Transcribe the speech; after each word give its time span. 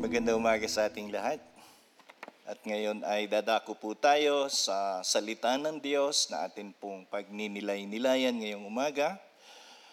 Magandang 0.00 0.40
umaga 0.40 0.66
sa 0.66 0.88
ating 0.90 1.12
lahat. 1.12 1.38
At 2.50 2.58
ngayon 2.66 3.06
ay 3.06 3.30
dadako 3.30 3.78
po 3.78 3.94
tayo 3.94 4.50
sa 4.50 5.04
salita 5.06 5.54
ng 5.54 5.78
Diyos 5.78 6.26
na 6.34 6.50
atin 6.50 6.74
pong 6.74 7.06
pagninilay-nilayan 7.06 8.34
ngayong 8.42 8.66
umaga. 8.66 9.22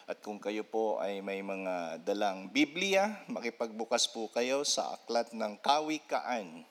At 0.09 0.23
kung 0.23 0.39
kayo 0.39 0.63
po 0.63 0.97
ay 1.03 1.19
may 1.19 1.43
mga 1.43 2.01
dalang 2.01 2.47
Biblia, 2.49 3.19
makipagbukas 3.27 4.07
po 4.09 4.31
kayo 4.33 4.65
sa 4.65 4.95
aklat 4.95 5.35
ng 5.35 5.59
Kawikaan. 5.59 6.65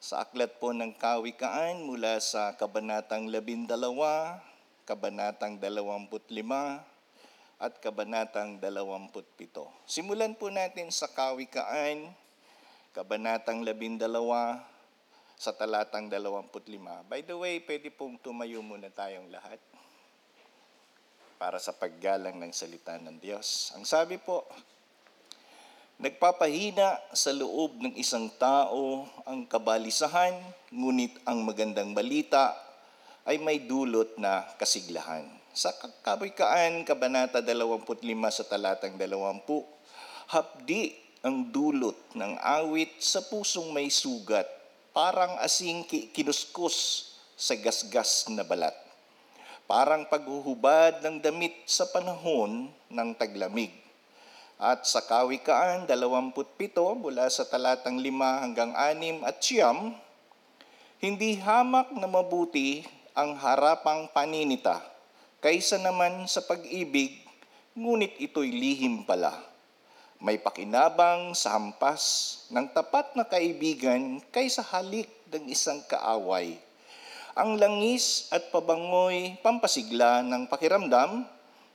Sa 0.00 0.24
aklat 0.24 0.56
po 0.58 0.72
ng 0.72 0.96
Kawikaan 0.96 1.84
mula 1.84 2.16
sa 2.18 2.56
Kabanatang 2.56 3.28
12, 3.28 3.68
Kabanatang 4.88 5.60
25, 5.60 6.95
at 7.56 7.80
Kabanatang 7.80 8.60
27. 8.60 9.48
Simulan 9.88 10.36
po 10.36 10.52
natin 10.52 10.92
sa 10.92 11.08
Kawikaan, 11.08 12.12
Kabanatang 12.92 13.64
12, 13.64 14.00
sa 15.36 15.52
talatang 15.52 16.08
25. 16.08 17.08
By 17.08 17.20
the 17.24 17.36
way, 17.36 17.60
pwede 17.64 17.92
pong 17.92 18.16
tumayo 18.20 18.64
muna 18.64 18.88
tayong 18.88 19.28
lahat 19.28 19.60
para 21.36 21.60
sa 21.60 21.76
paggalang 21.76 22.40
ng 22.40 22.52
salita 22.52 22.96
ng 22.96 23.20
Diyos. 23.20 23.72
Ang 23.76 23.84
sabi 23.84 24.16
po, 24.16 24.48
Nagpapahina 25.96 27.00
sa 27.16 27.32
loob 27.32 27.80
ng 27.80 27.96
isang 27.96 28.28
tao 28.36 29.08
ang 29.24 29.48
kabalisahan, 29.48 30.36
ngunit 30.68 31.16
ang 31.24 31.40
magandang 31.40 31.96
balita 31.96 32.52
ay 33.24 33.40
may 33.40 33.64
dulot 33.64 34.12
na 34.20 34.44
kasiglahan. 34.60 35.24
Sa 35.56 35.72
Kawikaan, 36.04 36.84
Kabanata 36.84 37.40
25 37.40 38.04
sa 38.28 38.44
talatang 38.44 38.92
20, 38.92 39.40
hapdi 40.28 40.92
ang 41.24 41.48
dulot 41.48 41.96
ng 42.12 42.36
awit 42.36 43.00
sa 43.00 43.24
pusong 43.24 43.72
may 43.72 43.88
sugat, 43.88 44.44
parang 44.92 45.40
asing 45.40 45.88
kinuskus 46.12 47.08
sa 47.40 47.56
gasgas 47.56 48.28
na 48.28 48.44
balat. 48.44 48.76
Parang 49.64 50.04
paghuhubad 50.04 51.00
ng 51.00 51.24
damit 51.24 51.56
sa 51.64 51.88
panahon 51.88 52.68
ng 52.92 53.10
taglamig. 53.16 53.72
At 54.60 54.84
sa 54.84 55.00
Kawikaan 55.08 55.88
27 55.88 56.36
mula 57.00 57.32
sa 57.32 57.48
talatang 57.48 57.96
5 57.96 58.44
hanggang 58.44 58.76
6 58.76 59.24
at 59.24 59.40
siyam, 59.40 59.96
hindi 61.00 61.40
hamak 61.40 61.96
na 61.96 62.04
mabuti 62.04 62.84
ang 63.16 63.40
harapang 63.40 64.12
paninita 64.12 64.95
kaysa 65.46 65.78
naman 65.78 66.26
sa 66.26 66.42
pag-ibig, 66.42 67.22
ngunit 67.78 68.18
ito'y 68.18 68.50
lihim 68.50 69.06
pala. 69.06 69.30
May 70.18 70.42
pakinabang 70.42 71.38
sa 71.38 71.54
hampas 71.54 72.34
ng 72.50 72.66
tapat 72.74 73.14
na 73.14 73.22
kaibigan 73.22 74.18
kaysa 74.34 74.66
halik 74.74 75.06
ng 75.30 75.46
isang 75.46 75.86
kaaway. 75.86 76.58
Ang 77.38 77.62
langis 77.62 78.26
at 78.34 78.50
pabangoy 78.50 79.38
pampasigla 79.38 80.26
ng 80.26 80.50
pakiramdam, 80.50 81.22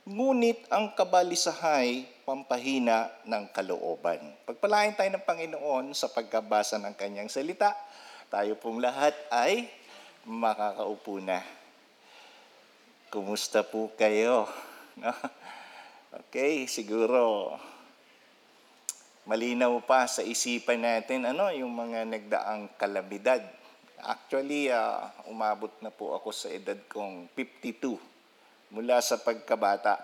ngunit 0.04 0.68
ang 0.68 0.92
kabalisahay 0.92 2.04
pampahina 2.28 3.08
ng 3.24 3.56
kalooban. 3.56 4.20
Pagpalain 4.44 4.92
tayo 4.92 5.16
ng 5.16 5.24
Panginoon 5.24 5.96
sa 5.96 6.12
pagkabasa 6.12 6.76
ng 6.76 6.92
kanyang 6.92 7.32
salita, 7.32 7.72
tayo 8.28 8.52
pong 8.60 8.84
lahat 8.84 9.16
ay 9.32 9.64
makakaupo 10.28 11.24
na. 11.24 11.61
Kumusta 13.12 13.60
po 13.60 13.92
kayo? 13.92 14.48
okay, 16.16 16.64
siguro 16.64 17.52
malinaw 19.28 19.84
pa 19.84 20.08
sa 20.08 20.24
isipan 20.24 20.80
natin 20.80 21.28
ano 21.28 21.52
yung 21.52 21.76
mga 21.76 22.08
nagdaang 22.08 22.72
kalamidad. 22.80 23.44
Actually, 24.00 24.72
uh, 24.72 25.12
umabot 25.28 25.68
na 25.84 25.92
po 25.92 26.16
ako 26.16 26.32
sa 26.32 26.48
edad 26.56 26.80
kong 26.88 27.28
52 27.36 28.00
mula 28.72 28.96
sa 29.04 29.20
pagkabata. 29.20 30.00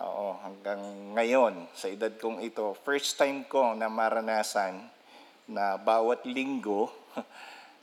Oo, 0.00 0.40
hanggang 0.40 0.80
ngayon, 1.20 1.68
sa 1.76 1.92
edad 1.92 2.16
kong 2.16 2.40
ito, 2.40 2.80
first 2.80 3.20
time 3.20 3.44
ko 3.44 3.76
na 3.76 3.92
maranasan 3.92 4.88
na 5.44 5.76
bawat 5.76 6.24
linggo, 6.24 6.88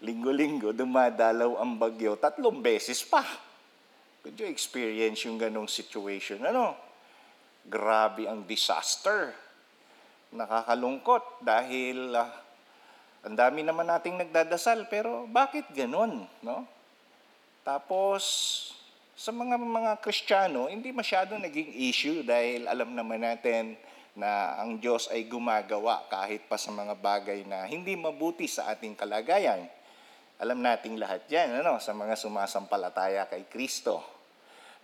linggo-linggo, 0.10 0.74
dumadalaw 0.74 1.62
ang 1.62 1.78
bagyo 1.78 2.18
tatlong 2.18 2.66
beses 2.66 3.06
pa. 3.06 3.46
Could 4.28 4.44
you 4.44 4.52
experience 4.52 5.24
yung 5.24 5.40
ganong 5.40 5.72
situation? 5.72 6.44
Ano? 6.44 6.76
Grabe 7.64 8.28
ang 8.28 8.44
disaster. 8.44 9.32
Nakakalungkot 10.36 11.40
dahil 11.40 12.12
uh, 12.12 12.28
ang 13.24 13.40
dami 13.40 13.64
naman 13.64 13.88
nating 13.88 14.20
nagdadasal 14.20 14.92
pero 14.92 15.24
bakit 15.32 15.64
ganon? 15.72 16.28
No? 16.44 16.68
Tapos 17.64 18.20
sa 19.16 19.32
mga 19.32 19.56
mga 19.64 19.96
Kristiyano, 20.04 20.68
hindi 20.68 20.92
masyado 20.92 21.40
naging 21.40 21.72
issue 21.88 22.20
dahil 22.28 22.68
alam 22.68 22.92
naman 22.92 23.24
natin 23.24 23.80
na 24.12 24.60
ang 24.60 24.76
Diyos 24.76 25.08
ay 25.08 25.24
gumagawa 25.24 26.04
kahit 26.12 26.52
pa 26.52 26.60
sa 26.60 26.76
mga 26.76 27.00
bagay 27.00 27.48
na 27.48 27.64
hindi 27.64 27.96
mabuti 27.96 28.44
sa 28.44 28.76
ating 28.76 28.92
kalagayan. 28.92 29.72
Alam 30.36 30.60
nating 30.60 31.00
lahat 31.00 31.24
yan, 31.32 31.64
ano, 31.64 31.80
sa 31.80 31.96
mga 31.96 32.20
sumasampalataya 32.20 33.24
kay 33.32 33.48
Kristo. 33.48 34.17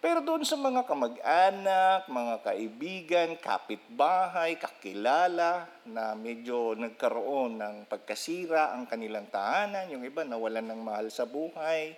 Pero 0.03 0.19
doon 0.19 0.43
sa 0.43 0.59
mga 0.59 0.83
kamag-anak, 0.83 2.11
mga 2.11 2.35
kaibigan, 2.43 3.29
kapitbahay, 3.39 4.59
kakilala 4.59 5.63
na 5.87 6.11
medyo 6.11 6.75
nagkaroon 6.75 7.55
ng 7.55 7.75
pagkasira 7.87 8.75
ang 8.75 8.83
kanilang 8.83 9.31
tahanan, 9.31 9.87
yung 9.87 10.03
iba 10.03 10.27
nawalan 10.27 10.67
ng 10.75 10.81
mahal 10.83 11.07
sa 11.07 11.23
buhay, 11.23 11.95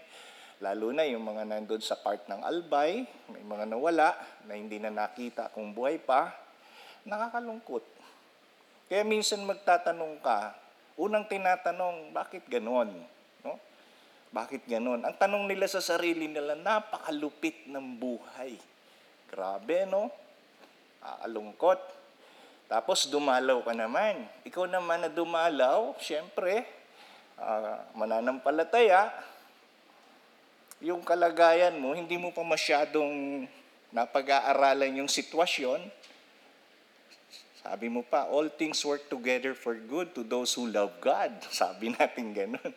lalo 0.61 0.93
na 0.93 1.01
yung 1.09 1.25
mga 1.25 1.49
nandun 1.49 1.81
sa 1.81 1.97
part 1.97 2.29
ng 2.29 2.45
albay, 2.45 3.09
may 3.33 3.41
mga 3.41 3.73
nawala 3.73 4.13
na 4.45 4.53
hindi 4.53 4.77
na 4.77 4.93
nakita 4.93 5.49
kung 5.49 5.73
buhay 5.73 5.97
pa, 5.97 6.29
nakakalungkot. 7.09 7.81
Kaya 8.85 9.01
minsan 9.01 9.41
magtatanong 9.49 10.21
ka, 10.21 10.53
unang 11.01 11.25
tinatanong, 11.25 12.13
bakit 12.13 12.45
ganon? 12.53 13.14
Bakit 14.35 14.67
ganon? 14.67 14.99
Ang 15.07 15.15
tanong 15.15 15.47
nila 15.47 15.63
sa 15.63 15.79
sarili 15.79 16.27
nila, 16.27 16.59
napakalupit 16.59 17.71
ng 17.71 17.95
buhay. 17.95 18.59
Grabe, 19.31 19.87
no? 19.87 20.11
Aalungkot. 20.99 21.79
Tapos 22.67 23.07
dumalaw 23.07 23.63
ka 23.63 23.71
naman. 23.71 24.27
Ikaw 24.43 24.67
naman 24.67 25.07
na 25.07 25.09
dumalaw, 25.09 25.95
syempre, 26.03 26.67
uh, 27.39 27.79
mananampalataya, 27.95 29.07
yung 30.83 30.99
kalagayan 31.07 31.79
mo, 31.79 31.95
hindi 31.95 32.19
mo 32.19 32.35
pa 32.35 32.43
masyadong 32.43 33.47
napag-aaralan 33.95 34.99
yung 34.99 35.07
sitwasyon. 35.07 35.79
Sabi 37.63 37.87
mo 37.87 38.03
pa, 38.03 38.27
all 38.27 38.51
things 38.51 38.83
work 38.83 39.07
together 39.07 39.55
for 39.55 39.79
good 39.79 40.11
to 40.11 40.27
those 40.27 40.51
who 40.51 40.67
love 40.67 40.91
God. 40.99 41.31
Sabi 41.55 41.95
natin 41.95 42.35
ganun. 42.35 42.71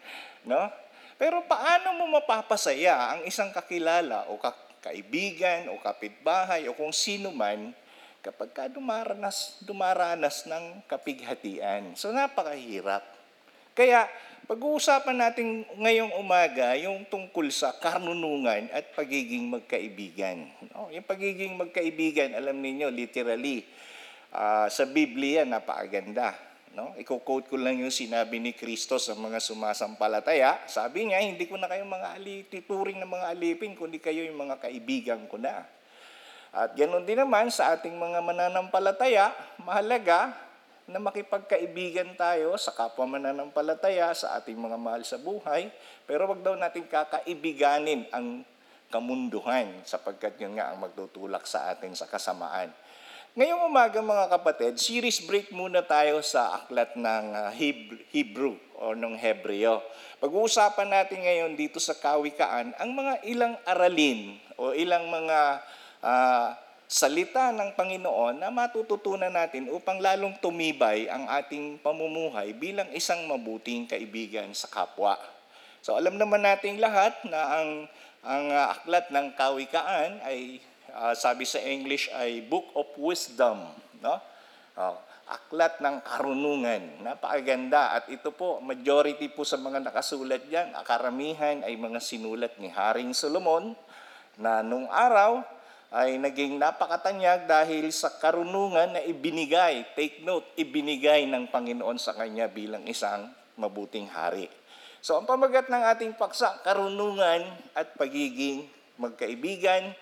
No? 0.46 0.70
Pero 1.18 1.42
paano 1.50 1.98
mo 1.98 2.06
mapapasaya 2.14 3.18
ang 3.18 3.26
isang 3.26 3.50
kakilala 3.50 4.30
o 4.30 4.38
kaibigan 4.78 5.66
o 5.74 5.82
kapitbahay 5.82 6.70
o 6.70 6.78
kung 6.78 6.94
sino 6.94 7.34
man 7.34 7.74
kapag 8.22 8.54
ka 8.54 8.64
dumaranas, 8.70 9.58
dumaranas 9.66 10.46
ng 10.46 10.86
kapighatian? 10.86 11.98
So 11.98 12.14
napakahirap. 12.14 13.02
Kaya 13.74 14.06
pag-uusapan 14.46 15.18
natin 15.18 15.66
ngayong 15.74 16.14
umaga 16.22 16.78
yung 16.78 17.02
tungkol 17.10 17.50
sa 17.50 17.74
karnunungan 17.74 18.70
at 18.70 18.94
pagiging 18.94 19.50
magkaibigan. 19.50 20.46
No, 20.70 20.86
yung 20.94 21.02
pagiging 21.02 21.58
magkaibigan, 21.58 22.30
alam 22.38 22.62
niyo 22.62 22.94
literally, 22.94 23.66
uh, 24.30 24.70
sa 24.70 24.86
Biblia, 24.86 25.42
napakaganda 25.42 26.47
No? 26.76 26.92
Iko-quote 26.96 27.48
ko 27.48 27.56
lang 27.56 27.80
yung 27.80 27.92
sinabi 27.92 28.40
ni 28.40 28.52
Kristo 28.52 29.00
sa 29.00 29.16
mga 29.16 29.40
sumasampalataya. 29.40 30.64
Sabi 30.68 31.08
niya, 31.08 31.24
hindi 31.24 31.48
ko 31.48 31.56
na 31.56 31.68
kayo 31.68 31.86
mga 31.88 32.16
ali, 32.16 32.44
tituring 32.48 33.00
ng 33.00 33.08
mga 33.08 33.26
alipin, 33.32 33.72
kundi 33.78 34.00
kayo 34.00 34.24
yung 34.24 34.36
mga 34.36 34.60
kaibigan 34.60 35.24
ko 35.28 35.40
na. 35.40 35.64
At 36.52 36.72
ganoon 36.72 37.04
din 37.04 37.20
naman 37.20 37.52
sa 37.52 37.76
ating 37.76 37.92
mga 37.92 38.24
mananampalataya, 38.24 39.32
mahalaga 39.60 40.32
na 40.88 40.96
makipagkaibigan 40.96 42.16
tayo 42.16 42.56
sa 42.56 42.72
kapwa 42.72 43.04
mananampalataya, 43.04 44.08
sa 44.16 44.40
ating 44.40 44.56
mga 44.56 44.80
mahal 44.80 45.04
sa 45.04 45.20
buhay, 45.20 45.68
pero 46.08 46.24
wag 46.24 46.40
daw 46.40 46.56
natin 46.56 46.88
kakaibiganin 46.88 48.08
ang 48.08 48.40
kamunduhan 48.88 49.68
sapagkat 49.84 50.40
yun 50.40 50.56
nga 50.56 50.72
ang 50.72 50.80
magtutulak 50.80 51.44
sa 51.44 51.68
atin 51.68 51.92
sa 51.92 52.08
kasamaan. 52.08 52.72
Ngayong 53.38 53.70
umaga 53.70 54.02
mga 54.02 54.34
kapatid, 54.34 54.74
series 54.82 55.22
break 55.22 55.54
muna 55.54 55.78
tayo 55.78 56.18
sa 56.26 56.58
aklat 56.58 56.98
ng 56.98 57.26
ah, 57.38 57.54
Hebrew 58.10 58.58
o 58.74 58.98
ng 58.98 59.14
Hebreo. 59.14 59.78
Pag-uusapan 60.18 60.90
natin 60.90 61.22
ngayon 61.22 61.54
dito 61.54 61.78
sa 61.78 61.94
Kawikaan 61.94 62.74
ang 62.74 62.90
mga 62.90 63.22
ilang 63.30 63.54
aralin 63.62 64.42
o 64.58 64.74
ilang 64.74 65.06
mga 65.06 65.62
uh, 66.02 66.50
salita 66.90 67.54
ng 67.54 67.78
Panginoon 67.78 68.42
na 68.42 68.50
matututunan 68.50 69.30
natin 69.30 69.70
upang 69.70 70.02
lalong 70.02 70.34
tumibay 70.42 71.06
ang 71.06 71.30
ating 71.30 71.78
pamumuhay 71.78 72.50
bilang 72.58 72.90
isang 72.90 73.22
mabuting 73.30 73.86
kaibigan 73.86 74.50
sa 74.50 74.66
kapwa. 74.66 75.14
So 75.78 75.94
alam 75.94 76.18
naman 76.18 76.42
nating 76.42 76.82
lahat 76.82 77.14
na 77.22 77.38
ang 77.54 77.70
ang 78.18 78.50
uh, 78.50 78.74
aklat 78.74 79.14
ng 79.14 79.30
kawikaan 79.38 80.26
ay 80.26 80.58
uh, 80.98 81.14
sabi 81.14 81.46
sa 81.46 81.62
English 81.62 82.10
ay 82.10 82.42
Book 82.42 82.74
of 82.74 82.90
Wisdom, 82.98 83.62
no? 84.02 84.18
Oh, 84.78 84.98
aklat 85.28 85.82
ng 85.82 86.00
karunungan. 86.02 87.02
Napakaganda 87.02 87.98
at 87.98 88.04
ito 88.10 88.30
po 88.30 88.58
majority 88.62 89.30
po 89.30 89.42
sa 89.42 89.58
mga 89.58 89.82
nakasulat 89.82 90.46
diyan, 90.46 90.74
karamihan 90.82 91.62
ay 91.66 91.74
mga 91.74 92.00
sinulat 92.02 92.54
ni 92.58 92.70
Haring 92.70 93.12
Solomon 93.12 93.74
na 94.38 94.62
nung 94.62 94.86
araw 94.88 95.42
ay 95.88 96.20
naging 96.20 96.60
napakatanyag 96.60 97.48
dahil 97.48 97.88
sa 97.90 98.12
karunungan 98.12 98.92
na 98.92 99.00
ibinigay, 99.02 99.88
take 99.96 100.20
note, 100.20 100.44
ibinigay 100.54 101.24
ng 101.24 101.48
Panginoon 101.48 101.96
sa 101.96 102.12
kanya 102.12 102.44
bilang 102.46 102.84
isang 102.84 103.32
mabuting 103.56 104.06
hari. 104.06 104.52
So 105.00 105.16
ang 105.16 105.24
pamagat 105.24 105.72
ng 105.72 105.82
ating 105.96 106.12
paksa, 106.20 106.60
karunungan 106.60 107.48
at 107.72 107.96
pagiging 107.96 108.68
magkaibigan 109.00 109.96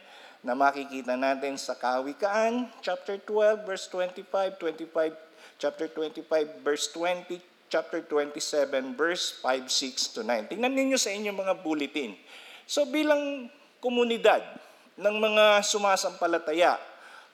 na 0.47 0.55
makikita 0.55 1.19
natin 1.19 1.59
sa 1.59 1.75
Kawikaan, 1.75 2.71
chapter 2.79 3.19
12, 3.19 3.67
verse 3.67 3.91
25, 3.91 4.55
25, 4.63 5.59
chapter 5.59 5.91
25, 5.91 6.63
verse 6.63 6.87
20, 6.95 7.43
chapter 7.67 7.99
27, 8.07 8.95
verse 8.95 9.43
5, 9.43 9.67
6 9.67 10.15
to 10.15 10.23
9. 10.23 10.55
Tingnan 10.55 10.71
ninyo 10.71 10.95
sa 10.95 11.11
inyong 11.11 11.35
mga 11.35 11.55
bulletin. 11.67 12.15
So 12.63 12.87
bilang 12.87 13.51
komunidad 13.83 14.47
ng 14.95 15.17
mga 15.19 15.67
sumasampalataya 15.67 16.79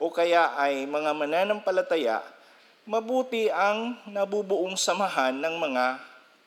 o 0.00 0.08
kaya 0.08 0.56
ay 0.56 0.88
mga 0.88 1.12
mananampalataya, 1.12 2.24
mabuti 2.88 3.52
ang 3.52 4.00
nabubuong 4.08 4.72
samahan 4.80 5.36
ng 5.36 5.54
mga 5.60 5.84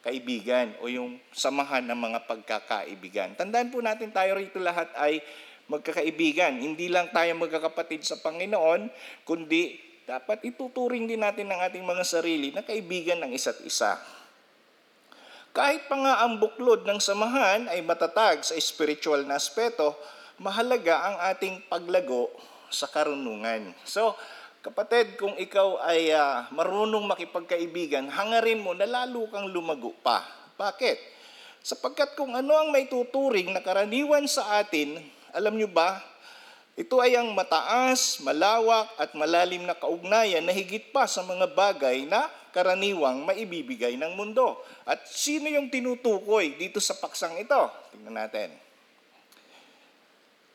kaibigan 0.02 0.74
o 0.82 0.90
yung 0.90 1.22
samahan 1.30 1.86
ng 1.86 1.98
mga 1.98 2.20
pagkakaibigan. 2.26 3.38
Tandaan 3.38 3.70
po 3.70 3.86
natin 3.86 4.10
tayo 4.10 4.38
rito 4.38 4.58
lahat 4.58 4.90
ay 4.98 5.22
magkakaibigan. 5.72 6.58
Hindi 6.58 6.90
lang 6.92 7.10
tayo 7.10 7.34
magkakapatid 7.38 8.06
sa 8.06 8.20
Panginoon, 8.22 8.90
kundi 9.26 9.78
dapat 10.06 10.46
ituturing 10.46 11.10
din 11.10 11.26
natin 11.26 11.50
ng 11.50 11.60
ating 11.66 11.82
mga 11.82 12.04
sarili 12.06 12.54
na 12.54 12.62
kaibigan 12.62 13.22
ng 13.26 13.34
isa't 13.34 13.58
isa. 13.66 13.98
Kahit 15.56 15.88
pa 15.88 15.96
nga 15.96 16.14
ang 16.28 16.38
buklod 16.38 16.84
ng 16.84 17.00
samahan 17.00 17.72
ay 17.72 17.80
matatag 17.82 18.44
sa 18.44 18.54
spiritual 18.60 19.24
na 19.24 19.40
aspeto, 19.40 19.96
mahalaga 20.38 21.10
ang 21.10 21.18
ating 21.32 21.64
paglago 21.72 22.28
sa 22.68 22.92
karunungan. 22.92 23.72
So, 23.88 24.14
Kapatid, 24.66 25.22
kung 25.22 25.38
ikaw 25.38 25.78
ay 25.86 26.10
uh, 26.10 26.50
marunong 26.50 27.06
makipagkaibigan, 27.06 28.10
hangarin 28.10 28.66
mo 28.66 28.74
na 28.74 28.90
lalo 28.90 29.30
kang 29.30 29.46
lumago 29.54 29.94
pa. 30.02 30.26
Bakit? 30.58 30.98
Sapagkat 31.62 32.18
kung 32.18 32.34
ano 32.34 32.50
ang 32.58 32.74
may 32.74 32.90
tuturing 32.90 33.54
na 33.54 33.62
karaniwan 33.62 34.26
sa 34.26 34.58
atin, 34.58 34.98
alam 35.36 35.60
nyo 35.60 35.68
ba, 35.68 36.00
ito 36.76 37.00
ay 37.00 37.16
ang 37.16 37.32
mataas, 37.32 38.20
malawak 38.24 38.88
at 39.00 39.12
malalim 39.16 39.64
na 39.64 39.76
kaugnayan 39.76 40.44
na 40.44 40.52
higit 40.52 40.92
pa 40.92 41.08
sa 41.08 41.24
mga 41.24 41.52
bagay 41.56 42.04
na 42.08 42.28
karaniwang 42.56 43.24
maibibigay 43.24 44.00
ng 44.00 44.16
mundo. 44.16 44.60
At 44.88 45.04
sino 45.08 45.52
yung 45.52 45.68
tinutukoy 45.68 46.56
dito 46.56 46.80
sa 46.80 46.96
paksang 46.96 47.36
ito? 47.40 47.62
Tingnan 47.96 48.16
natin. 48.16 48.52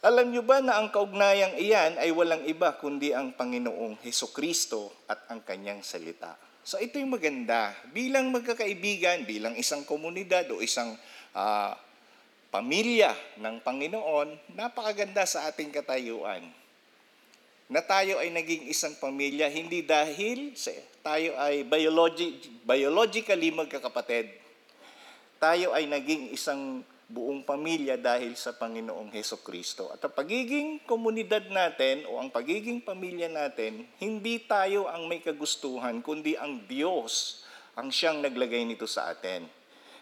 Alam 0.01 0.33
niyo 0.33 0.41
ba 0.41 0.65
na 0.65 0.81
ang 0.81 0.89
kaugnayang 0.89 1.61
iyan 1.61 2.01
ay 2.01 2.09
walang 2.13 2.45
iba 2.49 2.73
kundi 2.81 3.13
ang 3.13 3.37
Panginoong 3.37 4.01
Heso 4.01 4.33
Kristo 4.33 5.05
at 5.05 5.29
ang 5.29 5.45
kanyang 5.45 5.85
salita. 5.85 6.41
So 6.65 6.81
ito 6.81 6.97
yung 6.97 7.13
maganda. 7.13 7.77
Bilang 7.93 8.33
magkakaibigan, 8.33 9.29
bilang 9.29 9.57
isang 9.61 9.85
komunidad 9.85 10.49
o 10.53 10.65
isang 10.65 10.97
uh, 11.37 11.73
pamilya 12.51 13.15
ng 13.39 13.63
Panginoon, 13.63 14.59
napakaganda 14.59 15.23
sa 15.25 15.47
ating 15.47 15.71
katayuan. 15.71 16.43
Na 17.71 17.79
tayo 17.79 18.19
ay 18.19 18.35
naging 18.35 18.67
isang 18.67 18.99
pamilya 18.99 19.47
hindi 19.47 19.87
dahil 19.87 20.51
tayo 21.07 21.39
ay 21.39 21.63
biologi- 21.63 22.43
biologically 22.67 23.55
magkakapatid. 23.55 24.35
Tayo 25.39 25.71
ay 25.73 25.87
naging 25.87 26.35
isang 26.35 26.83
buong 27.11 27.43
pamilya 27.43 27.99
dahil 27.99 28.35
sa 28.39 28.55
Panginoong 28.55 29.11
Heso 29.15 29.39
Kristo. 29.43 29.91
At 29.91 30.03
ang 30.03 30.15
pagiging 30.15 30.83
komunidad 30.87 31.47
natin 31.51 32.07
o 32.07 32.19
ang 32.23 32.31
pagiging 32.31 32.83
pamilya 32.83 33.27
natin, 33.27 33.87
hindi 33.99 34.43
tayo 34.47 34.87
ang 34.87 35.11
may 35.11 35.19
kagustuhan, 35.19 36.03
kundi 36.03 36.39
ang 36.39 36.67
Diyos 36.71 37.43
ang 37.75 37.91
siyang 37.91 38.23
naglagay 38.23 38.67
nito 38.67 38.87
sa 38.87 39.11
atin. 39.11 39.47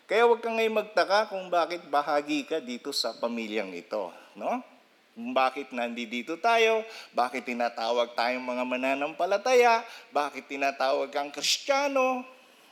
Kaya 0.08 0.24
huwag 0.24 0.40
kang 0.40 0.56
ngayon 0.56 0.72
magtaka 0.72 1.28
kung 1.28 1.52
bakit 1.52 1.84
bahagi 1.92 2.48
ka 2.48 2.64
dito 2.64 2.90
sa 2.96 3.12
pamilyang 3.20 3.76
ito. 3.76 4.08
No? 4.32 4.64
Bakit 5.12 5.76
nandito 5.76 6.40
tayo? 6.40 6.80
Bakit 7.12 7.44
tinatawag 7.44 8.16
tayong 8.16 8.42
mga 8.42 8.64
mananampalataya? 8.64 9.84
Bakit 10.10 10.48
tinatawag 10.48 11.12
kang 11.12 11.28
kristyano? 11.28 12.24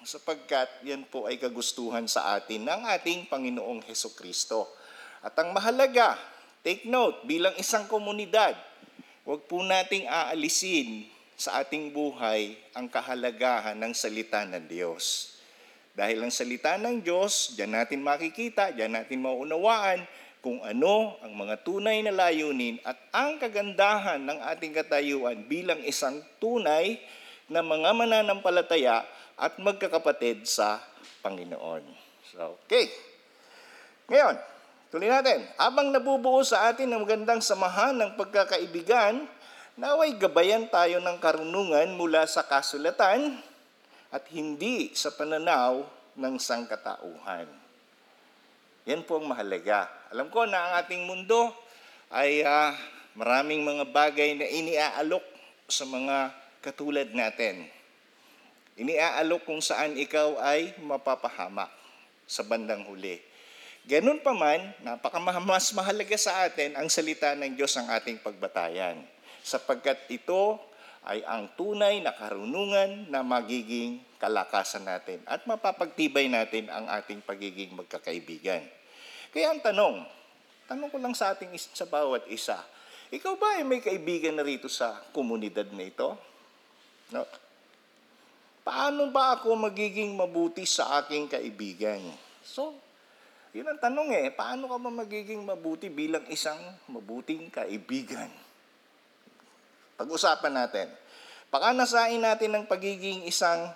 sapagkat 0.07 0.71
yan 0.87 1.03
po 1.03 1.27
ay 1.27 1.35
kagustuhan 1.35 2.07
sa 2.07 2.39
atin 2.39 2.63
ng 2.63 2.81
ating 2.95 3.27
Panginoong 3.27 3.83
Heso 3.91 4.15
Kristo. 4.15 4.71
At 5.19 5.35
ang 5.35 5.51
mahalaga, 5.51 6.15
take 6.63 6.87
note, 6.87 7.27
bilang 7.27 7.53
isang 7.59 7.91
komunidad, 7.91 8.55
huwag 9.27 9.43
po 9.51 9.67
nating 9.67 10.07
aalisin 10.07 11.11
sa 11.35 11.59
ating 11.61 11.91
buhay 11.91 12.55
ang 12.73 12.87
kahalagahan 12.87 13.75
ng 13.75 13.93
salita 13.93 14.47
ng 14.47 14.71
Diyos. 14.71 15.36
Dahil 15.97 16.21
ang 16.21 16.29
salita 16.29 16.77
ng 16.77 17.01
Diyos, 17.01 17.57
diyan 17.57 17.73
natin 17.73 18.05
makikita, 18.05 18.69
diyan 18.69 19.01
natin 19.01 19.17
maunawaan 19.25 20.05
kung 20.45 20.61
ano 20.61 21.17
ang 21.25 21.33
mga 21.33 21.65
tunay 21.65 22.05
na 22.05 22.13
layunin 22.13 22.77
at 22.85 23.01
ang 23.17 23.41
kagandahan 23.41 24.21
ng 24.21 24.39
ating 24.45 24.77
katayuan 24.77 25.49
bilang 25.49 25.81
isang 25.89 26.21
tunay 26.37 27.01
na 27.49 27.65
mga 27.65 27.97
mananampalataya 27.97 29.09
at 29.41 29.57
magkakapatid 29.57 30.45
sa 30.45 30.85
Panginoon. 31.25 31.81
So, 32.29 32.61
okay. 32.69 32.93
Ngayon, 34.13 34.37
tuloy 34.93 35.09
natin. 35.09 35.49
Habang 35.57 35.97
nabubuo 35.97 36.45
sa 36.45 36.69
atin 36.69 36.93
ang 36.93 37.09
magandang 37.09 37.41
samahan 37.41 37.97
ng 37.97 38.21
pagkakaibigan, 38.21 39.25
naway 39.81 40.13
gabayan 40.21 40.69
tayo 40.69 41.01
ng 41.01 41.17
karunungan 41.25 41.89
mula 41.97 42.29
sa 42.29 42.45
kasulatan 42.45 43.41
at 44.11 44.25
hindi 44.31 44.95
sa 44.95 45.11
pananaw 45.13 45.85
ng 46.17 46.35
sangkatauhan. 46.41 47.49
Yan 48.87 49.03
po 49.03 49.19
ang 49.19 49.27
mahalaga. 49.27 49.91
Alam 50.15 50.31
ko 50.31 50.47
na 50.47 50.59
ang 50.63 50.73
ating 50.87 51.05
mundo 51.05 51.51
ay 52.11 52.47
uh, 52.47 52.71
maraming 53.19 53.67
mga 53.67 53.85
bagay 53.91 54.39
na 54.39 54.47
iniaalok 54.47 55.25
sa 55.67 55.83
mga 55.83 56.31
katulad 56.63 57.11
natin. 57.11 57.67
Iniaalok 58.79 59.43
kung 59.43 59.59
saan 59.59 59.99
ikaw 59.99 60.39
ay 60.39 60.77
mapapahamak 60.79 61.73
sa 62.29 62.47
bandang 62.47 62.87
huli. 62.87 63.19
Ganun 63.87 64.19
pa 64.19 64.35
man, 64.35 64.75
napakamas 64.83 65.71
mahalaga 65.71 66.19
sa 66.19 66.43
atin 66.43 66.75
ang 66.75 66.91
salita 66.91 67.35
ng 67.39 67.55
Diyos 67.55 67.71
ang 67.79 67.87
ating 67.87 68.19
pagbatayan. 68.19 68.99
Sapagkat 69.47 70.11
ito 70.11 70.59
ay 71.07 71.23
ang 71.23 71.55
tunay 71.55 72.03
na 72.03 72.13
karunungan 72.13 73.07
na 73.07 73.23
magiging 73.23 74.03
kalakasan 74.19 74.83
natin 74.83 75.23
at 75.31 75.47
mapapagtibay 75.47 76.27
natin 76.27 76.67
ang 76.67 76.91
ating 76.91 77.23
pagiging 77.23 77.73
magkakaibigan. 77.79 78.67
Kaya 79.31 79.55
ang 79.55 79.63
tanong, 79.63 80.03
tanong 80.67 80.91
ko 80.91 80.99
lang 80.99 81.15
sa 81.15 81.33
ating 81.33 81.55
sa 81.55 81.87
bawat 81.87 82.27
isa, 82.27 82.59
ikaw 83.15 83.39
ba 83.39 83.63
ay 83.63 83.65
may 83.65 83.79
kaibigan 83.79 84.35
na 84.35 84.43
rito 84.43 84.67
sa 84.67 84.99
komunidad 85.15 85.71
na 85.71 85.87
ito? 85.87 86.19
No? 87.15 87.23
paano 88.67 89.15
ba 89.15 89.39
ako 89.39 89.55
magiging 89.55 90.19
mabuti 90.19 90.67
sa 90.67 90.99
aking 90.99 91.31
kaibigan? 91.31 92.03
So, 92.43 92.75
yun 93.55 93.71
ang 93.71 93.79
tanong 93.79 94.11
eh, 94.11 94.35
paano 94.35 94.67
ka 94.67 94.77
ba 94.83 94.91
magiging 94.91 95.47
mabuti 95.47 95.87
bilang 95.87 96.27
isang 96.27 96.59
mabuting 96.91 97.47
kaibigan? 97.55 98.27
Pag-usapan 99.97 100.53
natin. 100.53 100.89
Pakanasain 101.49 102.21
natin 102.21 102.53
ng 102.53 102.65
pagiging 102.69 103.25
isang 103.25 103.73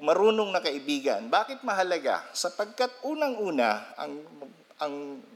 marunong 0.00 0.48
na 0.52 0.64
kaibigan. 0.64 1.28
Bakit 1.28 1.64
mahalaga? 1.64 2.24
Sapagkat 2.32 2.92
unang-una, 3.04 3.84
ang, 3.96 4.20
ang 4.80 4.94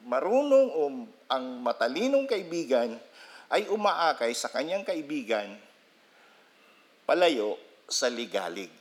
marunong 0.08 0.68
o 0.72 0.82
ang 1.28 1.44
matalinong 1.60 2.24
kaibigan 2.28 2.96
ay 3.52 3.68
umaakay 3.68 4.32
sa 4.32 4.48
kanyang 4.48 4.84
kaibigan 4.84 5.52
palayo 7.04 7.60
sa 7.84 8.08
ligalig. 8.08 8.72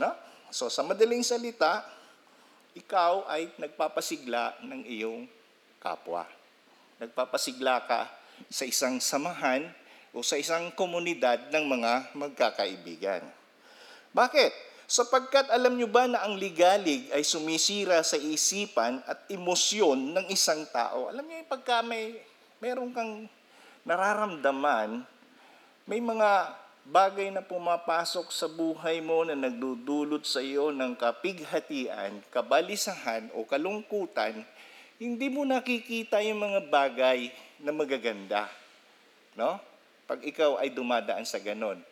No? 0.00 0.12
So 0.48 0.72
sa 0.72 0.80
madaling 0.80 1.20
salita, 1.20 1.84
ikaw 2.72 3.28
ay 3.28 3.52
nagpapasigla 3.60 4.64
ng 4.64 4.84
iyong 4.88 5.28
kapwa. 5.80 6.24
Nagpapasigla 6.96 7.84
ka 7.84 8.08
sa 8.48 8.64
isang 8.64 9.00
samahan 9.00 9.68
o 10.16 10.24
sa 10.24 10.40
isang 10.40 10.72
komunidad 10.72 11.52
ng 11.52 11.64
mga 11.76 11.92
magkakaibigan. 12.16 13.20
Bakit? 14.16 14.64
Sapagkat 14.88 15.52
alam 15.52 15.76
nyo 15.76 15.84
ba 15.84 16.08
na 16.08 16.24
ang 16.24 16.40
ligalig 16.40 17.12
ay 17.12 17.20
sumisira 17.20 18.00
sa 18.00 18.16
isipan 18.16 19.04
at 19.04 19.28
emosyon 19.28 20.16
ng 20.16 20.26
isang 20.32 20.64
tao? 20.72 21.12
Alam 21.12 21.28
nyo 21.28 21.36
yung 21.36 21.50
pagka 21.52 21.84
may, 21.84 22.16
meron 22.64 22.96
kang 22.96 23.28
nararamdaman, 23.84 25.04
may 25.84 26.00
mga 26.00 26.54
bagay 26.86 27.34
na 27.34 27.42
pumapasok 27.42 28.30
sa 28.30 28.46
buhay 28.46 29.02
mo 29.02 29.26
na 29.26 29.34
nagdudulot 29.34 30.22
sa 30.22 30.38
iyo 30.38 30.70
ng 30.70 30.94
kapighatian, 30.94 32.22
kabalisahan 32.30 33.26
o 33.34 33.42
kalungkutan, 33.42 34.46
hindi 34.96 35.26
mo 35.28 35.42
nakikita 35.42 36.22
yung 36.22 36.40
mga 36.40 36.60
bagay 36.72 37.28
na 37.58 37.74
magaganda. 37.74 38.46
No? 39.34 39.58
Pag 40.06 40.22
ikaw 40.22 40.62
ay 40.62 40.70
dumadaan 40.70 41.26
sa 41.26 41.42
ganon. 41.42 41.82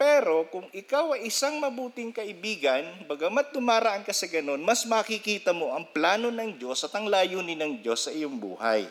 Pero 0.00 0.48
kung 0.48 0.64
ikaw 0.72 1.12
ay 1.12 1.28
isang 1.28 1.60
mabuting 1.60 2.08
kaibigan, 2.08 2.88
bagamat 3.04 3.52
dumaraan 3.52 4.00
ka 4.00 4.16
sa 4.16 4.30
ganon, 4.32 4.62
mas 4.64 4.88
makikita 4.88 5.52
mo 5.52 5.76
ang 5.76 5.90
plano 5.92 6.32
ng 6.32 6.56
Diyos 6.56 6.80
at 6.88 6.94
ang 6.96 7.04
layunin 7.04 7.60
ng 7.60 7.84
Diyos 7.84 8.08
sa 8.08 8.14
iyong 8.14 8.40
buhay. 8.40 8.88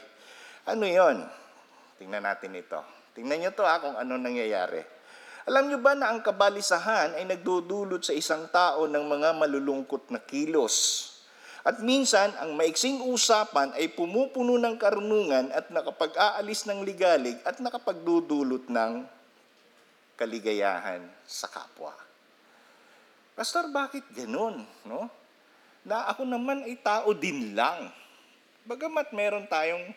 Ano 0.70 0.86
yon? 0.86 1.26
Tingnan 1.98 2.30
natin 2.30 2.54
ito. 2.54 2.78
Tingnan 3.18 3.42
nyo 3.42 3.52
to 3.58 3.66
ha, 3.66 3.82
kung 3.82 3.98
ano 3.98 4.22
nangyayari. 4.22 4.86
Alam 5.50 5.74
nyo 5.74 5.82
ba 5.82 5.98
na 5.98 6.14
ang 6.14 6.22
kabalisahan 6.22 7.18
ay 7.18 7.26
nagdudulot 7.26 8.06
sa 8.06 8.14
isang 8.14 8.46
tao 8.54 8.86
ng 8.86 9.02
mga 9.02 9.34
malulungkot 9.34 10.14
na 10.14 10.22
kilos? 10.22 11.09
At 11.60 11.84
minsan, 11.84 12.32
ang 12.40 12.56
maiksing 12.56 13.04
usapan 13.04 13.76
ay 13.76 13.92
pumupuno 13.92 14.56
ng 14.56 14.80
karunungan 14.80 15.52
at 15.52 15.68
nakapag-aalis 15.68 16.64
ng 16.64 16.88
ligalig 16.88 17.36
at 17.44 17.60
nakapagdudulot 17.60 18.72
ng 18.72 19.04
kaligayahan 20.16 21.04
sa 21.28 21.52
kapwa. 21.52 21.92
Pastor, 23.36 23.72
bakit 23.72 24.04
ganun? 24.16 24.64
No? 24.88 25.12
Na 25.84 26.08
ako 26.12 26.28
naman 26.28 26.64
ay 26.64 26.80
tao 26.80 27.12
din 27.16 27.56
lang. 27.56 27.92
Bagamat 28.68 29.16
meron 29.16 29.48
tayong 29.48 29.96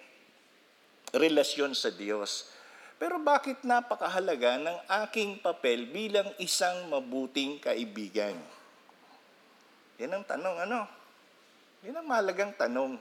relasyon 1.14 1.74
sa 1.74 1.90
Diyos. 1.90 2.50
Pero 3.02 3.18
bakit 3.18 3.66
napakahalaga 3.66 4.62
ng 4.62 4.78
aking 5.06 5.42
papel 5.42 5.90
bilang 5.90 6.30
isang 6.38 6.86
mabuting 6.86 7.58
kaibigan? 7.58 8.38
Yan 9.98 10.22
ang 10.22 10.24
tanong, 10.26 10.56
ano? 10.62 11.01
Yan 11.82 11.98
ang 11.98 12.06
mahalagang 12.06 12.54
tanong. 12.54 12.94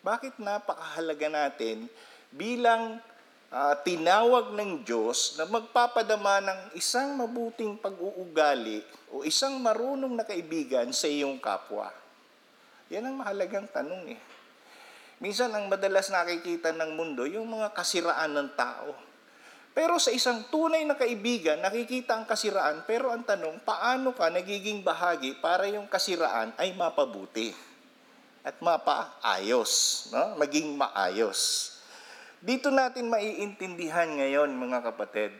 Bakit 0.00 0.40
napakahalaga 0.40 1.28
natin 1.28 1.84
bilang 2.32 2.96
uh, 3.52 3.74
tinawag 3.84 4.56
ng 4.56 4.80
Diyos 4.88 5.36
na 5.36 5.44
magpapadama 5.44 6.40
ng 6.40 6.60
isang 6.80 7.12
mabuting 7.12 7.76
pag-uugali 7.76 8.80
o 9.12 9.20
isang 9.20 9.60
marunong 9.60 10.16
na 10.16 10.24
kaibigan 10.24 10.88
sa 10.96 11.04
iyong 11.04 11.36
kapwa? 11.36 11.92
Yan 12.88 13.04
ang 13.04 13.20
mahalagang 13.20 13.68
tanong 13.68 14.16
eh. 14.16 14.20
Minsan 15.20 15.52
ang 15.52 15.68
madalas 15.68 16.08
nakikita 16.08 16.72
ng 16.72 16.96
mundo, 16.96 17.28
yung 17.28 17.44
mga 17.44 17.76
kasiraan 17.76 18.32
ng 18.32 18.48
tao. 18.56 18.96
Pero 19.76 20.00
sa 20.00 20.08
isang 20.08 20.40
tunay 20.48 20.88
na 20.88 20.96
kaibigan, 20.96 21.60
nakikita 21.60 22.16
ang 22.16 22.24
kasiraan, 22.24 22.80
pero 22.88 23.12
ang 23.12 23.28
tanong, 23.28 23.60
paano 23.60 24.16
ka 24.16 24.32
nagiging 24.32 24.80
bahagi 24.80 25.36
para 25.36 25.68
yung 25.68 25.84
kasiraan 25.84 26.56
ay 26.56 26.72
mapabuti 26.72 27.75
at 28.46 28.62
mapaayos, 28.62 30.06
no? 30.14 30.38
maging 30.38 30.78
maayos. 30.78 31.74
Dito 32.38 32.70
natin 32.70 33.10
maiintindihan 33.10 34.06
ngayon, 34.06 34.54
mga 34.54 34.86
kapatid, 34.86 35.34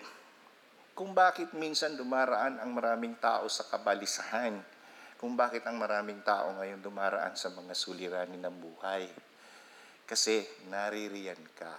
kung 0.99 1.15
bakit 1.15 1.55
minsan 1.55 1.95
dumaraan 1.95 2.59
ang 2.59 2.75
maraming 2.75 3.15
tao 3.23 3.47
sa 3.47 3.63
kabalisahan, 3.71 4.59
kung 5.23 5.39
bakit 5.39 5.63
ang 5.71 5.79
maraming 5.79 6.19
tao 6.27 6.51
ngayon 6.59 6.83
dumaraan 6.83 7.39
sa 7.39 7.55
mga 7.55 7.79
suliranin 7.79 8.43
ng 8.43 8.57
buhay. 8.59 9.07
Kasi 10.03 10.43
naririyan 10.67 11.41
ka. 11.55 11.75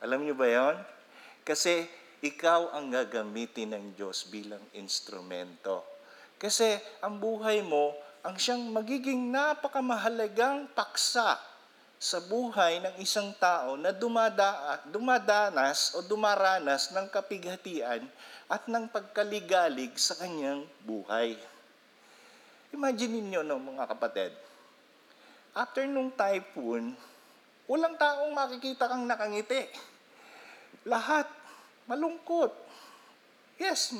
Alam 0.00 0.24
niyo 0.24 0.32
ba 0.32 0.48
yon? 0.48 0.80
Kasi 1.44 1.84
ikaw 2.24 2.72
ang 2.72 2.88
gagamitin 2.88 3.76
ng 3.76 3.86
Diyos 4.00 4.30
bilang 4.32 4.62
instrumento. 4.78 5.84
Kasi 6.40 6.78
ang 7.04 7.20
buhay 7.20 7.60
mo 7.60 7.94
ang 8.22 8.38
siyang 8.38 8.70
magiging 8.70 9.34
napakamahalagang 9.34 10.70
paksa 10.70 11.42
sa 12.02 12.18
buhay 12.22 12.82
ng 12.82 12.94
isang 13.02 13.34
tao 13.38 13.74
na 13.78 13.90
dumada, 13.90 14.78
dumadanas 14.90 15.94
o 15.94 16.02
dumaranas 16.06 16.90
ng 16.94 17.06
kapighatian 17.10 18.06
at 18.46 18.62
ng 18.66 18.90
pagkaligalig 18.90 19.94
sa 19.98 20.18
kanyang 20.18 20.66
buhay. 20.82 21.34
Imagine 22.74 23.22
niyo 23.22 23.42
no, 23.42 23.58
mga 23.58 23.90
kapatid, 23.90 24.34
after 25.54 25.86
nung 25.86 26.10
typhoon, 26.14 26.94
walang 27.66 27.98
taong 27.98 28.34
makikita 28.34 28.86
kang 28.86 29.06
nakangiti. 29.06 29.66
Lahat 30.86 31.26
malungkot. 31.90 32.50
Yes, 33.60 33.94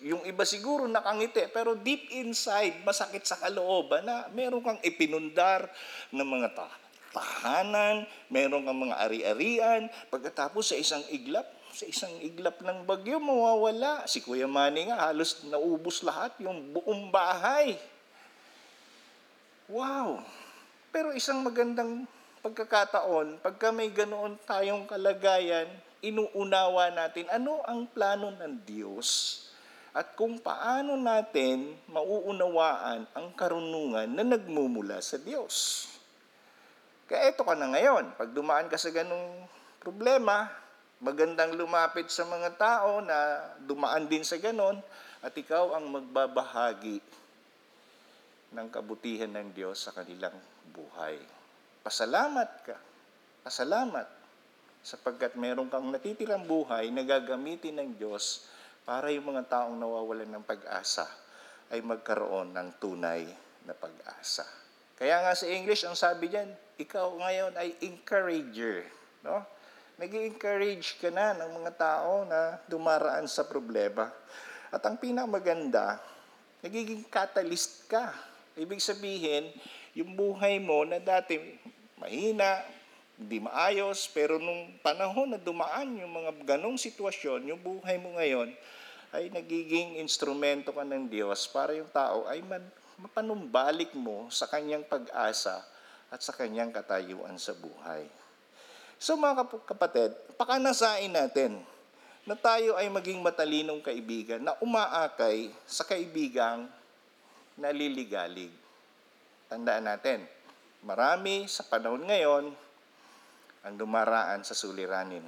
yung 0.00 0.22
iba 0.24 0.46
siguro 0.48 0.88
nakangiti, 0.88 1.44
pero 1.52 1.76
deep 1.76 2.08
inside, 2.14 2.80
masakit 2.86 3.26
sa 3.26 3.36
kalooban 3.36 4.06
na 4.06 4.26
meron 4.32 4.64
kang 4.64 4.80
ipinundar 4.80 5.68
ng 6.14 6.24
mga 6.24 6.48
tao 6.56 6.82
tahanan, 7.12 8.08
meron 8.32 8.64
kang 8.64 8.80
mga 8.88 8.96
ari-arian, 9.04 9.82
pagkatapos 10.08 10.72
sa 10.72 10.76
isang 10.80 11.04
iglap, 11.12 11.44
sa 11.72 11.84
isang 11.84 12.12
iglap 12.24 12.60
ng 12.64 12.88
bagyo, 12.88 13.20
mawawala. 13.20 14.08
Si 14.08 14.24
Kuya 14.24 14.48
Manny 14.48 14.88
nga, 14.88 15.12
halos 15.12 15.44
naubos 15.44 16.00
lahat 16.00 16.32
yung 16.40 16.72
buong 16.72 17.12
bahay. 17.12 17.76
Wow! 19.68 20.24
Pero 20.92 21.12
isang 21.16 21.40
magandang 21.40 22.04
pagkakataon, 22.44 23.40
pagka 23.40 23.72
may 23.72 23.88
ganoon 23.88 24.36
tayong 24.44 24.84
kalagayan, 24.88 25.68
inuunawa 26.02 26.90
natin 26.90 27.30
ano 27.30 27.62
ang 27.62 27.86
plano 27.86 28.34
ng 28.34 28.66
Diyos 28.66 29.38
at 29.94 30.18
kung 30.18 30.42
paano 30.42 30.98
natin 30.98 31.78
mauunawaan 31.86 33.06
ang 33.14 33.28
karunungan 33.38 34.10
na 34.10 34.24
nagmumula 34.26 34.98
sa 34.98 35.20
Diyos. 35.20 35.86
Kaya 37.06 37.28
eto 37.28 37.44
ka 37.44 37.52
na 37.52 37.68
ngayon. 37.70 38.16
Pag 38.16 38.32
dumaan 38.32 38.72
ka 38.72 38.80
sa 38.80 38.88
ganung 38.88 39.44
problema, 39.84 40.48
magandang 40.96 41.52
lumapit 41.54 42.08
sa 42.08 42.24
mga 42.24 42.56
tao 42.56 43.04
na 43.04 43.52
dumaan 43.62 44.08
din 44.08 44.24
sa 44.24 44.40
ganon 44.40 44.80
at 45.20 45.36
ikaw 45.36 45.76
ang 45.76 45.92
magbabahagi 45.92 47.04
ng 48.56 48.68
kabutihan 48.72 49.28
ng 49.28 49.52
Diyos 49.52 49.76
sa 49.76 49.92
kanilang 49.92 50.34
buhay. 50.72 51.20
Pasalamat 51.84 52.50
ka. 52.64 52.76
Pasalamat 53.44 54.21
sapagkat 54.82 55.38
meron 55.38 55.70
kang 55.70 55.86
natitirang 55.88 56.42
buhay 56.46 56.90
na 56.90 57.06
gagamitin 57.06 57.78
ng 57.78 57.90
Diyos 57.96 58.50
para 58.82 59.14
yung 59.14 59.30
mga 59.30 59.46
taong 59.46 59.78
nawawalan 59.78 60.28
ng 60.28 60.44
pag-asa 60.44 61.06
ay 61.70 61.80
magkaroon 61.80 62.50
ng 62.52 62.68
tunay 62.82 63.24
na 63.62 63.72
pag-asa. 63.72 64.44
Kaya 64.98 65.22
nga 65.22 65.32
sa 65.32 65.46
English, 65.46 65.86
ang 65.86 65.94
sabi 65.94 66.28
diyan, 66.28 66.50
ikaw 66.82 67.14
ngayon 67.16 67.54
ay 67.56 67.78
encourager. 67.80 68.84
No? 69.22 69.46
nag 70.02 70.18
encourage 70.18 70.98
ka 70.98 71.14
na 71.14 71.30
ng 71.36 71.62
mga 71.62 71.72
tao 71.78 72.26
na 72.26 72.58
dumaraan 72.66 73.22
sa 73.30 73.46
problema. 73.46 74.10
At 74.74 74.82
ang 74.82 74.98
pinakamaganda, 74.98 76.02
nagiging 76.58 77.06
catalyst 77.06 77.86
ka. 77.86 78.10
Ibig 78.58 78.82
sabihin, 78.82 79.52
yung 79.94 80.16
buhay 80.18 80.58
mo 80.58 80.82
na 80.82 80.98
dati 80.98 81.38
mahina, 82.02 82.66
hindi 83.22 83.38
maayos, 83.38 84.10
pero 84.10 84.42
nung 84.42 84.74
panahon 84.82 85.30
na 85.30 85.38
dumaan 85.38 85.94
yung 85.94 86.10
mga 86.10 86.58
ganong 86.58 86.74
sitwasyon, 86.74 87.54
yung 87.54 87.60
buhay 87.62 87.96
mo 88.02 88.18
ngayon, 88.18 88.50
ay 89.14 89.30
nagiging 89.30 90.02
instrumento 90.02 90.74
ka 90.74 90.82
ng 90.82 91.06
Diyos 91.06 91.46
para 91.46 91.76
yung 91.76 91.86
tao 91.92 92.26
ay 92.26 92.42
man, 92.42 92.64
mapanumbalik 92.98 93.94
mo 93.94 94.26
sa 94.32 94.50
kanyang 94.50 94.82
pag-asa 94.82 95.62
at 96.10 96.18
sa 96.18 96.32
kanyang 96.34 96.74
katayuan 96.74 97.38
sa 97.38 97.54
buhay. 97.54 98.08
So 98.96 99.14
mga 99.14 99.46
kapatid, 99.68 100.16
pakanasain 100.34 101.12
natin 101.12 101.60
na 102.24 102.38
tayo 102.38 102.78
ay 102.78 102.86
maging 102.88 103.18
matalinong 103.20 103.82
kaibigan 103.82 104.40
na 104.40 104.54
umaakay 104.62 105.50
sa 105.66 105.82
kaibigang 105.84 106.70
naliligalig. 107.58 108.50
Tandaan 109.50 109.84
natin, 109.90 110.24
marami 110.80 111.44
sa 111.50 111.66
panahon 111.66 112.06
ngayon 112.08 112.54
ang 113.62 113.74
dumaraan 113.78 114.42
sa 114.42 114.54
suliranin. 114.54 115.22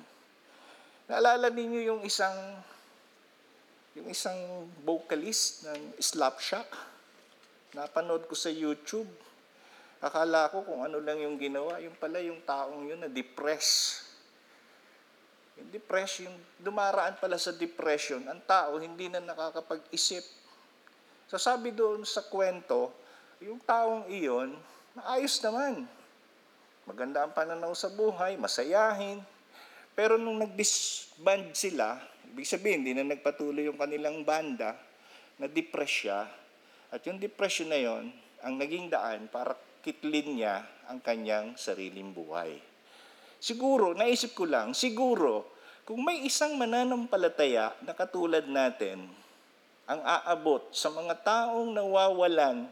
Naalala 1.06 1.52
ninyo 1.52 1.80
yung 1.84 2.00
isang 2.02 2.34
yung 3.94 4.10
isang 4.10 4.66
vocalist 4.82 5.70
ng 5.70 6.02
Slapshot? 6.02 6.66
Napanood 7.78 8.26
ko 8.26 8.34
sa 8.34 8.50
YouTube. 8.50 9.06
Akala 10.02 10.50
ko 10.50 10.66
kung 10.66 10.82
ano 10.82 10.98
lang 10.98 11.22
yung 11.22 11.38
ginawa, 11.38 11.78
yung 11.78 11.94
pala 11.94 12.18
yung 12.18 12.42
taong 12.42 12.90
yun 12.90 13.06
na 13.06 13.10
depressed. 13.10 14.02
Yung 15.54 15.70
depression, 15.70 16.30
dumaraan 16.58 17.14
pala 17.22 17.38
sa 17.38 17.54
depression, 17.54 18.26
ang 18.26 18.42
tao 18.42 18.82
hindi 18.82 19.06
na 19.06 19.22
nakakapag-isip. 19.22 20.26
Sasabi 21.30 21.70
doon 21.70 22.02
sa 22.02 22.26
kwento, 22.26 22.90
yung 23.38 23.62
taong 23.62 24.10
iyon, 24.10 24.58
maayos 24.98 25.38
naman. 25.38 25.86
Maganda 26.84 27.24
ang 27.24 27.32
pananaw 27.32 27.72
sa 27.72 27.88
buhay, 27.88 28.36
masayahin. 28.36 29.24
Pero 29.96 30.20
nung 30.20 30.36
nag-disband 30.36 31.56
sila, 31.56 31.96
ibig 32.28 32.44
sabihin, 32.44 32.84
hindi 32.84 32.92
na 32.92 33.08
nagpatuloy 33.08 33.64
yung 33.64 33.80
kanilang 33.80 34.20
banda, 34.20 34.76
na-depress 35.40 35.92
siya. 36.04 36.28
At 36.92 37.00
yung 37.08 37.16
depression 37.16 37.72
na 37.72 37.80
yon, 37.80 38.12
ang 38.44 38.60
naging 38.60 38.92
daan 38.92 39.32
para 39.32 39.56
kitlin 39.80 40.36
niya 40.36 40.60
ang 40.84 41.00
kanyang 41.00 41.56
sariling 41.56 42.12
buhay. 42.12 42.60
Siguro, 43.40 43.96
naisip 43.96 44.36
ko 44.36 44.44
lang, 44.44 44.76
siguro, 44.76 45.56
kung 45.88 46.04
may 46.04 46.24
isang 46.24 46.56
mananampalataya 46.56 47.76
na 47.84 47.92
katulad 47.96 48.44
natin, 48.44 49.08
ang 49.84 50.00
aabot 50.00 50.72
sa 50.72 50.88
mga 50.88 51.20
taong 51.20 51.72
nawawalan 51.72 52.64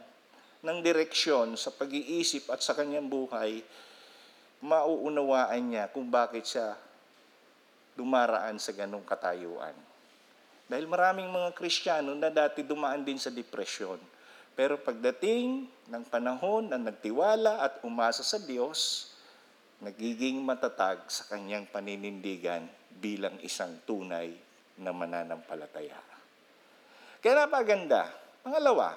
ng 0.65 0.77
direksyon 0.81 1.53
sa 1.53 1.69
pag-iisip 1.69 2.49
at 2.49 2.65
sa 2.65 2.73
kanyang 2.73 3.05
buhay, 3.05 3.61
mauunawaan 4.63 5.59
niya 5.59 5.91
kung 5.91 6.07
bakit 6.07 6.47
siya 6.47 6.79
dumaraan 7.99 8.55
sa 8.55 8.71
ganong 8.71 9.03
katayuan. 9.03 9.75
Dahil 10.71 10.87
maraming 10.87 11.27
mga 11.27 11.51
Kristiyano 11.51 12.15
na 12.15 12.31
dati 12.31 12.63
dumaan 12.63 13.03
din 13.03 13.19
sa 13.19 13.27
depresyon. 13.27 13.99
Pero 14.55 14.79
pagdating 14.79 15.67
ng 15.91 16.03
panahon 16.07 16.71
na 16.71 16.79
nagtiwala 16.79 17.59
at 17.59 17.83
umasa 17.83 18.23
sa 18.23 18.39
Diyos, 18.39 19.11
nagiging 19.83 20.39
matatag 20.39 21.03
sa 21.11 21.27
kanyang 21.27 21.67
paninindigan 21.67 22.63
bilang 22.95 23.35
isang 23.43 23.75
tunay 23.83 24.31
na 24.79 24.95
mananampalataya. 24.95 25.99
Kaya 27.19 27.43
napaganda. 27.43 28.07
Pangalawa, 28.39 28.95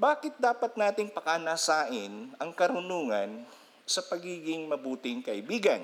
bakit 0.00 0.32
dapat 0.40 0.72
nating 0.80 1.12
pakanasain 1.12 2.32
ang 2.40 2.50
karunungan 2.56 3.44
sa 3.90 4.06
pagiging 4.06 4.70
mabuting 4.70 5.18
kaibigan? 5.18 5.82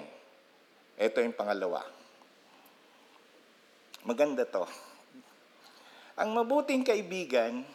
Ito 0.94 1.18
yung 1.18 1.34
pangalawa. 1.34 1.82
Maganda 4.06 4.46
to. 4.46 4.62
Ang 6.14 6.30
mabuting 6.38 6.86
kaibigan, 6.86 7.66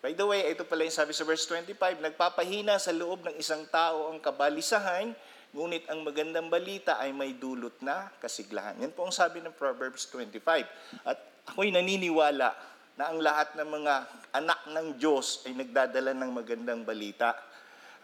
by 0.00 0.16
the 0.16 0.24
way, 0.24 0.48
ito 0.48 0.64
pala 0.64 0.88
yung 0.88 0.96
sabi 0.96 1.12
sa 1.12 1.28
verse 1.28 1.44
25, 1.44 2.00
nagpapahina 2.00 2.80
sa 2.80 2.96
loob 2.96 3.28
ng 3.28 3.36
isang 3.36 3.68
tao 3.68 4.08
ang 4.08 4.24
kabalisahan, 4.24 5.12
ngunit 5.52 5.84
ang 5.92 6.00
magandang 6.00 6.48
balita 6.48 6.96
ay 6.96 7.12
may 7.12 7.36
dulot 7.36 7.76
na 7.84 8.08
kasiglahan. 8.18 8.80
Yan 8.80 8.96
po 8.96 9.04
ang 9.04 9.12
sabi 9.12 9.44
ng 9.44 9.52
Proverbs 9.52 10.08
25. 10.08 10.64
At 11.04 11.20
ako'y 11.52 11.70
naniniwala 11.76 12.56
na 12.96 13.04
ang 13.12 13.20
lahat 13.20 13.52
ng 13.52 13.68
mga 13.68 13.94
anak 14.32 14.60
ng 14.72 14.86
Diyos 14.96 15.44
ay 15.44 15.52
nagdadala 15.54 16.16
ng 16.16 16.30
magandang 16.32 16.82
balita. 16.88 17.36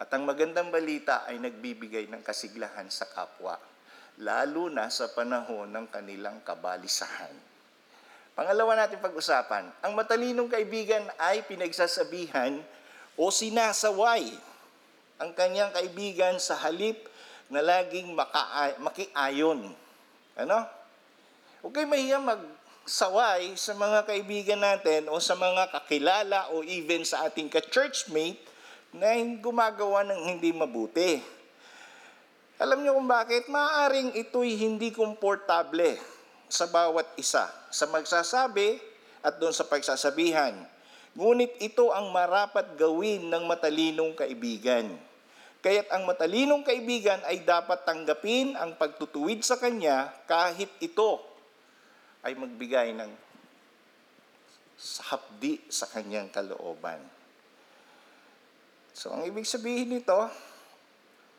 At 0.00 0.08
ang 0.16 0.24
magandang 0.24 0.72
balita 0.72 1.28
ay 1.28 1.36
nagbibigay 1.36 2.08
ng 2.08 2.24
kasiglahan 2.24 2.88
sa 2.88 3.04
kapwa 3.04 3.60
lalo 4.20 4.68
na 4.68 4.88
sa 4.92 5.08
panahon 5.12 5.68
ng 5.72 5.86
kanilang 5.88 6.40
kabalisahan. 6.44 7.32
Pangalawa 8.36 8.84
natin 8.84 9.00
pag-usapan, 9.00 9.68
ang 9.84 9.92
matalinong 9.92 10.48
kaibigan 10.48 11.04
ay 11.20 11.44
pinagsasabihan 11.44 12.56
o 13.16 13.28
sinasaway 13.28 14.28
ang 15.20 15.36
kanyang 15.36 15.72
kaibigan 15.76 16.40
sa 16.40 16.56
halip 16.56 16.96
na 17.52 17.60
laging 17.60 18.16
maka- 18.16 18.80
makiayon. 18.80 19.68
Ano? 20.36 20.58
Huwag 21.60 21.76
kayo 21.76 21.88
mahiya 21.92 22.16
magsaway 22.16 23.52
sa 23.60 23.76
mga 23.76 24.08
kaibigan 24.08 24.64
natin 24.64 25.12
o 25.12 25.20
sa 25.20 25.36
mga 25.36 25.68
kakilala 25.68 26.48
o 26.56 26.64
even 26.64 27.04
sa 27.04 27.28
ating 27.28 27.52
ka-churchmate 27.52 28.40
na 28.90 29.14
gumagawa 29.38 30.02
ng 30.02 30.20
hindi 30.34 30.50
mabuti. 30.50 31.22
Alam 32.60 32.84
niyo 32.84 32.98
kung 32.98 33.08
bakit? 33.08 33.48
Maaring 33.48 34.12
ito'y 34.18 34.58
hindi 34.58 34.92
komportable 34.92 35.96
sa 36.50 36.68
bawat 36.68 37.06
isa, 37.16 37.48
sa 37.70 37.88
magsasabi 37.88 38.76
at 39.24 39.38
doon 39.38 39.54
sa 39.54 39.64
pagsasabihan. 39.64 40.52
Ngunit 41.14 41.56
ito 41.62 41.88
ang 41.94 42.10
marapat 42.12 42.76
gawin 42.76 43.30
ng 43.30 43.44
matalinong 43.46 44.12
kaibigan. 44.12 44.92
Kaya't 45.60 45.88
ang 45.92 46.08
matalinong 46.08 46.64
kaibigan 46.64 47.20
ay 47.28 47.44
dapat 47.44 47.84
tanggapin 47.84 48.56
ang 48.56 48.76
pagtutuwid 48.76 49.44
sa 49.44 49.60
kanya 49.60 50.08
kahit 50.24 50.68
ito 50.80 51.20
ay 52.24 52.36
magbigay 52.36 52.92
ng 52.96 53.10
hapdi 55.08 55.60
sa 55.68 55.84
kanyang 55.88 56.32
kalooban. 56.32 57.19
So 59.00 59.16
ang 59.16 59.24
ibig 59.24 59.48
sabihin 59.48 59.96
nito, 59.96 60.28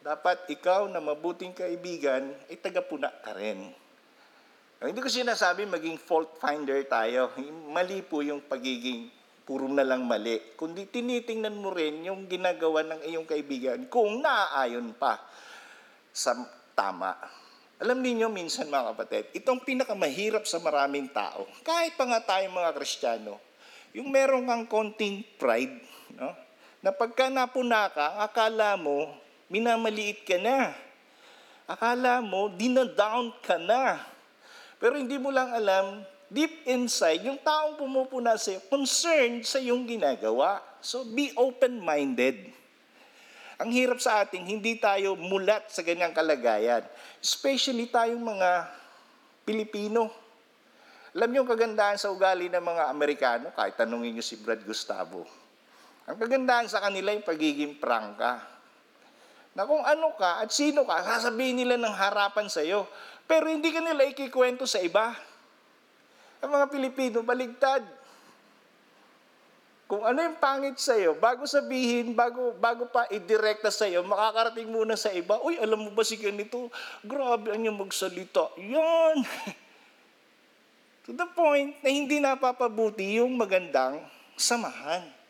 dapat 0.02 0.50
ikaw 0.50 0.90
na 0.90 0.98
mabuting 0.98 1.54
kaibigan 1.54 2.34
ay 2.50 2.58
tagapuna 2.58 3.14
ka 3.22 3.38
rin. 3.38 3.70
Hindi 4.82 4.98
ko 4.98 5.06
sinasabi 5.06 5.70
maging 5.70 6.02
fault 6.02 6.42
finder 6.42 6.82
tayo. 6.90 7.30
Mali 7.70 8.02
po 8.02 8.26
yung 8.26 8.42
pagiging 8.50 9.14
puro 9.46 9.70
na 9.70 9.86
lang 9.86 10.10
mali. 10.10 10.42
Kundi 10.58 10.90
tinitingnan 10.90 11.54
mo 11.54 11.70
rin 11.70 12.02
yung 12.02 12.26
ginagawa 12.26 12.82
ng 12.82 13.06
iyong 13.06 13.30
kaibigan 13.30 13.86
kung 13.94 14.26
naaayon 14.26 14.98
pa 14.98 15.22
sa 16.10 16.34
tama. 16.74 17.14
Alam 17.78 18.02
niyo 18.02 18.34
minsan 18.34 18.74
mga 18.74 18.98
kapatid, 18.98 19.38
itong 19.38 19.62
pinakamahirap 19.62 20.50
sa 20.50 20.58
maraming 20.58 21.14
tao, 21.14 21.46
kahit 21.62 21.94
pa 21.94 22.10
nga 22.10 22.26
tayong 22.26 22.58
mga 22.58 22.74
Kristiyano, 22.74 23.38
yung 23.94 24.10
meron 24.10 24.50
kang 24.50 24.66
konting 24.66 25.22
pride, 25.38 25.78
no? 26.18 26.50
Na 26.82 26.90
pagka 26.90 27.30
napuna 27.30 27.88
ka, 27.94 28.26
akala 28.26 28.74
mo, 28.74 29.14
minamaliit 29.48 30.26
ka 30.26 30.42
na. 30.42 30.74
Akala 31.70 32.20
mo, 32.20 32.50
dinadown 32.50 33.30
ka 33.46 33.62
na. 33.62 34.02
Pero 34.82 34.98
hindi 34.98 35.16
mo 35.22 35.30
lang 35.30 35.54
alam, 35.54 36.02
deep 36.26 36.66
inside, 36.66 37.22
yung 37.22 37.38
taong 37.38 37.78
pumupuna 37.78 38.34
sa'yo, 38.34 38.66
concerned 38.66 39.46
sa 39.46 39.62
iyong 39.62 39.86
ginagawa. 39.86 40.58
So 40.82 41.06
be 41.06 41.30
open-minded. 41.38 42.50
Ang 43.62 43.70
hirap 43.70 44.02
sa 44.02 44.26
ating, 44.26 44.42
hindi 44.42 44.82
tayo 44.82 45.14
mulat 45.14 45.70
sa 45.70 45.86
ganyang 45.86 46.18
kalagayan. 46.18 46.82
Especially 47.22 47.86
tayong 47.86 48.26
mga 48.26 48.74
Pilipino. 49.46 50.10
Alam 51.14 51.30
niyo 51.30 51.46
ang 51.46 51.52
kagandahan 51.54 52.02
sa 52.02 52.10
ugali 52.10 52.50
ng 52.50 52.64
mga 52.64 52.84
Amerikano, 52.90 53.54
kahit 53.54 53.78
tanungin 53.78 54.18
niyo 54.18 54.26
si 54.26 54.42
Brad 54.42 54.66
Gustavo. 54.66 55.30
Ang 56.12 56.20
kagandahan 56.20 56.68
sa 56.68 56.84
kanila 56.84 57.16
yung 57.16 57.24
pagiging 57.24 57.80
prangka 57.80 58.44
na 59.56 59.64
kung 59.64 59.80
ano 59.80 60.12
ka 60.20 60.44
at 60.44 60.52
sino 60.52 60.84
ka, 60.84 61.00
sasabihin 61.08 61.64
nila 61.64 61.80
ng 61.80 61.96
harapan 61.96 62.52
sa 62.52 62.60
iyo. 62.60 62.84
Pero 63.24 63.48
hindi 63.48 63.72
ka 63.72 63.80
nila 63.80 64.04
ikikwento 64.12 64.68
sa 64.68 64.84
iba. 64.84 65.16
Ang 66.44 66.52
mga 66.52 66.68
Pilipino, 66.68 67.24
baligtad. 67.24 67.80
Kung 69.88 70.04
ano 70.04 70.20
yung 70.20 70.36
pangit 70.36 70.80
sa 70.84 71.00
iyo, 71.00 71.16
bago 71.16 71.48
sabihin, 71.48 72.12
bago, 72.12 72.56
bago 72.60 72.92
pa 72.92 73.08
idirekta 73.08 73.72
sa 73.72 73.88
iyo, 73.88 74.04
makakarating 74.04 74.68
muna 74.68 75.00
sa 75.00 75.16
iba, 75.16 75.40
Uy, 75.44 75.60
alam 75.60 75.80
mo 75.80 75.96
ba 75.96 76.04
si 76.04 76.20
ganito? 76.20 76.68
Grabe 77.08 77.56
ang 77.56 77.64
yung 77.64 77.80
magsalita. 77.80 78.52
Yan! 78.60 79.24
to 81.08 81.16
the 81.16 81.28
point 81.32 81.76
na 81.80 81.88
hindi 81.88 82.20
napapabuti 82.20 83.16
yung 83.20 83.36
magandang 83.40 84.04
samahan. 84.36 85.21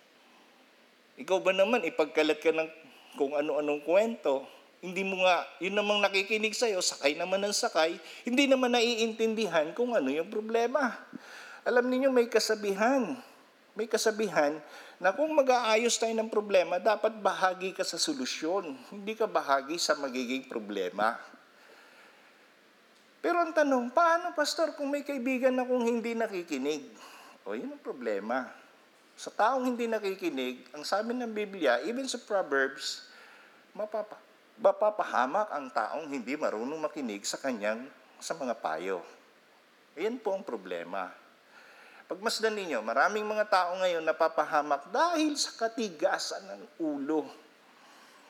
Ikaw 1.21 1.38
ba 1.38 1.53
naman, 1.53 1.86
ipagkalat 1.86 2.41
ka 2.41 2.49
ng 2.49 2.69
kung 3.13 3.38
ano-anong 3.38 3.86
kwento, 3.86 4.41
hindi 4.81 5.05
mo 5.05 5.21
nga, 5.21 5.45
yun 5.62 5.77
namang 5.77 6.01
nakikinig 6.01 6.57
sa'yo, 6.57 6.81
sakay 6.81 7.13
naman 7.13 7.45
ng 7.45 7.53
sakay, 7.53 7.93
hindi 8.25 8.49
naman 8.49 8.73
naiintindihan 8.73 9.69
kung 9.77 9.93
ano 9.93 10.10
yung 10.10 10.34
problema. 10.34 10.97
Alam 11.62 11.86
niyo 11.86 12.10
may 12.10 12.25
kasabihan. 12.25 13.13
May 13.77 13.86
kasabihan 13.86 14.57
na 14.97 15.13
kung 15.13 15.31
mag-aayos 15.31 15.95
tayo 15.95 16.12
ng 16.17 16.27
problema, 16.27 16.81
dapat 16.81 17.13
bahagi 17.21 17.71
ka 17.77 17.86
sa 17.86 18.01
solusyon. 18.01 18.73
Hindi 18.89 19.13
ka 19.13 19.29
bahagi 19.29 19.77
sa 19.77 19.93
magiging 19.95 20.49
problema. 20.49 21.15
Pero 23.21 23.38
ang 23.38 23.53
tanong, 23.53 23.93
paano 23.93 24.34
pastor 24.34 24.73
kung 24.73 24.89
may 24.89 25.05
kaibigan 25.05 25.53
akong 25.62 25.86
hindi 25.86 26.17
nakikinig? 26.17 26.89
O 27.45 27.53
yun 27.53 27.77
ang 27.77 27.84
problema. 27.86 28.49
Sa 29.21 29.29
taong 29.29 29.69
hindi 29.69 29.86
nakikinig, 29.86 30.73
ang 30.73 30.81
sabi 30.81 31.13
ng 31.13 31.29
Biblia, 31.29 31.77
even 31.86 32.10
sa 32.10 32.17
Proverbs, 32.17 33.05
mapapa, 33.69 34.17
mapapahamak 34.57 35.45
ang 35.53 35.69
taong 35.69 36.10
hindi 36.10 36.34
marunong 36.34 36.81
makinig 36.81 37.21
sa 37.21 37.38
kanyang 37.38 37.86
sa 38.17 38.34
mga 38.34 38.57
payo. 38.57 39.05
Ayan 39.93 40.17
po 40.17 40.34
ang 40.34 40.41
problema. 40.41 41.13
Pagmasdan 42.10 42.57
ninyo, 42.65 42.81
maraming 42.81 43.21
mga 43.21 43.45
tao 43.45 43.77
ngayon 43.77 44.01
napapahamak 44.01 44.89
dahil 44.89 45.38
sa 45.38 45.53
katigasan 45.53 46.41
ng 46.41 46.81
ulo. 46.81 47.29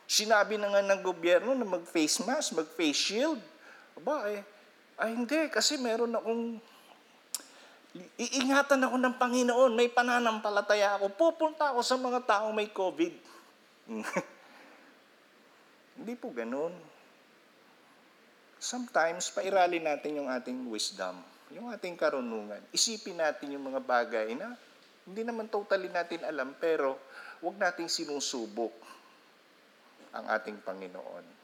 Sinabi 0.04 0.60
na 0.60 0.76
nga 0.76 0.84
ng 0.84 1.00
gobyerno 1.08 1.56
na 1.56 1.64
mag-face 1.64 2.20
mask, 2.28 2.60
mag-face 2.60 3.00
shield. 3.00 3.40
Aba 3.96 4.28
eh, 4.28 4.44
Ay 5.00 5.16
hindi, 5.16 5.48
kasi 5.48 5.80
meron 5.80 6.20
akong 6.20 6.60
iingatan 7.96 8.88
ako 8.88 8.96
ng 8.96 9.16
Panginoon, 9.20 9.72
may 9.76 9.92
pananampalataya 9.92 10.96
ako, 10.96 11.12
pupunta 11.12 11.76
ako 11.76 11.84
sa 11.84 12.00
mga 12.00 12.24
taong 12.24 12.56
may 12.56 12.72
COVID. 12.72 13.14
Hindi 16.00 16.14
po 16.16 16.32
ganun. 16.32 16.72
Sometimes, 18.62 19.34
pairali 19.34 19.82
natin 19.82 20.24
yung 20.24 20.30
ating 20.32 20.70
wisdom, 20.70 21.18
yung 21.52 21.74
ating 21.74 21.98
karunungan. 21.98 22.62
Isipin 22.72 23.20
natin 23.20 23.58
yung 23.58 23.74
mga 23.74 23.82
bagay 23.84 24.38
na 24.38 24.56
hindi 25.02 25.26
naman 25.26 25.50
totally 25.50 25.90
natin 25.90 26.22
alam, 26.22 26.54
pero 26.62 26.94
huwag 27.42 27.58
nating 27.58 27.90
sinusubok 27.90 28.72
ang 30.14 30.30
ating 30.30 30.62
Panginoon. 30.62 31.41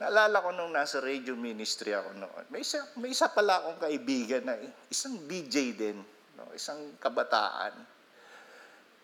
Naalala 0.00 0.40
ko 0.40 0.48
nung 0.56 0.72
nasa 0.72 0.96
radio 1.04 1.36
ministry 1.36 1.92
ako 1.92 2.16
noon. 2.16 2.44
May 2.48 2.64
isa, 2.64 2.80
may 2.96 3.12
isa 3.12 3.28
pala 3.28 3.60
akong 3.60 3.84
kaibigan 3.84 4.48
na 4.48 4.56
isang 4.88 5.20
DJ 5.28 5.76
din, 5.76 6.00
no? 6.40 6.48
isang 6.56 6.96
kabataan. 6.96 7.76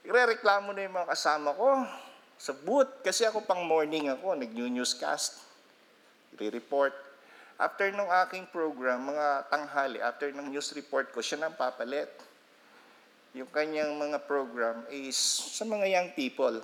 Irereklamo 0.08 0.72
na 0.72 0.88
yung 0.88 0.96
mga 0.96 1.12
kasama 1.12 1.52
ko 1.52 1.84
sa 2.40 2.56
booth 2.56 3.04
kasi 3.04 3.28
ako 3.28 3.44
pang 3.44 3.60
morning 3.68 4.08
ako, 4.08 4.40
nag-newscast, 4.40 5.44
re-report. 6.40 6.96
After 7.60 7.92
nung 7.92 8.08
aking 8.24 8.48
program, 8.48 9.12
mga 9.12 9.52
tanghali, 9.52 10.00
after 10.00 10.32
ng 10.32 10.48
news 10.48 10.72
report 10.72 11.12
ko, 11.12 11.20
siya 11.20 11.44
nang 11.44 11.60
papalit. 11.60 12.08
Yung 13.36 13.52
kanyang 13.52 13.92
mga 14.00 14.24
program 14.24 14.80
is 14.88 15.16
sa 15.52 15.68
mga 15.68 15.92
young 15.92 16.08
people. 16.16 16.56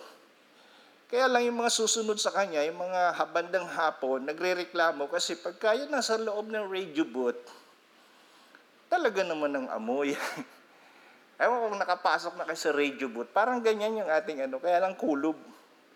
Kaya 1.12 1.28
lang 1.28 1.44
yung 1.44 1.60
mga 1.60 1.76
susunod 1.76 2.16
sa 2.16 2.32
kanya, 2.32 2.64
yung 2.64 2.80
mga 2.80 3.20
habandang 3.20 3.68
hapon, 3.68 4.24
nagre-reklamo 4.24 5.12
kasi 5.12 5.36
pagka 5.36 5.76
yun 5.76 5.92
nasa 5.92 6.16
loob 6.16 6.48
ng 6.48 6.72
radio 6.72 7.04
booth, 7.04 7.36
talaga 8.88 9.20
naman 9.20 9.52
ang 9.52 9.68
amoy. 9.76 10.16
Ewan 11.42 11.68
kung 11.68 11.76
nakapasok 11.76 12.32
na 12.32 12.48
kayo 12.48 12.56
sa 12.56 12.72
radio 12.72 13.12
booth, 13.12 13.28
parang 13.28 13.60
ganyan 13.60 14.00
yung 14.00 14.08
ating 14.08 14.48
ano, 14.48 14.56
kaya 14.56 14.80
lang 14.80 14.96
kulob. 14.96 15.36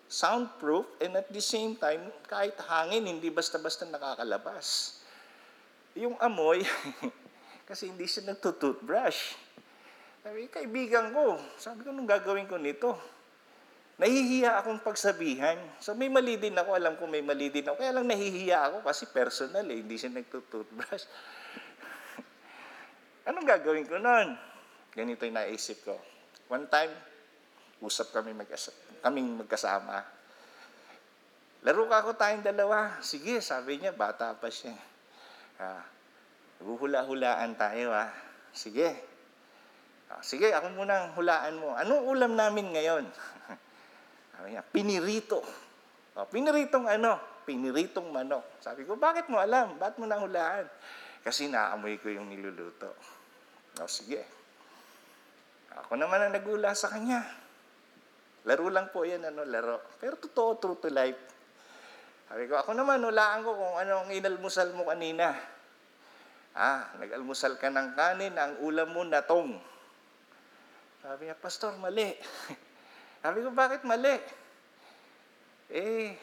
Soundproof 0.05 0.85
and 1.01 1.17
at 1.17 1.33
the 1.33 1.41
same 1.41 1.81
time, 1.81 2.13
kahit 2.29 2.53
hangin, 2.69 3.09
hindi 3.09 3.33
basta-basta 3.33 3.89
nakakalabas. 3.89 5.01
Yung 5.97 6.21
amoy, 6.21 6.61
kasi 7.73 7.89
hindi 7.89 8.05
siya 8.05 8.37
nagtutoothbrush. 8.37 9.33
Sabi, 10.21 10.53
kaibigan 10.53 11.09
ko, 11.17 11.41
sabi 11.57 11.89
ko, 11.89 11.91
nung 11.97 12.05
gagawin 12.05 12.45
ko 12.45 12.61
nito? 12.61 13.16
Nahihiya 13.97 14.61
akong 14.61 14.85
pagsabihan. 14.85 15.57
So 15.81 15.97
may 15.97 16.13
mali 16.13 16.37
din 16.37 16.53
ako, 16.53 16.77
alam 16.77 17.01
ko 17.01 17.09
may 17.09 17.25
mali 17.25 17.49
din 17.49 17.65
ako. 17.65 17.81
Kaya 17.81 17.97
lang 17.97 18.05
nahihiya 18.05 18.69
ako 18.69 18.85
kasi 18.85 19.09
personal 19.09 19.65
eh, 19.65 19.81
hindi 19.81 19.97
siya 19.97 20.13
nagtutoothbrush. 20.13 21.05
Anong 23.29 23.47
gagawin 23.49 23.89
ko 23.89 23.97
noon? 23.97 24.37
Ganito 24.93 25.25
yung 25.25 25.41
naisip 25.41 25.81
ko. 25.89 25.97
One 26.53 26.69
time, 26.69 26.93
usap 27.81 28.13
kami 28.13 28.37
mag 28.37 28.49
kaming 29.01 29.41
magkasama. 29.41 30.05
Laro 31.65 31.89
ka 31.89 32.05
ako 32.05 32.11
tayong 32.21 32.45
dalawa. 32.45 33.01
Sige, 33.01 33.41
sabi 33.41 33.81
niya, 33.81 33.97
bata 33.97 34.37
pa 34.37 34.53
siya. 34.53 34.77
Ah, 35.57 35.83
Huhula-hulaan 36.61 37.53
tayo 37.59 37.93
ah. 37.93 38.09
Sige. 38.57 38.97
Ah, 40.09 40.23
sige, 40.25 40.55
ako 40.55 40.73
muna 40.73 41.05
ang 41.05 41.13
hulaan 41.19 41.59
mo. 41.59 41.75
Anong 41.77 42.07
ulam 42.07 42.33
namin 42.39 42.73
ngayon? 42.73 43.05
Sabi 44.37 44.53
niya, 44.53 44.63
pinirito. 44.63 45.41
O, 46.13 46.29
piniritong 46.29 46.85
ano? 46.85 47.17
Piniritong 47.49 48.13
manok. 48.13 48.61
Sabi 48.61 48.85
ko, 48.85 49.01
bakit 49.01 49.33
mo 49.33 49.41
alam? 49.41 49.81
Ba't 49.81 49.97
mo 49.97 50.05
nahulaan? 50.05 50.69
Kasi 51.25 51.49
naamoy 51.49 51.97
ko 51.97 52.13
yung 52.13 52.29
niluluto. 52.29 52.93
O, 53.81 53.89
sige. 53.89 54.21
Ako 55.73 55.97
naman 55.97 56.21
ang 56.21 56.33
nagula 56.37 56.77
sa 56.77 56.93
kanya. 56.93 57.25
Laro 58.45 58.69
lang 58.69 58.93
po 58.93 59.09
yan, 59.09 59.25
ano, 59.25 59.43
laro. 59.45 59.81
Pero 59.97 60.21
totoo, 60.21 60.61
true 60.61 60.79
to 60.79 60.89
life. 60.93 61.19
Sabi 62.29 62.45
ko, 62.47 62.61
ako 62.61 62.77
naman, 62.77 63.01
hulaan 63.01 63.41
ko 63.41 63.57
kung 63.57 63.75
ano 63.81 64.05
ang 64.05 64.11
inalmusal 64.13 64.73
mo 64.77 64.89
kanina. 64.89 65.33
Ah, 66.57 66.93
nag-almusal 66.97 67.61
ka 67.61 67.69
ng 67.69 67.93
kanin, 67.93 68.35
ang 68.37 68.61
ulam 68.65 68.89
mo 68.93 69.05
natong. 69.05 69.57
Sabi 71.05 71.29
niya, 71.29 71.37
Pastor, 71.37 71.77
mali. 71.77 72.17
Sabi 73.27 73.43
ko, 73.43 73.51
bakit 73.51 73.83
mali? 73.83 74.23
Eh, 75.67 76.15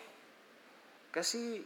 kasi 1.12 1.60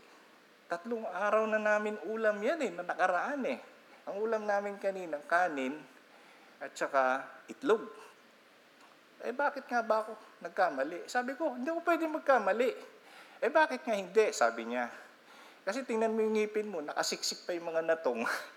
tatlong 0.65 1.06
araw 1.06 1.45
na 1.45 1.62
namin 1.62 1.93
ulam 2.10 2.41
yan 2.41 2.58
eh, 2.65 2.73
na 2.73 2.82
nakaraan 2.82 3.45
eh. 3.45 3.62
Ang 4.10 4.17
ulam 4.17 4.50
namin 4.50 4.82
kanina, 4.82 5.21
kanin 5.30 5.78
at 6.58 6.73
saka 6.73 7.21
itlog. 7.54 7.86
Eh, 9.21 9.30
bakit 9.30 9.69
nga 9.69 9.86
ba 9.86 10.10
ako 10.10 10.17
nagkamali? 10.41 11.06
Sabi 11.06 11.38
ko, 11.38 11.54
hindi 11.54 11.69
ko 11.69 11.86
pwede 11.86 12.10
magkamali. 12.10 12.73
Eh, 13.38 13.52
bakit 13.54 13.86
nga 13.86 13.93
hindi? 13.93 14.34
Sabi 14.34 14.73
niya. 14.73 14.89
Kasi 15.62 15.86
tingnan 15.86 16.17
mo 16.17 16.26
yung 16.26 16.34
ngipin 16.34 16.65
mo, 16.65 16.82
nakasiksik 16.82 17.45
pa 17.45 17.54
yung 17.54 17.69
mga 17.69 17.86
natong. 17.86 18.26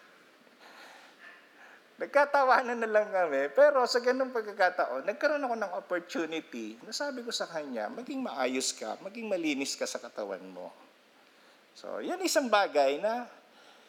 Nagkatawanan 2.01 2.81
na 2.81 2.89
lang 2.89 3.13
kami, 3.13 3.53
pero 3.53 3.85
sa 3.85 4.01
ganung 4.01 4.33
pagkakataon, 4.33 5.05
nagkaroon 5.05 5.45
ako 5.45 5.57
ng 5.61 5.73
opportunity 5.77 6.81
na 6.81 6.97
sabi 6.97 7.21
ko 7.21 7.29
sa 7.29 7.45
kanya, 7.45 7.93
maging 7.93 8.25
maayos 8.25 8.73
ka, 8.73 8.97
maging 9.05 9.29
malinis 9.29 9.77
ka 9.77 9.85
sa 9.85 10.01
katawan 10.01 10.41
mo. 10.49 10.73
So, 11.77 12.01
yan 12.01 12.17
isang 12.25 12.49
bagay 12.49 13.05
na 13.05 13.29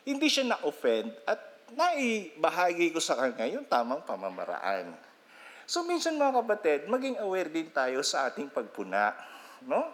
hindi 0.04 0.28
siya 0.28 0.43
na-offend 0.43 1.15
at 1.24 1.39
naibahagi 1.71 2.91
ko 2.91 3.00
sa 3.00 3.15
kanya 3.15 3.47
yung 3.47 3.63
tamang 3.63 4.04
pamamaraan. 4.04 4.91
So, 5.63 5.88
minsan 5.88 6.19
mga 6.19 6.43
kapatid, 6.43 6.80
maging 6.91 7.15
aware 7.24 7.47
din 7.47 7.71
tayo 7.71 8.04
sa 8.04 8.28
ating 8.28 8.52
pagpuna. 8.52 9.15
No? 9.63 9.88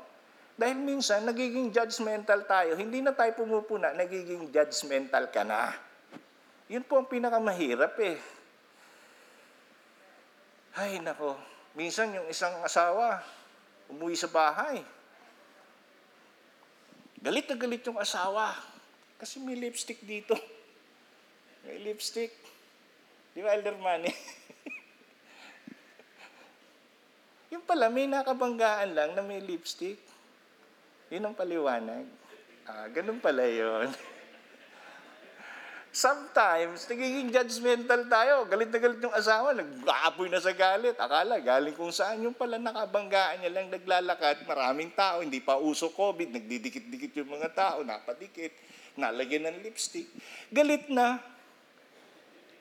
Dahil 0.58 0.74
minsan, 0.82 1.22
nagiging 1.22 1.70
judgmental 1.70 2.50
tayo. 2.50 2.74
Hindi 2.74 3.06
na 3.06 3.14
tayo 3.14 3.30
pumupuna, 3.38 3.94
nagiging 3.94 4.50
judgmental 4.50 5.30
ka 5.30 5.46
na. 5.46 5.70
Yun 6.68 6.84
po 6.84 7.00
ang 7.00 7.08
pinakamahirap 7.08 7.96
eh. 8.04 8.20
Ay, 10.76 11.00
nako. 11.00 11.40
Minsan 11.74 12.12
yung 12.12 12.28
isang 12.28 12.60
asawa, 12.60 13.24
umuwi 13.88 14.20
sa 14.20 14.28
bahay. 14.28 14.84
Galit 17.24 17.48
na 17.50 17.56
galit 17.56 17.82
yung 17.88 17.98
asawa. 17.98 18.54
Kasi 19.18 19.42
may 19.42 19.58
lipstick 19.58 20.06
dito. 20.06 20.38
May 21.68 21.84
lipstick. 21.84 22.32
Di 23.36 23.44
ba, 23.44 23.52
Elder 23.52 23.76
Manny? 23.76 24.08
yung 27.52 27.60
pala, 27.68 27.92
may 27.92 28.08
nakabanggaan 28.08 28.96
lang 28.96 29.12
na 29.12 29.20
may 29.20 29.44
lipstick. 29.44 30.00
Yun 31.12 31.28
ang 31.28 31.36
paliwanag. 31.36 32.08
Ah, 32.64 32.88
ganun 32.88 33.20
pala 33.20 33.44
yon. 33.44 33.92
Sometimes, 35.92 36.86
nagiging 36.86 37.34
judgmental 37.34 38.06
tayo. 38.06 38.46
Galit 38.46 38.70
na 38.70 38.80
galit 38.80 39.02
yung 39.02 39.16
asawa, 39.16 39.56
nag-aapoy 39.56 40.30
na 40.30 40.38
sa 40.38 40.54
galit. 40.54 40.94
Akala, 41.00 41.42
galing 41.42 41.74
kung 41.74 41.90
saan. 41.90 42.22
Yung 42.22 42.38
pala 42.38 42.62
nakabanggaan 42.62 43.42
niya 43.42 43.52
lang 43.56 43.68
naglalakad, 43.72 44.46
maraming 44.46 44.94
tao, 44.94 45.26
hindi 45.26 45.42
pa 45.42 45.58
uso 45.58 45.90
COVID, 45.90 46.38
nagdidikit-dikit 46.38 47.14
yung 47.18 47.32
mga 47.40 47.50
tao, 47.56 47.78
napadikit, 47.82 48.54
nalagyan 49.00 49.50
ng 49.50 49.58
lipstick. 49.66 50.12
Galit 50.54 50.92
na. 50.92 51.18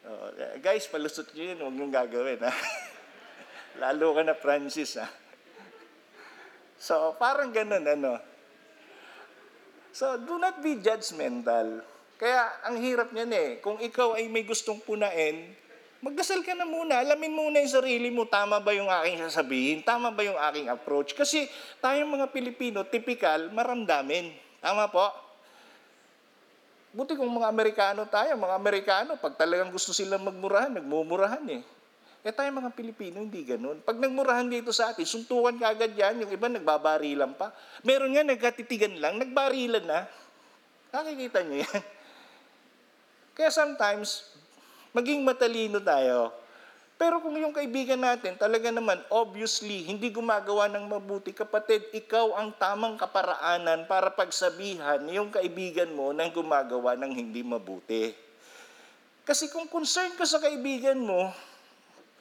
Oh, 0.07 0.31
guys, 0.63 0.87
palusot 0.87 1.35
nyo 1.35 1.45
yun, 1.51 1.59
huwag 1.61 1.75
nyo 1.75 1.87
gagawin. 1.91 2.41
Ha? 2.47 2.53
Lalo 3.83 4.15
ka 4.15 4.23
na 4.23 4.39
Francis. 4.39 4.97
Ha? 4.97 5.11
So, 6.79 7.19
parang 7.19 7.51
ganun, 7.51 7.83
ano. 7.85 8.23
So, 9.91 10.21
do 10.21 10.37
not 10.37 10.63
be 10.63 10.79
judgmental. 10.79 11.96
Kaya 12.17 12.49
ang 12.65 12.81
hirap 12.81 13.13
niyan 13.13 13.33
eh. 13.33 13.49
Kung 13.61 13.77
ikaw 13.77 14.17
ay 14.17 14.33
may 14.33 14.41
gustong 14.41 14.81
punain, 14.81 15.53
magdasal 16.01 16.41
ka 16.41 16.57
na 16.57 16.65
muna. 16.65 17.05
Alamin 17.05 17.33
muna 17.33 17.61
yung 17.61 17.73
sarili 17.73 18.09
mo, 18.09 18.25
tama 18.25 18.57
ba 18.57 18.73
yung 18.73 18.89
aking 18.89 19.21
sasabihin? 19.29 19.79
Tama 19.85 20.09
ba 20.09 20.25
yung 20.25 20.41
aking 20.41 20.73
approach? 20.73 21.13
Kasi 21.13 21.45
tayong 21.85 22.09
mga 22.09 22.33
Pilipino, 22.33 22.89
typical, 22.89 23.53
maramdamin. 23.53 24.33
Tama 24.65 24.89
po? 24.89 25.13
Buti 26.97 27.13
kung 27.13 27.29
mga 27.29 27.53
Amerikano 27.53 28.09
tayo, 28.09 28.33
mga 28.41 28.57
Amerikano, 28.57 29.21
pag 29.21 29.37
talagang 29.37 29.69
gusto 29.69 29.93
silang 29.93 30.25
magmurahan, 30.25 30.81
nagmumurahan 30.81 31.45
eh. 31.53 31.61
Eh 32.25 32.33
tayo 32.33 32.49
mga 32.49 32.73
Pilipino, 32.73 33.21
hindi 33.21 33.45
ganun. 33.45 33.85
Pag 33.85 34.01
nagmurahan 34.01 34.49
dito 34.49 34.73
sa 34.73 34.91
atin, 34.91 35.05
suntukan 35.05 35.61
ka 35.61 35.77
agad 35.77 35.93
yan, 35.93 36.25
yung 36.25 36.33
iba 36.33 36.49
nagbabarilan 36.49 37.37
pa. 37.37 37.53
Meron 37.85 38.17
nga, 38.17 38.25
nagkatitigan 38.25 38.97
lang, 38.97 39.21
nagbarilan 39.21 39.85
na. 39.85 40.09
Nakikita 40.97 41.45
niyo 41.45 41.69
yan. 41.69 41.83
Kaya 43.37 43.53
sometimes, 43.53 44.33
maging 44.97 45.21
matalino 45.21 45.77
tayo. 45.85 46.33
Pero 46.97 47.21
kung 47.21 47.37
yung 47.37 47.53
kaibigan 47.53 48.01
natin 48.01 48.41
talaga 48.41 48.73
naman 48.73 48.97
obviously 49.13 49.85
hindi 49.85 50.09
gumagawa 50.09 50.65
ng 50.73 50.89
mabuti, 50.89 51.37
kapatid, 51.37 51.85
ikaw 51.93 52.33
ang 52.41 52.57
tamang 52.57 52.97
kaparaanan 52.97 53.85
para 53.85 54.09
pagsabihan 54.09 55.05
yung 55.13 55.29
kaibigan 55.29 55.93
mo 55.93 56.17
na 56.17 56.25
gumagawa 56.33 56.97
ng 56.97 57.13
hindi 57.13 57.45
mabuti. 57.45 58.17
Kasi 59.29 59.53
kung 59.53 59.69
concerned 59.69 60.17
ka 60.17 60.25
sa 60.25 60.41
kaibigan 60.41 60.97
mo, 60.97 61.29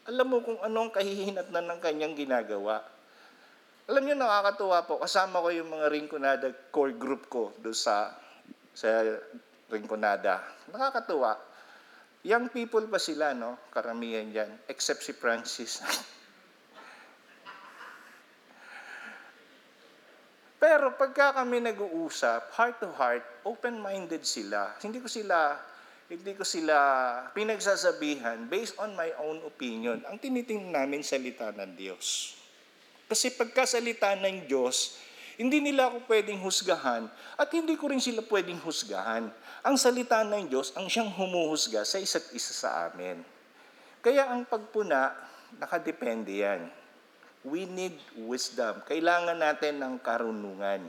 alam 0.04 0.28
mo 0.28 0.43
kung 0.43 0.60
anong 0.60 0.91
kahihinatnan 0.91 1.65
ng 1.71 1.80
kanyang 1.80 2.12
ginagawa. 2.12 2.84
Alam 3.86 4.04
niyo, 4.04 4.17
nakakatuwa 4.17 4.84
po. 4.89 4.97
Kasama 4.97 5.39
ko 5.39 5.54
yung 5.54 5.69
mga 5.69 5.88
Rinconada 5.93 6.49
core 6.73 6.97
group 6.97 7.30
ko 7.30 7.54
doon 7.62 7.78
sa, 7.78 8.17
sa 8.73 8.89
Rinconada. 9.76 10.40
Nakakatuwa. 10.72 11.36
Young 12.24 12.48
people 12.50 12.88
pa 12.88 12.98
sila, 12.98 13.36
no? 13.36 13.60
Karamihan 13.70 14.32
dyan. 14.32 14.50
Except 14.72 15.04
si 15.04 15.12
Francis. 15.12 15.84
Pero 20.64 20.96
pagka 20.98 21.36
kami 21.38 21.62
nag-uusap, 21.62 22.56
heart 22.56 22.82
to 22.82 22.90
heart, 22.96 23.22
open-minded 23.46 24.26
sila. 24.26 24.74
Hindi 24.82 25.04
ko 25.04 25.12
sila 25.12 25.60
hindi 26.06 26.38
ko 26.38 26.46
sila 26.46 26.78
pinagsasabihan 27.34 28.46
based 28.46 28.78
on 28.78 28.94
my 28.94 29.10
own 29.26 29.42
opinion. 29.42 30.06
Ang 30.06 30.22
tinitingnan 30.22 30.86
namin 30.86 31.02
salita 31.02 31.50
ng 31.50 31.74
Diyos. 31.74 32.38
Kasi 33.10 33.34
pagkasalita 33.34 34.14
ng 34.22 34.46
Diyos, 34.46 35.02
hindi 35.42 35.60
nila 35.66 35.90
ako 35.90 36.06
pwedeng 36.06 36.40
husgahan 36.46 37.10
at 37.38 37.50
hindi 37.52 37.74
ko 37.74 37.90
rin 37.90 37.98
sila 37.98 38.22
pwedeng 38.22 38.62
husgahan. 38.62 39.34
Ang 39.65 39.82
salita 39.82 40.21
ng 40.21 40.45
Diyos 40.45 40.78
ang 40.78 40.86
siyang 40.86 41.10
humuhusga 41.10 41.82
sa 41.89 41.97
isa't 41.97 42.30
isa 42.38 42.54
sa 42.54 42.86
amin. 42.86 43.17
Kaya 43.97 44.30
ang 44.30 44.45
pagpuna, 44.45 45.10
nakadepende 45.58 46.38
yan. 46.38 46.69
We 47.41 47.65
need 47.65 47.97
wisdom. 48.13 48.86
Kailangan 48.86 49.34
natin 49.34 49.82
ng 49.82 49.97
karunungan. 50.06 50.86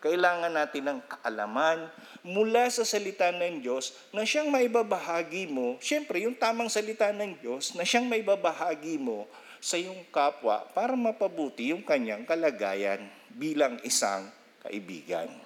Kailangan 0.00 0.48
natin 0.48 0.88
ng 0.88 1.00
kaalaman 1.04 1.92
mula 2.24 2.64
sa 2.72 2.88
salita 2.88 3.28
ng 3.28 3.60
Diyos 3.60 3.92
na 4.16 4.24
siyang 4.24 4.48
maibabahagi 4.48 5.52
mo, 5.52 5.76
siyempre 5.84 6.24
yung 6.24 6.40
tamang 6.40 6.72
salita 6.72 7.12
ng 7.12 7.36
Diyos 7.44 7.76
na 7.76 7.84
siyang 7.84 8.08
maibabahagi 8.08 8.96
mo 8.96 9.28
sa 9.60 9.76
iyong 9.76 10.08
kapwa 10.08 10.64
para 10.72 10.96
mapabuti 10.96 11.68
yung 11.68 11.84
kanyang 11.84 12.24
kalagayan 12.24 13.12
bilang 13.28 13.76
isang 13.84 14.32
kaibigan. 14.64 15.45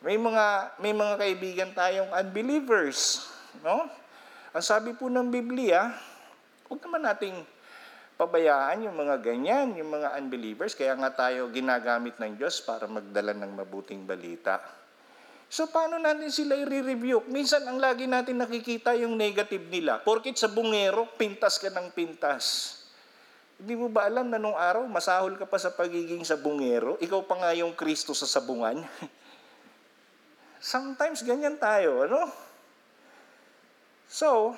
May 0.00 0.16
mga 0.16 0.44
may 0.80 0.96
mga 0.96 1.14
kaibigan 1.20 1.70
tayong 1.76 2.08
unbelievers, 2.08 3.28
no? 3.60 3.84
Ang 4.56 4.64
sabi 4.64 4.96
po 4.96 5.12
ng 5.12 5.28
Biblia, 5.28 5.92
huwag 6.72 6.80
naman 6.80 7.04
nating 7.04 7.36
pabayaan 8.16 8.88
yung 8.88 8.96
mga 8.96 9.20
ganyan, 9.20 9.76
yung 9.76 9.92
mga 9.92 10.16
unbelievers. 10.16 10.72
Kaya 10.72 10.96
nga 10.96 11.12
tayo 11.12 11.52
ginagamit 11.52 12.16
ng 12.16 12.40
Diyos 12.40 12.64
para 12.64 12.88
magdala 12.88 13.36
ng 13.36 13.52
mabuting 13.60 14.08
balita. 14.08 14.64
So 15.52 15.68
paano 15.68 16.00
natin 16.00 16.32
sila 16.32 16.56
i-review? 16.56 17.20
Minsan 17.28 17.68
ang 17.68 17.76
lagi 17.76 18.08
natin 18.08 18.40
nakikita 18.40 18.96
yung 18.96 19.20
negative 19.20 19.68
nila. 19.68 20.00
Porkit 20.00 20.40
sa 20.40 20.48
bungero, 20.48 21.12
pintas 21.20 21.60
ka 21.60 21.68
ng 21.68 21.92
pintas. 21.92 22.76
Hindi 23.60 23.76
mo 23.76 23.92
ba 23.92 24.08
alam 24.08 24.32
na 24.32 24.40
nung 24.40 24.56
araw, 24.56 24.88
masahol 24.88 25.36
ka 25.36 25.44
pa 25.44 25.60
sa 25.60 25.68
pagiging 25.68 26.24
sa 26.24 26.40
bungero? 26.40 26.96
Ikaw 27.04 27.20
pa 27.28 27.36
nga 27.36 27.50
yung 27.52 27.76
Kristo 27.76 28.16
sa 28.16 28.24
sabungan. 28.24 28.80
Sometimes 30.60 31.24
ganyan 31.24 31.56
tayo, 31.56 32.04
ano? 32.04 32.28
So, 34.04 34.52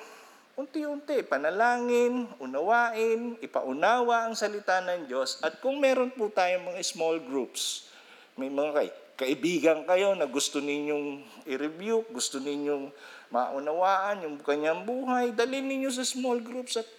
unti-unti, 0.59 1.23
panalangin, 1.23 2.27
unawain, 2.43 3.39
ipaunawa 3.39 4.27
ang 4.27 4.35
salita 4.35 4.83
ng 4.83 5.07
Diyos. 5.07 5.39
At 5.39 5.63
kung 5.63 5.79
meron 5.79 6.11
po 6.11 6.27
tayong 6.27 6.75
mga 6.75 6.81
small 6.83 7.23
groups, 7.23 7.87
may 8.35 8.51
mga 8.51 8.71
kay, 8.75 8.89
kaibigan 9.13 9.87
kayo 9.87 10.11
na 10.11 10.27
gusto 10.27 10.59
ninyong 10.59 11.23
i-review, 11.47 12.03
gusto 12.11 12.41
ninyong 12.41 12.91
maunawaan 13.31 14.27
yung 14.27 14.35
kanyang 14.43 14.83
buhay, 14.83 15.31
dalhin 15.31 15.71
ninyo 15.71 15.87
sa 15.87 16.03
small 16.03 16.43
groups 16.43 16.75
at 16.75 16.89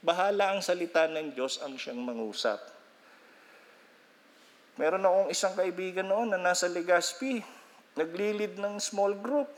bahala 0.00 0.56
ang 0.56 0.64
salita 0.64 1.04
ng 1.10 1.36
Diyos 1.36 1.60
ang 1.60 1.76
siyang 1.76 2.00
mangusap. 2.00 2.58
Meron 4.80 5.04
akong 5.04 5.28
isang 5.28 5.54
kaibigan 5.58 6.06
noon 6.06 6.32
na 6.32 6.38
nasa 6.38 6.70
Legazpi, 6.70 7.40
naglilid 7.96 8.60
ng 8.60 8.76
small 8.78 9.16
group 9.16 9.48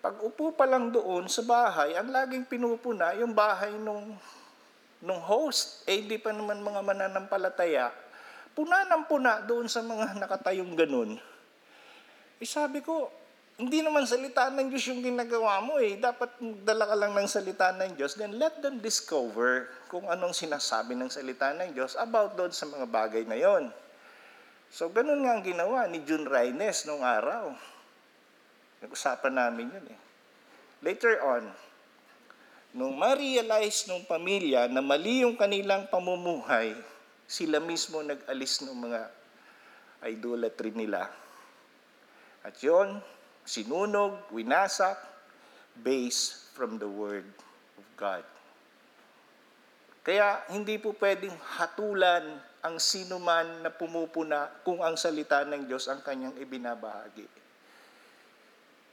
pag 0.00 0.16
upo 0.24 0.56
pa 0.56 0.64
lang 0.64 0.88
doon 0.88 1.28
sa 1.28 1.44
bahay, 1.44 1.92
ang 1.92 2.08
laging 2.08 2.48
pinupuna 2.48 3.12
yung 3.20 3.36
bahay 3.36 3.68
nung, 3.76 4.16
nung 5.04 5.20
host. 5.20 5.84
Eh, 5.84 6.00
hindi 6.00 6.16
pa 6.16 6.32
naman 6.32 6.64
mga 6.64 6.80
mananampalataya. 6.80 7.92
Puna 8.56 8.88
ng 8.88 9.04
puna 9.04 9.44
doon 9.44 9.68
sa 9.68 9.84
mga 9.84 10.16
nakatayong 10.24 10.72
ganun. 10.72 11.20
Eh, 12.40 12.48
sabi 12.48 12.80
ko, 12.80 13.12
hindi 13.60 13.84
naman 13.84 14.08
salita 14.08 14.48
ng 14.48 14.72
Diyos 14.72 14.88
yung 14.88 15.04
ginagawa 15.04 15.60
mo 15.60 15.76
eh. 15.76 16.00
Dapat 16.00 16.40
magdala 16.40 16.88
ka 16.88 16.96
lang 16.96 17.12
ng 17.12 17.28
salita 17.28 17.68
ng 17.76 17.92
Diyos. 17.92 18.16
Then 18.16 18.40
let 18.40 18.56
them 18.64 18.80
discover 18.80 19.68
kung 19.92 20.08
anong 20.08 20.32
sinasabi 20.32 20.96
ng 20.96 21.12
salita 21.12 21.52
ng 21.52 21.76
Diyos 21.76 21.92
about 22.00 22.40
doon 22.40 22.56
sa 22.56 22.64
mga 22.64 22.88
bagay 22.88 23.28
na 23.28 23.36
yon. 23.36 23.68
So, 24.70 24.86
ganun 24.86 25.26
nga 25.26 25.34
ang 25.34 25.42
ginawa 25.42 25.90
ni 25.90 26.06
June 26.06 26.30
Reynes 26.30 26.86
nung 26.86 27.02
araw. 27.02 27.50
Nag-usapan 28.80 29.34
namin 29.34 29.66
yun 29.66 29.86
eh. 29.90 30.00
Later 30.80 31.18
on, 31.26 31.44
nung 32.72 32.94
ma-realize 32.94 33.90
nung 33.90 34.06
pamilya 34.06 34.70
na 34.70 34.78
mali 34.78 35.26
yung 35.26 35.34
kanilang 35.34 35.90
pamumuhay, 35.90 36.72
sila 37.26 37.58
mismo 37.58 37.98
nag-alis 37.98 38.62
ng 38.62 38.78
mga 38.78 39.00
idolatry 40.06 40.70
nila. 40.70 41.10
At 42.46 42.56
yon 42.62 43.02
sinunog, 43.42 44.30
winasak, 44.30 44.96
based 45.82 46.54
from 46.54 46.78
the 46.78 46.86
Word 46.86 47.26
of 47.74 47.86
God. 47.98 48.22
Kaya 50.06 50.46
hindi 50.48 50.78
po 50.80 50.96
pwedeng 50.96 51.34
hatulan 51.58 52.40
ang 52.60 52.76
sino 52.76 53.16
man 53.16 53.64
na 53.64 53.72
pumupuna 53.72 54.60
kung 54.60 54.84
ang 54.84 54.96
salita 55.00 55.40
ng 55.48 55.64
Diyos 55.64 55.88
ang 55.88 56.04
kanyang 56.04 56.36
ibinabahagi. 56.36 57.24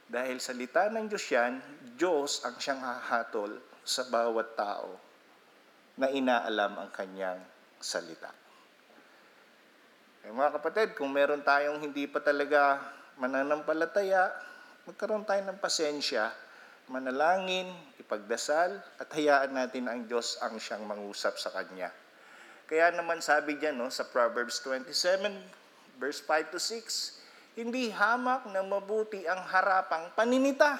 Dahil 0.08 0.40
salita 0.40 0.88
ng 0.88 1.04
Diyos 1.04 1.26
yan, 1.28 1.60
Diyos 1.92 2.40
ang 2.48 2.56
siyang 2.56 2.80
hahatol 2.80 3.60
sa 3.84 4.08
bawat 4.08 4.56
tao 4.56 4.96
na 6.00 6.08
inaalam 6.08 6.80
ang 6.80 6.88
kanyang 6.88 7.36
salita. 7.76 8.32
Eh, 10.24 10.32
mga 10.32 10.60
kapatid, 10.60 10.88
kung 10.96 11.12
meron 11.12 11.44
tayong 11.44 11.76
hindi 11.84 12.08
pa 12.08 12.24
talaga 12.24 12.80
mananampalataya, 13.20 14.32
magkaroon 14.88 15.28
tayo 15.28 15.44
ng 15.44 15.60
pasensya, 15.60 16.32
manalangin, 16.88 17.68
ipagdasal, 18.00 18.80
at 18.96 19.08
hayaan 19.12 19.52
natin 19.52 19.92
ang 19.92 20.08
Diyos 20.08 20.40
ang 20.40 20.56
siyang 20.56 20.88
mangusap 20.88 21.36
sa 21.36 21.52
Kanya. 21.52 21.92
Kaya 22.68 22.92
naman 22.92 23.24
sabi 23.24 23.56
diyan 23.56 23.80
no, 23.80 23.88
sa 23.88 24.04
Proverbs 24.04 24.60
27, 24.60 25.32
verse 25.96 26.20
5 26.20 26.52
to 26.52 26.60
6, 26.60 27.56
hindi 27.56 27.88
hamak 27.88 28.44
na 28.52 28.60
mabuti 28.60 29.24
ang 29.24 29.40
harapang 29.48 30.12
paninita. 30.12 30.76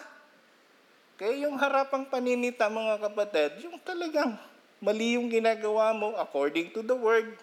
Kaya 1.19 1.49
yung 1.49 1.57
harapang 1.59 2.07
paninita, 2.07 2.69
mga 2.69 3.09
kapatid, 3.09 3.67
yung 3.67 3.81
talagang 3.83 4.37
mali 4.79 5.19
yung 5.19 5.27
ginagawa 5.27 5.91
mo 5.97 6.15
according 6.15 6.71
to 6.71 6.85
the 6.85 6.95
word. 6.95 7.35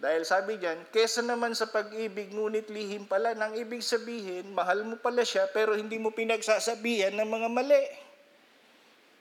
Dahil 0.00 0.24
sabi 0.24 0.56
diyan, 0.56 0.88
kesa 0.94 1.20
naman 1.20 1.52
sa 1.52 1.68
pag-ibig, 1.68 2.32
ngunit 2.32 2.72
lihim 2.72 3.04
pala, 3.04 3.36
nang 3.36 3.52
ibig 3.52 3.84
sabihin, 3.84 4.48
mahal 4.56 4.80
mo 4.84 4.96
pala 4.96 5.24
siya, 5.26 5.44
pero 5.52 5.76
hindi 5.76 6.00
mo 6.00 6.08
pinagsasabihan 6.08 7.12
ng 7.16 7.28
mga 7.28 7.48
mali. 7.52 7.84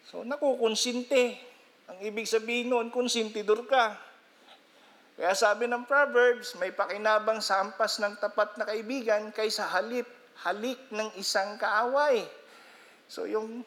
So, 0.07 0.23
nakukonsinte. 0.23 1.48
Ang 1.89 1.97
ibig 2.05 2.29
sabihin 2.29 2.69
noon, 2.69 2.93
konsintidor 2.93 3.65
ka. 3.65 3.97
Kaya 5.17 5.33
sabi 5.33 5.65
ng 5.65 5.89
Proverbs, 5.89 6.53
may 6.61 6.69
pakinabang 6.69 7.41
sa 7.41 7.65
hampas 7.65 7.97
ng 7.97 8.13
tapat 8.21 8.55
na 8.61 8.69
kaibigan 8.69 9.33
kaysa 9.33 9.65
halip, 9.67 10.05
halik 10.45 10.79
ng 10.93 11.09
isang 11.17 11.57
kaaway. 11.57 12.23
So 13.09 13.25
yung, 13.25 13.65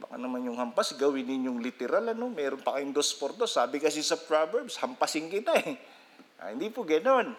baka 0.00 0.16
naman 0.16 0.48
yung 0.48 0.56
hampas, 0.56 0.96
gawin 0.96 1.28
ninyong 1.28 1.60
literal, 1.60 2.08
ano? 2.08 2.32
meron 2.32 2.64
pa 2.64 2.80
kayong 2.80 2.96
dos 2.96 3.12
por 3.14 3.36
dos. 3.36 3.52
Sabi 3.52 3.84
kasi 3.84 4.00
sa 4.00 4.16
Proverbs, 4.16 4.80
hampasin 4.80 5.28
kita 5.28 5.54
eh. 5.60 5.76
Ah, 6.40 6.50
hindi 6.50 6.72
po 6.72 6.88
ganoon. 6.88 7.36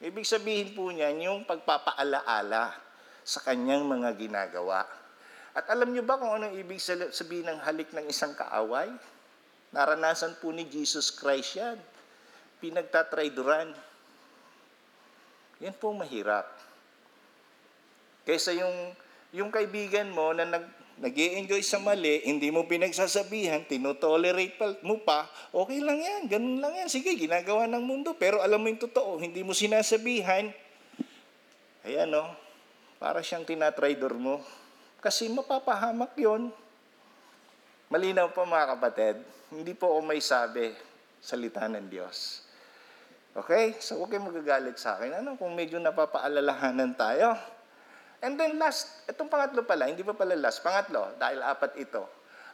Ibig 0.00 0.24
sabihin 0.24 0.70
po 0.72 0.88
niyan 0.94 1.18
yung 1.28 1.40
pagpapaalaala 1.44 2.72
sa 3.26 3.42
kanyang 3.42 3.84
mga 3.84 4.10
ginagawa. 4.16 4.86
At 5.54 5.70
alam 5.70 5.94
niyo 5.94 6.02
ba 6.02 6.18
kung 6.18 6.34
anong 6.34 6.58
ibig 6.58 6.82
sabihin 6.82 7.46
ng 7.46 7.62
halik 7.62 7.94
ng 7.94 8.10
isang 8.10 8.34
kaaway? 8.34 8.90
Naranasan 9.70 10.38
po 10.42 10.50
ni 10.50 10.66
Jesus 10.66 11.14
Christ 11.14 11.58
yan 11.58 11.78
pinagtatrayduran. 12.64 13.76
Yan 15.60 15.76
po 15.76 15.92
mahirap. 15.92 16.48
Kaysa 18.24 18.56
yung, 18.56 18.96
yung 19.36 19.52
kaibigan 19.52 20.08
mo 20.08 20.32
na 20.32 20.48
nag, 20.48 20.64
nag 20.96 21.12
enjoy 21.12 21.60
sa 21.60 21.76
mali, 21.76 22.24
hindi 22.24 22.48
mo 22.48 22.64
pinagsasabihan, 22.64 23.68
tinotolerate 23.68 24.80
mo 24.80 24.96
pa, 25.04 25.28
okay 25.52 25.84
lang 25.84 26.00
yan, 26.00 26.22
ganun 26.24 26.64
lang 26.64 26.72
yan. 26.72 26.88
Sige, 26.88 27.12
ginagawa 27.20 27.68
ng 27.68 27.84
mundo. 27.84 28.16
Pero 28.16 28.40
alam 28.40 28.64
mo 28.64 28.72
yung 28.72 28.80
totoo, 28.80 29.20
hindi 29.20 29.44
mo 29.44 29.52
sinasabihan, 29.52 30.48
ayan 31.84 32.08
no, 32.08 32.24
para 32.96 33.20
siyang 33.20 33.44
tinatraidor 33.44 34.16
mo. 34.16 34.40
Kasi 35.04 35.28
mapapahamak 35.28 36.16
yon. 36.16 36.48
Malinaw 37.92 38.32
po 38.32 38.48
mga 38.48 38.72
kapatid, 38.72 39.20
hindi 39.52 39.76
po 39.76 39.92
ako 39.92 40.00
may 40.00 40.24
sabi 40.24 40.72
salita 41.20 41.68
ng 41.68 41.92
Diyos. 41.92 42.40
Okay? 43.36 43.76
So 43.84 44.00
huwag 44.00 44.16
kayong 44.16 44.32
magagalit 44.32 44.80
sa 44.80 44.96
akin. 44.96 45.20
Ano 45.20 45.36
kung 45.36 45.52
medyo 45.52 45.76
napapaalalahanan 45.76 46.96
tayo? 46.96 47.36
And 48.24 48.40
then 48.40 48.56
last, 48.56 49.04
itong 49.04 49.28
pangatlo 49.28 49.68
pala, 49.68 49.92
hindi 49.92 50.00
pa 50.00 50.16
pala 50.16 50.32
last, 50.32 50.64
pangatlo, 50.64 51.12
dahil 51.20 51.44
apat 51.44 51.76
ito. 51.76 52.00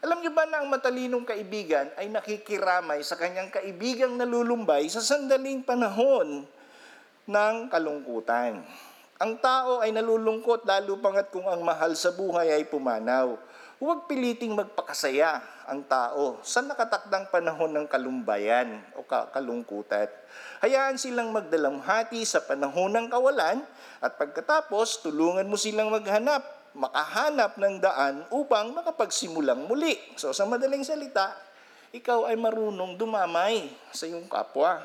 Alam 0.02 0.18
niyo 0.18 0.34
ba 0.34 0.42
na 0.50 0.64
ang 0.64 0.66
matalinong 0.66 1.22
kaibigan 1.22 1.86
ay 1.94 2.10
nakikiramay 2.10 2.98
sa 3.06 3.14
kanyang 3.14 3.54
kaibigang 3.54 4.18
nalulumbay 4.18 4.90
sa 4.90 4.98
sandaling 4.98 5.62
panahon 5.62 6.42
ng 7.30 7.54
kalungkutan. 7.70 8.66
Ang 9.20 9.36
tao 9.36 9.84
ay 9.84 9.92
nalulungkot 9.92 10.64
lalo 10.64 10.96
pangat 10.96 11.28
kung 11.28 11.44
ang 11.44 11.60
mahal 11.60 11.92
sa 11.92 12.08
buhay 12.08 12.56
ay 12.56 12.64
pumanaw. 12.64 13.36
Huwag 13.76 14.08
piliting 14.08 14.56
magpakasaya 14.56 15.44
ang 15.68 15.84
tao 15.84 16.40
sa 16.40 16.64
nakatakdang 16.64 17.28
panahon 17.28 17.68
ng 17.68 17.84
kalumbayan 17.84 18.80
o 18.96 19.04
kalungkutan. 19.04 20.08
Hayaan 20.64 20.96
silang 20.96 21.36
magdalamhati 21.36 22.24
sa 22.24 22.40
panahon 22.40 22.96
ng 22.96 23.12
kawalan 23.12 23.60
at 24.00 24.16
pagkatapos 24.16 25.04
tulungan 25.04 25.44
mo 25.44 25.60
silang 25.60 25.92
maghanap, 25.92 26.72
makahanap 26.72 27.60
ng 27.60 27.76
daan 27.76 28.24
upang 28.32 28.72
makapagsimulang 28.72 29.68
muli. 29.68 30.00
So 30.16 30.32
sa 30.32 30.48
madaling 30.48 30.80
salita, 30.80 31.36
ikaw 31.92 32.24
ay 32.24 32.40
marunong 32.40 32.96
dumamay 32.96 33.68
sa 33.92 34.08
iyong 34.08 34.32
kapwa. 34.32 34.80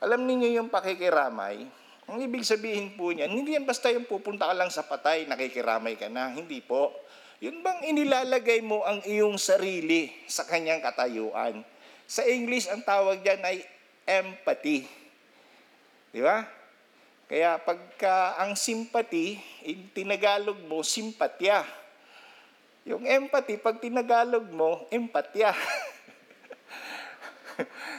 Alam 0.00 0.24
niyo 0.24 0.64
yung 0.64 0.72
pakikiramay, 0.72 1.81
ang 2.10 2.18
ibig 2.18 2.42
sabihin 2.42 2.98
po 2.98 3.14
niyan, 3.14 3.30
hindi 3.30 3.54
yan 3.54 3.62
basta 3.62 3.88
yung 3.88 4.04
pupunta 4.04 4.50
ka 4.50 4.54
lang 4.56 4.70
sa 4.74 4.82
patay, 4.82 5.24
nakikiramay 5.30 5.94
ka 5.94 6.10
na. 6.10 6.34
Hindi 6.34 6.58
po. 6.58 6.90
Yun 7.42 7.62
bang 7.62 7.90
inilalagay 7.90 8.62
mo 8.62 8.86
ang 8.86 9.02
iyong 9.02 9.38
sarili 9.38 10.10
sa 10.30 10.46
kanyang 10.46 10.82
katayuan? 10.82 11.62
Sa 12.06 12.22
English, 12.26 12.70
ang 12.70 12.86
tawag 12.86 13.22
dyan 13.22 13.42
ay 13.42 13.66
empathy. 14.06 14.86
Di 16.12 16.20
ba? 16.22 16.46
Kaya 17.26 17.58
pagka 17.64 18.38
ang 18.38 18.54
sympathy, 18.54 19.40
in 19.64 19.88
tinagalog 19.90 20.60
mo, 20.68 20.84
simpatya. 20.84 21.64
Yung 22.84 23.08
empathy, 23.08 23.56
pag 23.56 23.80
tinagalog 23.80 24.52
mo, 24.52 24.84
empatya. 24.92 25.50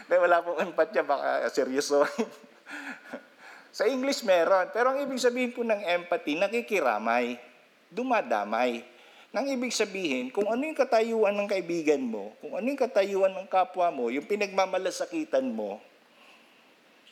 Dahil 0.08 0.22
wala 0.22 0.46
pong 0.46 0.70
empatya, 0.70 1.02
baka 1.02 1.50
seryoso. 1.50 2.06
Sa 3.74 3.90
English 3.90 4.22
meron. 4.22 4.70
Pero 4.70 4.94
ang 4.94 5.02
ibig 5.02 5.18
sabihin 5.18 5.50
po 5.50 5.66
ng 5.66 5.82
empathy, 5.82 6.38
nakikiramay, 6.38 7.42
dumadamay. 7.90 8.86
Nang 9.34 9.50
ibig 9.50 9.74
sabihin, 9.74 10.30
kung 10.30 10.46
ano 10.46 10.62
yung 10.62 10.78
katayuan 10.78 11.34
ng 11.34 11.50
kaibigan 11.50 12.06
mo, 12.06 12.38
kung 12.38 12.54
ano 12.54 12.70
yung 12.70 12.78
katayuan 12.78 13.34
ng 13.34 13.50
kapwa 13.50 13.90
mo, 13.90 14.14
yung 14.14 14.30
pinagmamalasakitan 14.30 15.50
mo, 15.50 15.82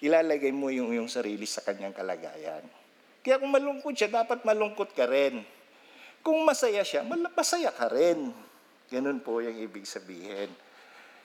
ilalagay 0.05 0.53
mo 0.53 0.69
yung 0.69 0.93
yung 0.93 1.09
sarili 1.09 1.49
sa 1.49 1.65
kanyang 1.65 1.97
kalagayan. 1.97 2.61
Kaya 3.25 3.41
kung 3.41 3.49
malungkot 3.49 3.97
siya, 3.97 4.21
dapat 4.21 4.45
malungkot 4.45 4.93
ka 4.93 5.09
rin. 5.09 5.41
Kung 6.21 6.45
masaya 6.45 6.85
siya, 6.85 7.01
malapasaya 7.01 7.73
ka 7.73 7.89
rin. 7.89 8.29
Ganun 8.93 9.17
po 9.25 9.41
yung 9.41 9.57
ibig 9.57 9.89
sabihin. 9.89 10.53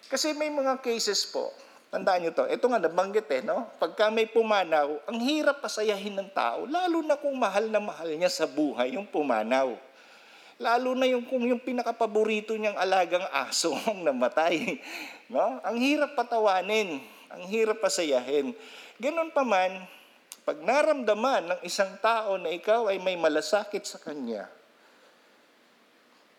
Kasi 0.08 0.32
may 0.32 0.48
mga 0.48 0.80
cases 0.80 1.28
po, 1.28 1.52
tandaan 1.90 2.26
nyo 2.26 2.32
to, 2.34 2.44
ito 2.50 2.66
nga 2.66 2.82
nabanggit 2.82 3.28
eh, 3.30 3.42
no? 3.46 3.70
Pagka 3.78 4.10
may 4.10 4.26
pumanaw, 4.26 5.06
ang 5.06 5.18
hirap 5.22 5.62
pasayahin 5.62 6.18
ng 6.18 6.30
tao, 6.34 6.66
lalo 6.66 7.00
na 7.02 7.14
kung 7.14 7.34
mahal 7.38 7.70
na 7.70 7.78
mahal 7.78 8.10
niya 8.10 8.30
sa 8.30 8.44
buhay 8.44 8.98
yung 8.98 9.06
pumanaw. 9.06 9.74
Lalo 10.56 10.96
na 10.96 11.04
yung 11.04 11.22
kung 11.28 11.44
yung 11.44 11.60
pinakapaborito 11.60 12.56
niyang 12.56 12.80
alagang 12.80 13.24
aso 13.28 13.76
ang 13.90 14.02
namatay. 14.02 14.80
No? 15.28 15.60
Ang 15.60 15.76
hirap 15.78 16.16
patawanin, 16.16 16.98
ang 17.28 17.42
hirap 17.46 17.78
pasayahin. 17.84 18.56
Ganun 18.96 19.28
pa 19.30 19.44
man, 19.44 19.84
pag 20.46 20.56
naramdaman 20.62 21.42
ng 21.52 21.60
isang 21.66 21.98
tao 22.00 22.40
na 22.40 22.48
ikaw 22.54 22.88
ay 22.88 23.02
may 23.02 23.18
malasakit 23.18 23.84
sa 23.84 24.00
kanya, 24.00 24.48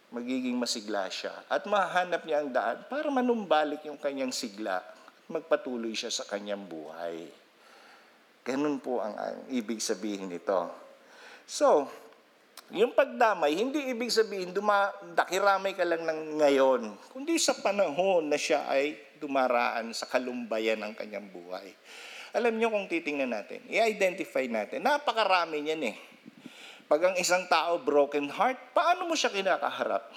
magiging 0.08 0.56
masigla 0.56 1.12
siya 1.12 1.36
at 1.52 1.68
mahanap 1.68 2.24
niya 2.24 2.40
ang 2.40 2.50
daan 2.50 2.78
para 2.88 3.12
manumbalik 3.12 3.84
yung 3.84 4.00
kanyang 4.00 4.32
sigla 4.32 4.80
magpatuloy 5.28 5.92
siya 5.92 6.12
sa 6.12 6.28
kanyang 6.28 6.64
buhay. 6.68 7.28
Ganun 8.48 8.80
po 8.80 9.04
ang, 9.04 9.16
ang 9.16 9.38
ibig 9.52 9.84
sabihin 9.84 10.32
nito. 10.32 10.72
So, 11.44 11.88
yung 12.72 12.92
pagdamay, 12.92 13.56
hindi 13.56 13.88
ibig 13.88 14.12
sabihin 14.12 14.52
duma, 14.52 14.92
ka 15.16 15.86
lang 15.88 16.04
ng 16.04 16.44
ngayon, 16.44 16.82
kundi 17.16 17.40
sa 17.40 17.56
panahon 17.56 18.28
na 18.28 18.36
siya 18.36 18.68
ay 18.68 18.96
dumaraan 19.24 19.96
sa 19.96 20.04
kalumbayan 20.08 20.84
ng 20.84 20.94
kanyang 20.96 21.32
buhay. 21.32 21.72
Alam 22.36 22.60
niyo 22.60 22.68
kung 22.68 22.92
titingnan 22.92 23.32
natin, 23.32 23.64
i-identify 23.72 24.44
natin, 24.52 24.84
napakarami 24.84 25.64
niyan 25.64 25.96
eh. 25.96 25.98
Pag 26.88 27.12
ang 27.12 27.16
isang 27.20 27.48
tao 27.48 27.80
broken 27.80 28.32
heart, 28.32 28.76
paano 28.76 29.08
mo 29.08 29.16
siya 29.16 29.32
kinakaharap? 29.32 30.08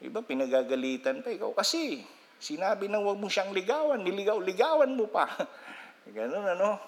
Iba, 0.00 0.24
pinagagalitan 0.24 1.20
pa. 1.20 1.28
Ikaw 1.32 1.52
kasi, 1.52 2.00
sinabi 2.40 2.88
na 2.88 2.98
huwag 2.98 3.20
mo 3.20 3.28
siyang 3.28 3.52
ligawan, 3.52 4.00
niligaw-ligawan 4.00 4.90
mo 4.96 5.06
pa. 5.06 5.28
Ganun 6.16 6.42
ano. 6.42 6.80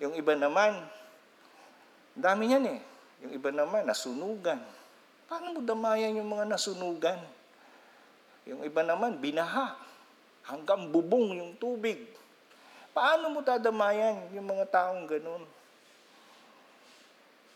Yung 0.00 0.16
iba 0.16 0.32
naman, 0.32 0.80
dami 2.16 2.48
niyan 2.48 2.66
eh. 2.72 2.80
Yung 3.20 3.32
iba 3.36 3.52
naman, 3.52 3.84
nasunugan. 3.84 4.56
Paano 5.28 5.54
mo 5.54 5.60
damayan 5.60 6.16
yung 6.16 6.32
mga 6.32 6.48
nasunugan? 6.48 7.20
Yung 8.48 8.64
iba 8.64 8.80
naman, 8.80 9.20
binaha. 9.20 9.76
Hanggang 10.48 10.88
bubong 10.88 11.36
yung 11.36 11.52
tubig. 11.60 12.00
Paano 12.96 13.28
mo 13.28 13.44
dadamayan 13.44 14.32
yung 14.32 14.48
mga 14.48 14.66
taong 14.72 15.04
ganun? 15.04 15.44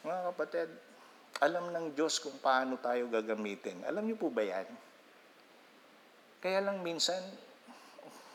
Mga 0.05 0.21
kapatid, 0.31 0.69
alam 1.41 1.73
ng 1.73 1.97
Diyos 1.97 2.21
kung 2.21 2.37
paano 2.39 2.77
tayo 2.79 3.09
gagamitin. 3.09 3.83
Alam 3.89 4.05
niyo 4.05 4.21
po 4.21 4.29
ba 4.29 4.45
yan? 4.45 4.69
Kaya 6.45 6.61
lang 6.61 6.85
minsan, 6.85 7.25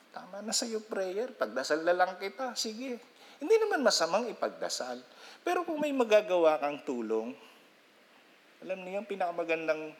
tama 0.09 0.41
na 0.41 0.49
sa 0.49 0.65
iyo 0.65 0.81
prayer, 0.81 1.29
pagdasal 1.29 1.85
na 1.85 1.93
lang 1.93 2.17
kita, 2.17 2.57
sige. 2.57 2.97
Hindi 3.37 3.55
naman 3.61 3.85
masamang 3.85 4.25
ipagdasal. 4.33 4.97
Pero 5.45 5.61
kung 5.61 5.77
may 5.77 5.93
magagawa 5.93 6.57
kang 6.57 6.81
tulong, 6.81 7.37
alam 8.65 8.81
niyo 8.81 8.97
yung 8.97 9.05
pinakamagandang 9.05 9.93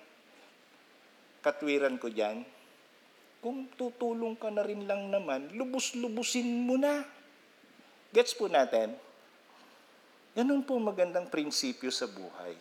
katwiran 1.46 2.02
ko 2.02 2.10
dyan, 2.10 2.42
kung 3.46 3.70
tutulong 3.78 4.34
ka 4.42 4.50
na 4.50 4.66
rin 4.66 4.90
lang 4.90 5.14
naman, 5.14 5.54
lubos-lubusin 5.54 6.66
mo 6.66 6.82
na. 6.82 7.06
Gets 8.10 8.34
po 8.34 8.50
natin? 8.50 8.98
Ganun 10.34 10.66
po 10.66 10.82
magandang 10.82 11.30
prinsipyo 11.30 11.94
sa 11.94 12.10
buhay. 12.10 12.58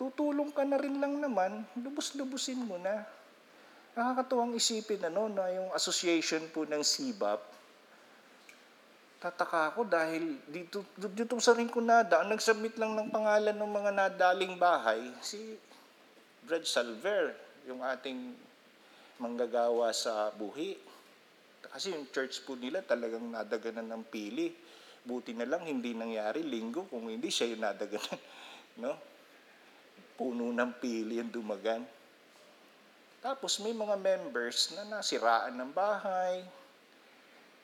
Tutulong 0.00 0.56
ka 0.56 0.64
na 0.64 0.80
rin 0.80 0.96
lang 1.04 1.20
naman, 1.20 1.68
lubos-lubusin 1.76 2.64
mo 2.64 2.80
na. 2.80 3.04
Nakakatuwang 3.94 4.58
isipin 4.58 5.06
ano, 5.06 5.30
na 5.30 5.46
yung 5.54 5.70
association 5.70 6.42
po 6.50 6.66
ng 6.66 6.82
CBAP, 6.82 7.40
tataka 9.22 9.70
ako 9.70 9.86
dahil 9.86 10.36
dito, 10.50 10.82
dito 10.98 11.38
sa 11.38 11.54
Rinconada, 11.54 12.20
ang 12.20 12.34
nagsubmit 12.34 12.74
lang 12.76 12.92
ng 12.98 13.08
pangalan 13.08 13.54
ng 13.54 13.70
mga 13.70 13.90
nadaling 13.94 14.58
bahay, 14.58 15.00
si 15.22 15.56
Brad 16.44 16.66
Salver, 16.66 17.32
yung 17.64 17.80
ating 17.80 18.34
manggagawa 19.22 19.94
sa 19.94 20.28
buhi. 20.34 20.76
Kasi 21.64 21.94
yung 21.94 22.10
church 22.12 22.44
po 22.44 22.58
nila 22.58 22.84
talagang 22.84 23.24
nadaganan 23.24 23.88
ng 23.94 24.02
pili. 24.10 24.52
Buti 25.04 25.32
na 25.32 25.48
lang 25.48 25.64
hindi 25.64 25.96
nangyari 25.96 26.44
linggo 26.44 26.84
kung 26.92 27.08
hindi 27.08 27.30
siya 27.30 27.54
yung 27.54 27.62
nadaganan. 27.62 28.20
No? 28.74 28.90
Puno 30.18 30.50
ng 30.50 30.72
pili 30.82 31.22
yung 31.22 31.30
dumagan. 31.30 31.86
Tapos 33.24 33.56
may 33.64 33.72
mga 33.72 33.96
members 33.96 34.76
na 34.76 35.00
nasiraan 35.00 35.56
ng 35.56 35.72
bahay, 35.72 36.44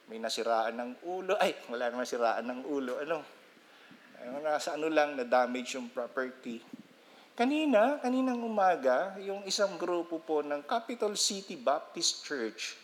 may 0.08 0.16
nasiraan 0.16 0.72
ng 0.72 0.90
ulo. 1.04 1.36
Ay, 1.36 1.52
wala 1.68 1.92
naman 1.92 2.08
nasiraan 2.08 2.48
ng 2.48 2.60
ulo. 2.64 2.96
Ano? 3.04 3.20
Nasa 4.40 4.72
ano 4.72 4.88
lang, 4.88 5.20
na-damage 5.20 5.76
yung 5.76 5.92
property. 5.92 6.64
Kanina, 7.36 8.00
kaninang 8.00 8.40
umaga, 8.40 9.20
yung 9.20 9.44
isang 9.44 9.76
grupo 9.76 10.16
po 10.24 10.40
ng 10.40 10.64
Capital 10.64 11.12
City 11.12 11.60
Baptist 11.60 12.24
Church, 12.24 12.80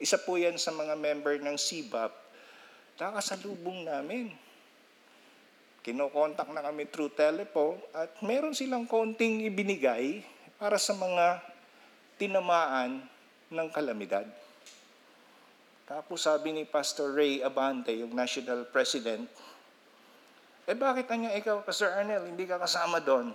isa 0.00 0.16
po 0.16 0.40
yan 0.40 0.56
sa 0.56 0.72
mga 0.72 0.96
member 0.96 1.36
ng 1.36 1.56
CBAP, 1.60 2.12
nakasalubong 2.96 3.84
namin. 3.84 4.32
kinokontak 5.84 6.50
na 6.50 6.66
kami 6.66 6.82
through 6.90 7.14
telephone 7.14 7.78
at 7.94 8.10
meron 8.18 8.50
silang 8.50 8.90
konting 8.90 9.46
ibinigay 9.46 10.18
para 10.58 10.82
sa 10.82 10.98
mga 10.98 11.55
tinamaan 12.16 13.04
ng 13.52 13.68
kalamidad. 13.70 14.26
Tapos 15.86 16.26
sabi 16.26 16.50
ni 16.50 16.66
Pastor 16.66 17.14
Ray 17.14 17.44
Abante, 17.46 17.94
yung 17.94 18.10
national 18.10 18.66
president, 18.74 19.30
eh 20.66 20.74
bakit 20.74 21.06
anya 21.14 21.30
ikaw, 21.38 21.62
Pastor 21.62 21.94
Arnel, 21.94 22.26
hindi 22.26 22.42
ka 22.42 22.58
kasama 22.58 22.98
doon? 22.98 23.30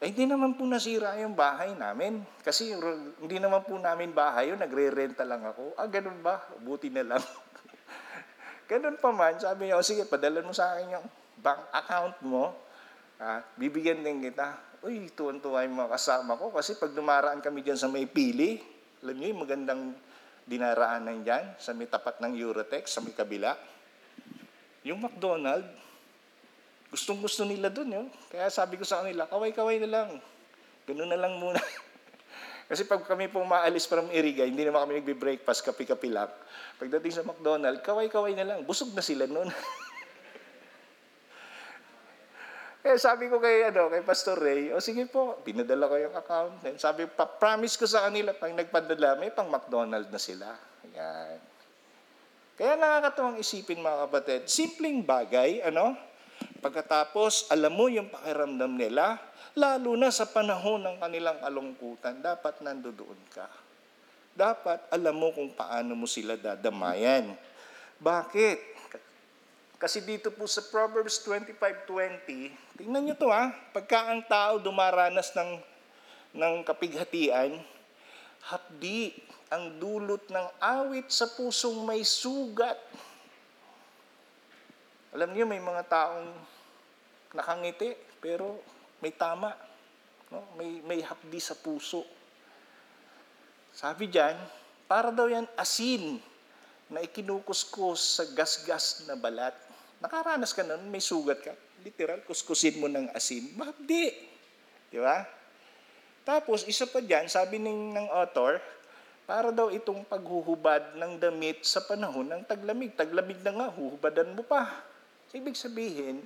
Eh 0.00 0.12
hindi 0.12 0.28
naman 0.28 0.56
po 0.56 0.68
nasira 0.68 1.16
yung 1.20 1.32
bahay 1.32 1.72
namin. 1.72 2.20
Kasi 2.44 2.76
hindi 3.20 3.36
naman 3.40 3.64
po 3.64 3.80
namin 3.80 4.12
bahay 4.12 4.52
yun, 4.52 4.60
nagre-renta 4.60 5.24
lang 5.24 5.40
ako. 5.44 5.76
Ah, 5.80 5.88
ganun 5.88 6.20
ba? 6.20 6.40
Buti 6.60 6.92
na 6.92 7.04
lang. 7.04 7.22
ganun 8.70 9.00
pa 9.00 9.08
man, 9.08 9.40
sabi 9.40 9.68
niya, 9.68 9.80
o 9.80 9.84
sige, 9.84 10.04
padala 10.04 10.44
mo 10.44 10.52
sa 10.52 10.76
akin 10.76 11.00
yung 11.00 11.06
bank 11.40 11.64
account 11.72 12.16
mo. 12.28 12.52
Ah, 13.16 13.40
bibigyan 13.56 14.04
din 14.04 14.20
kita. 14.24 14.69
Uy, 14.80 15.12
tuwan-tuwa 15.12 15.60
yung 15.68 15.76
mga 15.76 15.92
kasama 15.92 16.40
ko. 16.40 16.48
Kasi 16.56 16.80
pag 16.80 16.96
dumaraan 16.96 17.44
kami 17.44 17.60
dyan 17.60 17.76
sa 17.76 17.84
may 17.92 18.08
pili, 18.08 18.56
alam 19.04 19.16
niyo 19.16 19.36
yung 19.36 19.42
magandang 19.44 19.82
dinaraanan 20.48 21.20
dyan, 21.20 21.44
sa 21.60 21.76
may 21.76 21.84
tapat 21.84 22.16
ng 22.24 22.32
Eurotex, 22.32 22.96
sa 22.96 23.04
may 23.04 23.12
kabila. 23.12 23.52
Yung 24.88 25.04
McDonald, 25.04 25.68
gustong 26.88 27.20
gusto 27.20 27.44
nila 27.44 27.68
dun 27.68 27.92
yun. 27.92 28.06
Kaya 28.32 28.48
sabi 28.48 28.80
ko 28.80 28.84
sa 28.88 29.04
kanila, 29.04 29.28
kaway-kaway 29.28 29.76
na 29.84 29.88
lang. 29.88 30.08
Ganun 30.88 31.12
na 31.12 31.20
lang 31.20 31.36
muna. 31.36 31.60
Kasi 32.72 32.88
pag 32.88 33.04
kami 33.04 33.28
pong 33.28 33.44
maalis 33.44 33.84
from 33.84 34.08
Iriga, 34.08 34.48
hindi 34.48 34.64
naman 34.64 34.88
kami 34.88 35.04
nagbe-breakfast, 35.04 35.60
kapi-kapi 35.60 36.08
lang. 36.08 36.32
Pagdating 36.80 37.12
sa 37.12 37.26
McDonald, 37.26 37.84
kaway-kaway 37.84 38.32
na 38.32 38.48
lang. 38.48 38.58
Busog 38.64 38.96
na 38.96 39.04
sila 39.04 39.28
nun. 39.28 39.52
Kaya 42.80 42.96
sabi 42.96 43.28
ko 43.28 43.36
kay, 43.36 43.68
ano, 43.68 43.92
kay 43.92 44.00
Pastor 44.00 44.40
Ray, 44.40 44.72
o 44.72 44.80
sige 44.80 45.04
po, 45.04 45.36
pinadala 45.44 45.84
ko 45.84 46.00
yung 46.00 46.16
account. 46.16 46.64
Then 46.64 46.80
sabi, 46.80 47.04
pa-promise 47.04 47.76
ko 47.76 47.84
sa 47.84 48.08
kanila, 48.08 48.32
pag 48.32 48.56
nagpadala, 48.56 49.20
may 49.20 49.28
pang 49.28 49.52
McDonald 49.52 50.08
na 50.08 50.16
sila. 50.16 50.56
Ayan. 50.88 51.36
Kaya 52.56 52.80
nakakatuwang 52.80 53.36
isipin 53.40 53.84
mga 53.84 54.08
kapatid, 54.08 54.40
simpleng 54.48 55.04
bagay, 55.04 55.60
ano? 55.60 55.92
Pagkatapos, 56.60 57.52
alam 57.52 57.72
mo 57.72 57.88
yung 57.92 58.08
pakiramdam 58.08 58.72
nila, 58.76 59.20
lalo 59.56 59.92
na 59.96 60.08
sa 60.08 60.28
panahon 60.28 60.80
ng 60.80 60.96
kanilang 61.00 61.40
alungkutan, 61.44 62.20
dapat 62.24 62.64
nandoon 62.64 63.20
ka. 63.28 63.48
Dapat 64.32 64.88
alam 64.88 65.20
mo 65.20 65.36
kung 65.36 65.52
paano 65.52 65.92
mo 65.92 66.08
sila 66.08 66.36
dadamayan. 66.40 67.36
Bakit? 68.00 68.79
Kasi 69.80 70.04
dito 70.04 70.28
po 70.28 70.44
sa 70.44 70.60
Proverbs 70.60 71.24
25.20, 71.24 72.76
tingnan 72.76 73.00
nyo 73.00 73.16
to 73.16 73.32
ha, 73.32 73.48
pagka 73.72 74.12
ang 74.12 74.20
tao 74.28 74.60
dumaranas 74.60 75.32
ng, 75.32 75.56
ng 76.36 76.54
kapighatian, 76.68 77.56
hapdi 78.44 79.16
ang 79.48 79.80
dulot 79.80 80.20
ng 80.28 80.46
awit 80.60 81.08
sa 81.08 81.32
pusong 81.32 81.80
may 81.88 82.04
sugat. 82.04 82.76
Alam 85.16 85.32
niyo, 85.32 85.48
may 85.48 85.64
mga 85.64 85.88
taong 85.88 86.28
nakangiti, 87.32 87.96
pero 88.20 88.60
may 89.00 89.16
tama. 89.16 89.56
No? 90.28 90.44
May, 90.60 90.84
may 90.84 91.00
hapdi 91.00 91.40
sa 91.40 91.56
puso. 91.56 92.04
Sabi 93.72 94.12
diyan, 94.12 94.36
para 94.84 95.08
daw 95.08 95.24
yan 95.24 95.48
asin 95.56 96.20
na 96.92 97.00
ikinukuskus 97.00 98.20
sa 98.20 98.24
gasgas 98.36 99.08
na 99.08 99.16
balat. 99.16 99.69
Nakaranas 100.00 100.56
ka 100.56 100.64
nun, 100.64 100.88
may 100.88 101.04
sugat 101.04 101.44
ka. 101.44 101.52
Literal, 101.84 102.24
kuskusin 102.24 102.80
mo 102.80 102.88
ng 102.88 103.12
asin. 103.12 103.52
Mahapdi. 103.52 104.08
Di 104.88 104.96
ba? 104.96 105.28
Tapos, 106.24 106.64
isa 106.64 106.88
pa 106.88 107.04
dyan, 107.04 107.28
sabi 107.28 107.60
ng, 107.60 107.92
ng 107.92 108.08
author, 108.08 108.56
para 109.28 109.52
daw 109.52 109.68
itong 109.68 110.02
paghuhubad 110.08 110.96
ng 110.96 111.20
damit 111.20 111.62
sa 111.62 111.84
panahon 111.84 112.26
ng 112.32 112.42
taglamig. 112.48 112.96
Taglamig 112.96 113.44
na 113.44 113.52
nga, 113.52 113.68
huhubadan 113.70 114.32
mo 114.32 114.42
pa. 114.42 114.72
Ibig 115.30 115.54
sabihin, 115.54 116.24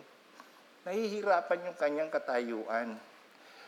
nahihirapan 0.87 1.69
yung 1.69 1.77
kanyang 1.77 2.11
katayuan. 2.15 2.97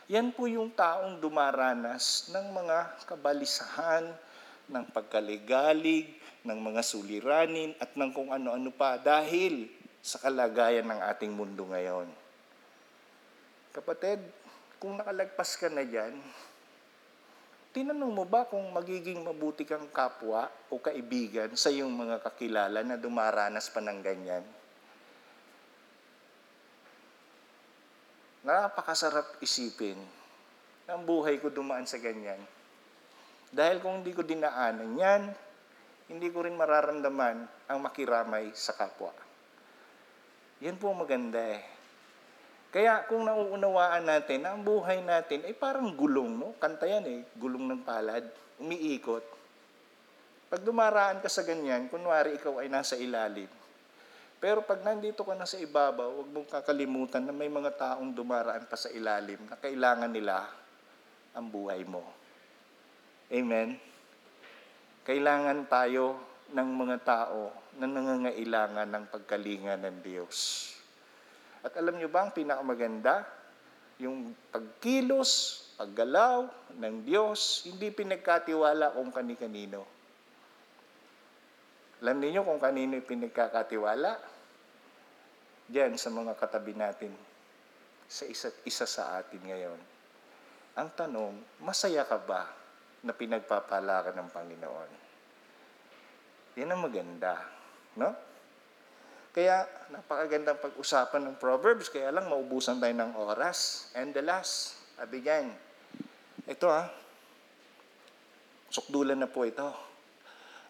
Yan 0.07 0.31
po 0.31 0.47
yung 0.47 0.71
taong 0.71 1.19
dumaranas 1.19 2.31
ng 2.31 2.47
mga 2.55 2.77
kabalisahan, 3.11 4.07
ng 4.71 4.85
pagkaligalig, 4.95 6.15
ng 6.47 6.59
mga 6.63 6.81
suliranin, 6.81 7.75
at 7.77 7.91
ng 7.91 8.11
kung 8.15 8.31
ano-ano 8.31 8.71
pa 8.71 8.95
dahil 8.95 9.67
sa 10.07 10.23
kalagayan 10.23 10.87
ng 10.87 11.03
ating 11.03 11.35
mundo 11.35 11.67
ngayon. 11.67 12.07
Kapatid, 13.75 14.23
kung 14.79 14.95
nakalagpas 14.95 15.59
ka 15.59 15.67
na 15.67 15.83
dyan, 15.83 16.15
tinanong 17.75 18.15
mo 18.15 18.23
ba 18.23 18.47
kung 18.47 18.63
magiging 18.71 19.19
mabuti 19.19 19.67
kang 19.67 19.91
kapwa 19.91 20.47
o 20.71 20.79
kaibigan 20.79 21.51
sa 21.59 21.67
iyong 21.67 21.91
mga 21.91 22.23
kakilala 22.23 22.87
na 22.87 22.95
dumaranas 22.95 23.67
pa 23.67 23.83
ng 23.83 23.99
ganyan? 23.99 24.47
Napakasarap 28.47 29.43
isipin 29.43 29.99
na 30.87 30.95
ang 30.95 31.03
buhay 31.03 31.35
ko 31.43 31.51
dumaan 31.51 31.83
sa 31.83 31.99
ganyan. 31.99 32.39
Dahil 33.51 33.83
kung 33.83 33.99
hindi 33.99 34.15
ko 34.15 34.23
dinaanan 34.23 34.95
yan, 34.95 35.23
hindi 36.07 36.31
ko 36.31 36.47
rin 36.47 36.55
mararamdaman 36.55 37.67
ang 37.67 37.79
makiramay 37.83 38.55
sa 38.55 38.71
kapwa. 38.71 39.26
Yan 40.65 40.77
po 40.81 40.89
maganda 40.93 41.37
eh. 41.37 41.61
Kaya 42.73 43.05
kung 43.07 43.23
nauunawaan 43.23 44.05
natin 44.05 44.43
na 44.43 44.53
ang 44.53 44.61
buhay 44.61 44.99
natin 45.05 45.45
ay 45.47 45.55
parang 45.55 45.93
gulong, 45.93 46.33
no? 46.35 46.53
Kanta 46.57 46.89
yan 46.89 47.05
eh, 47.05 47.19
gulong 47.37 47.63
ng 47.63 47.81
palad, 47.85 48.25
umiikot. 48.59 49.23
Pag 50.47 50.61
dumaraan 50.63 51.19
ka 51.23 51.29
sa 51.31 51.43
ganyan, 51.43 51.91
kunwari 51.91 52.35
ikaw 52.35 52.59
ay 52.59 52.67
nasa 52.67 52.99
ilalim. 52.99 53.47
Pero 54.37 54.61
pag 54.61 54.85
nandito 54.85 55.25
ka 55.25 55.33
na 55.33 55.49
sa 55.49 55.57
ibabaw, 55.57 56.21
huwag 56.21 56.29
mong 56.29 56.47
kakalimutan 56.47 57.25
na 57.25 57.33
may 57.33 57.49
mga 57.49 57.73
taong 57.73 58.13
dumaraan 58.13 58.69
pa 58.69 58.77
sa 58.77 58.93
ilalim 58.93 59.41
na 59.49 59.57
kailangan 59.57 60.11
nila 60.13 60.45
ang 61.33 61.49
buhay 61.49 61.81
mo. 61.81 62.05
Amen? 63.33 63.81
Kailangan 65.03 65.65
tayo 65.65 66.21
ng 66.53 66.69
mga 66.69 66.97
tao 67.01 67.49
na 67.77 67.85
nangangailangan 67.85 68.89
ng 68.89 69.05
pagkalinga 69.13 69.77
ng 69.77 69.97
Diyos. 70.01 70.69
At 71.61 71.77
alam 71.77 71.97
nyo 71.97 72.09
ba 72.09 72.25
ang 72.25 72.33
pinakamaganda? 72.33 73.25
Yung 74.01 74.33
pagkilos, 74.49 75.61
paggalaw 75.77 76.49
ng 76.77 76.95
Diyos, 77.05 77.65
hindi 77.69 77.93
pinagkatiwala 77.93 78.97
kung 78.97 79.13
kani-kanino. 79.13 79.85
Alam 82.01 82.21
niyo 82.21 82.45
kung 82.45 82.61
kanino 82.61 82.97
pinagkakatiwala? 83.01 84.21
Diyan 85.65 85.97
sa 85.97 86.13
mga 86.13 86.37
katabi 86.37 86.77
natin, 86.77 87.13
sa 88.05 88.23
isa't 88.29 88.61
isa 88.63 88.85
sa 88.85 89.17
atin 89.17 89.41
ngayon. 89.41 89.79
Ang 90.77 90.89
tanong, 90.93 91.33
masaya 91.65 92.05
ka 92.05 92.21
ba 92.21 92.45
na 93.01 93.13
pinagpapala 93.17 94.05
ka 94.05 94.11
ng 94.13 94.29
Panginoon? 94.29 94.91
Yan 96.57 96.73
ang 96.73 96.81
maganda. 96.85 97.56
No? 97.97 98.13
Kaya 99.33 99.65
napakagandang 99.93 100.57
pag-usapan 100.57 101.29
ng 101.29 101.35
Proverbs, 101.37 101.93
kaya 101.93 102.09
lang 102.09 102.25
maubusan 102.25 102.81
tayo 102.81 102.93
ng 102.93 103.13
oras. 103.17 103.89
And 103.93 104.09
the 104.13 104.25
last, 104.25 104.77
sabi 104.97 105.21
dyan, 105.21 105.53
ito 106.49 106.65
ah, 106.69 106.89
sukdulan 108.73 109.17
na 109.17 109.29
po 109.29 109.45
ito. 109.45 109.69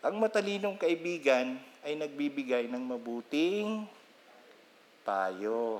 Ang 0.03 0.19
matalinong 0.19 0.75
kaibigan 0.75 1.59
ay 1.83 1.95
nagbibigay 1.95 2.67
ng 2.67 2.83
mabuting 2.83 3.87
payo. 5.07 5.79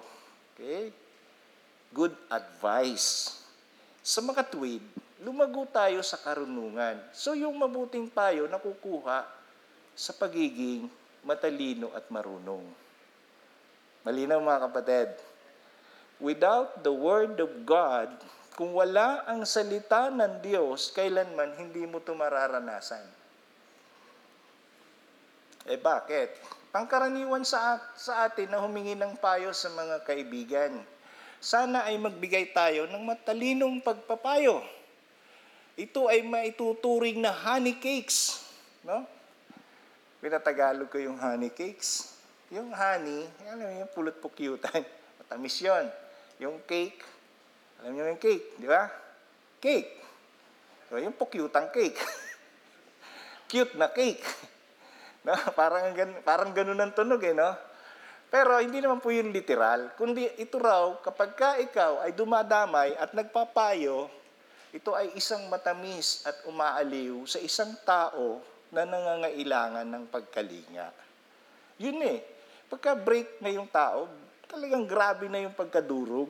Okay? 0.56 0.96
Good 1.92 2.16
advice. 2.32 3.40
Sa 4.00 4.24
makatwid, 4.24 4.80
lumago 5.20 5.68
tayo 5.68 6.00
sa 6.08 6.16
karunungan. 6.16 7.04
So 7.12 7.36
yung 7.36 7.60
mabuting 7.60 8.08
payo 8.08 8.48
nakukuha 8.48 9.28
sa 9.92 10.12
pagiging 10.16 10.88
matalino 11.28 11.92
at 11.92 12.08
marunong. 12.08 12.64
Malinaw 14.08 14.40
mga 14.40 14.64
kapatid. 14.72 15.10
Without 16.24 16.80
the 16.80 16.94
Word 16.96 17.36
of 17.44 17.52
God, 17.68 18.08
kung 18.56 18.72
wala 18.72 19.28
ang 19.28 19.44
salita 19.44 20.08
ng 20.08 20.40
Diyos, 20.40 20.90
kailanman 20.96 21.60
hindi 21.60 21.84
mo 21.84 22.00
ito 22.00 22.16
mararanasan. 22.16 23.04
Eh 25.68 25.76
bakit? 25.76 26.40
Pangkaraniwan 26.72 27.44
sa, 27.44 27.78
sa 28.00 28.24
atin 28.24 28.48
na 28.48 28.64
humingi 28.64 28.96
ng 28.96 29.20
payo 29.20 29.52
sa 29.52 29.68
mga 29.76 30.08
kaibigan. 30.08 30.74
Sana 31.44 31.86
ay 31.86 32.00
magbigay 32.00 32.56
tayo 32.56 32.88
ng 32.88 33.04
matalinong 33.04 33.84
pagpapayo. 33.84 34.64
Ito 35.78 36.10
ay 36.10 36.26
maituturing 36.26 37.22
na 37.22 37.30
honey 37.30 37.78
cakes. 37.78 38.42
No? 38.82 39.17
Pinatagalog 40.28 40.92
ko 40.92 41.00
yung 41.00 41.16
honey 41.16 41.56
cakes. 41.56 42.20
Yung 42.52 42.76
honey, 42.76 43.32
ano 43.48 43.64
yung 43.64 43.88
pulot 43.96 44.20
pukyutan. 44.20 44.84
Matamis 45.24 45.56
yon. 45.64 45.88
Yung 46.44 46.60
cake, 46.68 47.00
alam 47.80 47.96
niyo 47.96 48.12
yung 48.12 48.20
cake, 48.20 48.60
di 48.60 48.68
ba? 48.68 48.92
Cake. 49.64 50.04
So, 50.92 51.00
yung 51.00 51.16
po 51.16 51.32
cute 51.32 51.56
ang 51.56 51.72
cake. 51.72 51.96
cute 53.56 53.80
na 53.80 53.88
cake. 53.88 54.20
no? 55.24 55.32
Parang, 55.56 55.96
gan- 55.96 56.20
parang 56.28 56.52
ganun 56.52 56.84
ang 56.84 56.92
tunog 56.92 57.24
eh, 57.24 57.32
no? 57.32 57.56
Pero 58.28 58.60
hindi 58.60 58.84
naman 58.84 59.00
po 59.00 59.16
yun 59.16 59.32
literal. 59.32 59.96
Kundi 59.96 60.28
ito 60.44 60.60
raw, 60.60 60.92
kapag 61.08 61.40
ka 61.40 61.56
ikaw 61.56 62.04
ay 62.04 62.12
dumadamay 62.12 63.00
at 63.00 63.16
nagpapayo, 63.16 64.12
ito 64.76 64.92
ay 64.92 65.08
isang 65.16 65.48
matamis 65.48 66.28
at 66.28 66.44
umaaliw 66.52 67.24
sa 67.24 67.40
isang 67.40 67.72
tao 67.88 68.57
na 68.72 68.84
nangangailangan 68.84 69.88
ng 69.88 70.06
pagkalinga. 70.12 70.88
Yun 71.80 72.00
eh. 72.04 72.20
Pagka 72.68 72.98
break 73.00 73.40
na 73.40 73.54
yung 73.54 73.70
tao, 73.72 74.12
talagang 74.48 74.84
grabe 74.84 75.32
na 75.32 75.40
yung 75.40 75.56
pagkadurog. 75.56 76.28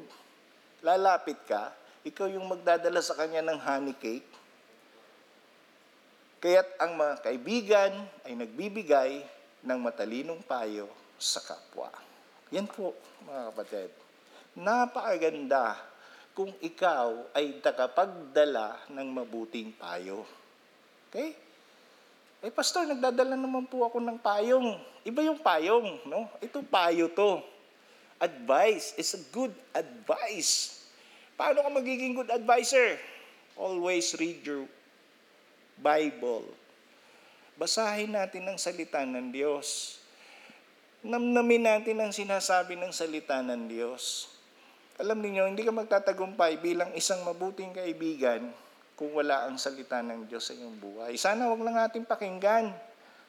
Lalapit 0.86 1.42
ka, 1.50 1.74
ikaw 2.06 2.30
yung 2.30 2.46
magdadala 2.46 3.02
sa 3.02 3.18
kanya 3.18 3.42
ng 3.42 3.58
honey 3.58 3.98
cake. 3.98 4.30
Kaya't 6.38 6.78
ang 6.78 6.94
mga 6.94 7.16
kaibigan 7.26 7.92
ay 8.22 8.38
nagbibigay 8.38 9.12
ng 9.66 9.80
matalinong 9.82 10.46
payo 10.46 10.86
sa 11.18 11.42
kapwa. 11.42 11.90
Yan 12.54 12.70
po, 12.70 12.94
mga 13.26 13.42
kapatid. 13.52 13.90
Napakaganda 14.54 15.74
kung 16.38 16.54
ikaw 16.62 17.34
ay 17.34 17.58
takapagdala 17.58 18.86
ng 18.94 19.08
mabuting 19.10 19.74
payo. 19.74 20.22
Okay? 21.10 21.47
Eh, 22.48 22.52
pastor, 22.56 22.88
nagdadala 22.88 23.36
naman 23.36 23.68
po 23.68 23.84
ako 23.84 24.00
ng 24.00 24.24
payong. 24.24 24.80
Iba 25.04 25.20
yung 25.20 25.36
payong, 25.36 26.00
no? 26.08 26.32
Ito 26.40 26.64
payo 26.64 27.12
to. 27.12 27.44
Advice 28.24 28.96
is 28.96 29.20
a 29.20 29.22
good 29.36 29.52
advice. 29.76 30.80
Paano 31.36 31.60
ka 31.60 31.68
magiging 31.76 32.16
good 32.16 32.32
advisor? 32.32 32.96
Always 33.60 34.16
read 34.16 34.48
your 34.48 34.64
Bible. 35.76 36.48
Basahin 37.60 38.16
natin 38.16 38.48
ang 38.48 38.56
salita 38.56 39.04
ng 39.04 39.28
Diyos. 39.28 40.00
Namnamin 41.04 41.68
natin 41.68 42.00
ang 42.00 42.16
sinasabi 42.16 42.80
ng 42.80 42.96
salita 42.96 43.44
ng 43.44 43.68
Diyos. 43.68 44.32
Alam 44.96 45.20
niyo, 45.20 45.52
hindi 45.52 45.68
ka 45.68 45.76
magtatagumpay 45.76 46.64
bilang 46.64 46.96
isang 46.96 47.28
mabuting 47.28 47.76
kaibigan 47.76 48.56
kung 48.98 49.14
wala 49.14 49.46
ang 49.46 49.62
salita 49.62 50.02
ng 50.02 50.26
Diyos 50.26 50.50
sa 50.50 50.58
iyong 50.58 50.82
buhay. 50.82 51.14
Sana 51.22 51.46
wag 51.46 51.62
lang 51.62 51.78
natin 51.78 52.02
pakinggan. 52.02 52.74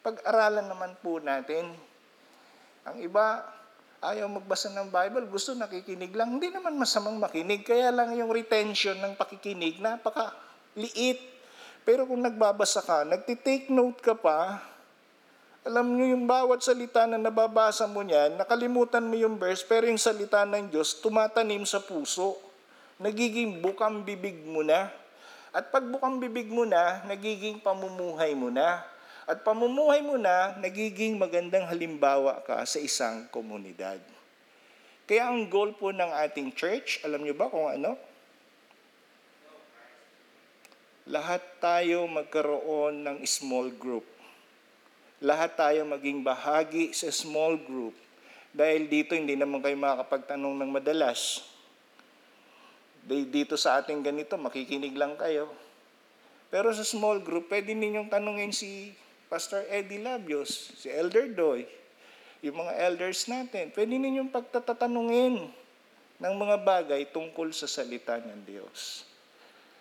Pag-aralan 0.00 0.64
naman 0.64 0.96
po 1.04 1.20
natin. 1.20 1.68
Ang 2.88 2.96
iba, 3.04 3.44
ayaw 4.00 4.32
magbasa 4.32 4.72
ng 4.72 4.88
Bible, 4.88 5.28
gusto 5.28 5.52
nakikinig 5.52 6.16
lang. 6.16 6.40
Hindi 6.40 6.48
naman 6.48 6.72
masamang 6.72 7.20
makinig, 7.20 7.68
kaya 7.68 7.92
lang 7.92 8.16
yung 8.16 8.32
retention 8.32 8.96
ng 8.96 9.12
pakikinig, 9.20 9.76
napaka 9.76 10.32
liit. 10.72 11.20
Pero 11.84 12.08
kung 12.08 12.24
nagbabasa 12.24 12.80
ka, 12.80 13.04
nagtitake 13.04 13.68
note 13.68 14.00
ka 14.00 14.16
pa, 14.16 14.64
alam 15.68 15.92
niyo 15.92 16.16
yung 16.16 16.24
bawat 16.24 16.64
salita 16.64 17.04
na 17.04 17.20
nababasa 17.20 17.84
mo 17.84 18.00
niyan, 18.00 18.40
nakalimutan 18.40 19.04
mo 19.04 19.20
yung 19.20 19.36
verse, 19.36 19.60
pero 19.68 19.84
yung 19.84 20.00
salita 20.00 20.48
ng 20.48 20.72
Diyos 20.72 20.96
tumatanim 21.04 21.68
sa 21.68 21.82
puso. 21.84 22.40
Nagiging 22.96 23.60
bukang 23.60 24.00
bibig 24.00 24.42
mo 24.48 24.64
na. 24.64 24.88
At 25.52 25.72
pag 25.72 25.84
bukang 25.88 26.20
bibig 26.20 26.52
mo 26.52 26.68
na, 26.68 27.00
nagiging 27.08 27.64
pamumuhay 27.64 28.36
mo 28.36 28.52
na. 28.52 28.84
At 29.28 29.44
pamumuhay 29.44 30.04
mo 30.04 30.20
na, 30.20 30.56
nagiging 30.60 31.16
magandang 31.16 31.68
halimbawa 31.68 32.44
ka 32.44 32.64
sa 32.68 32.80
isang 32.80 33.28
komunidad. 33.32 34.00
Kaya 35.08 35.32
ang 35.32 35.48
goal 35.48 35.72
po 35.72 35.88
ng 35.88 36.12
ating 36.28 36.52
church, 36.52 37.00
alam 37.00 37.24
niyo 37.24 37.32
ba 37.32 37.48
kung 37.48 37.64
ano? 37.64 37.96
Lahat 41.08 41.40
tayo 41.64 42.04
magkaroon 42.04 43.00
ng 43.00 43.18
small 43.24 43.72
group. 43.72 44.04
Lahat 45.24 45.56
tayo 45.56 45.88
maging 45.88 46.20
bahagi 46.20 46.92
sa 46.92 47.08
small 47.08 47.56
group. 47.56 47.96
Dahil 48.52 48.92
dito 48.92 49.16
hindi 49.16 49.32
naman 49.32 49.64
kayo 49.64 49.72
makakapagtanong 49.80 50.60
ng 50.60 50.68
madalas. 50.68 51.47
Dito 53.08 53.56
sa 53.56 53.80
ating 53.80 54.04
ganito, 54.04 54.36
makikinig 54.36 54.92
lang 54.92 55.16
kayo. 55.16 55.48
Pero 56.52 56.68
sa 56.76 56.84
small 56.84 57.24
group, 57.24 57.48
pwede 57.48 57.72
ninyong 57.72 58.12
tanungin 58.12 58.52
si 58.52 58.92
Pastor 59.32 59.64
Eddie 59.72 60.04
Labios, 60.04 60.76
si 60.76 60.92
Elder 60.92 61.28
Doy, 61.32 61.64
yung 62.44 62.60
mga 62.60 62.72
elders 62.84 63.24
natin. 63.28 63.72
Pwede 63.72 63.96
ninyong 63.96 64.28
pagtatatanungin 64.28 65.48
ng 66.18 66.34
mga 66.36 66.56
bagay 66.60 67.08
tungkol 67.08 67.48
sa 67.56 67.64
salita 67.64 68.20
ng 68.20 68.44
Diyos. 68.44 69.08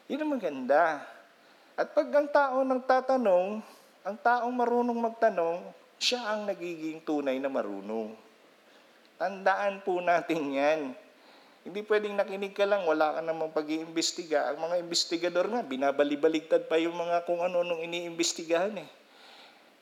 Yun 0.07 0.23
ang 0.23 0.31
maganda. 0.39 1.03
At 1.75 1.91
pag 1.91 2.07
ang 2.15 2.27
tao 2.31 2.63
nang 2.63 2.79
tatanong, 2.79 3.59
ang 4.07 4.17
taong 4.23 4.53
marunong 4.55 4.99
magtanong, 5.03 5.67
siya 5.99 6.23
ang 6.31 6.47
nagiging 6.47 7.03
tunay 7.03 7.43
na 7.43 7.51
marunong. 7.51 8.15
Tandaan 9.19 9.83
po 9.83 9.99
natin 9.99 10.41
yan. 10.53 10.81
Hindi 11.67 11.83
pwedeng 11.83 12.15
nakinig 12.15 12.55
ka 12.55 12.63
lang, 12.63 12.87
wala 12.87 13.19
ka 13.19 13.21
namang 13.27 13.51
pag-iimbestiga. 13.51 14.55
Ang 14.55 14.71
mga 14.71 14.75
investigador 14.79 15.51
nga, 15.51 15.59
binabalibaligtad 15.67 16.63
pa 16.63 16.79
yung 16.79 16.95
mga 16.95 17.27
kung 17.27 17.43
ano 17.43 17.59
nung 17.59 17.83
iniimbestigahan 17.83 18.71
eh. 18.79 18.87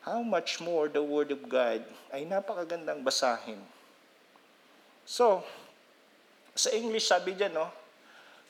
How 0.01 0.25
much 0.25 0.57
more 0.57 0.89
the 0.89 1.05
Word 1.05 1.29
of 1.29 1.45
God 1.45 1.85
ay 2.09 2.25
napakagandang 2.25 3.05
basahin. 3.05 3.61
So, 5.05 5.45
sa 6.57 6.73
English 6.73 7.05
sabi 7.05 7.37
dyan, 7.37 7.53
no? 7.53 7.69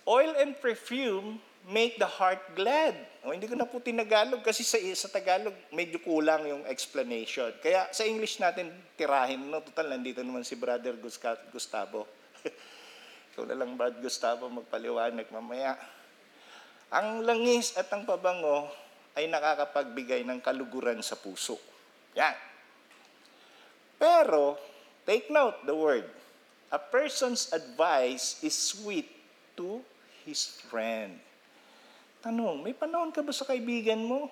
Oil 0.08 0.32
and 0.40 0.56
perfume 0.56 1.36
make 1.68 2.00
the 2.00 2.08
heart 2.08 2.40
glad. 2.56 2.96
O, 3.28 3.36
hindi 3.36 3.52
ko 3.52 3.60
na 3.60 3.68
po 3.68 3.84
tinagalog 3.84 4.48
kasi 4.48 4.64
sa, 4.64 4.80
sa 4.96 5.12
Tagalog 5.12 5.52
medyo 5.76 6.00
kulang 6.00 6.48
yung 6.48 6.64
explanation. 6.72 7.52
Kaya 7.60 7.92
sa 7.92 8.08
English 8.08 8.40
natin 8.40 8.72
tirahin. 8.96 9.44
No? 9.44 9.60
Total, 9.60 9.92
nandito 9.92 10.24
naman 10.24 10.48
si 10.48 10.56
Brother 10.56 10.96
Gustavo. 11.52 12.08
Ikaw 13.36 13.52
na 13.52 13.60
lang, 13.60 13.76
Brad 13.76 14.00
Gustavo, 14.00 14.48
magpaliwanag 14.48 15.28
mamaya. 15.28 15.76
Ang 16.88 17.28
langis 17.28 17.76
at 17.76 17.92
ang 17.92 18.08
pabango 18.08 18.72
ay 19.12 19.28
nakakapagbigay 19.28 20.24
ng 20.24 20.40
kaluguran 20.40 21.04
sa 21.04 21.20
puso. 21.20 21.60
Yan. 22.16 22.32
Pero, 24.00 24.56
take 25.04 25.28
note 25.28 25.68
the 25.68 25.76
word. 25.76 26.08
A 26.72 26.80
person's 26.80 27.52
advice 27.52 28.40
is 28.40 28.56
sweet 28.56 29.12
to 29.60 29.84
his 30.24 30.56
friend. 30.72 31.20
Tanong, 32.24 32.64
may 32.64 32.72
panahon 32.72 33.12
ka 33.12 33.20
ba 33.20 33.36
sa 33.36 33.44
kaibigan 33.44 34.00
mo? 34.00 34.32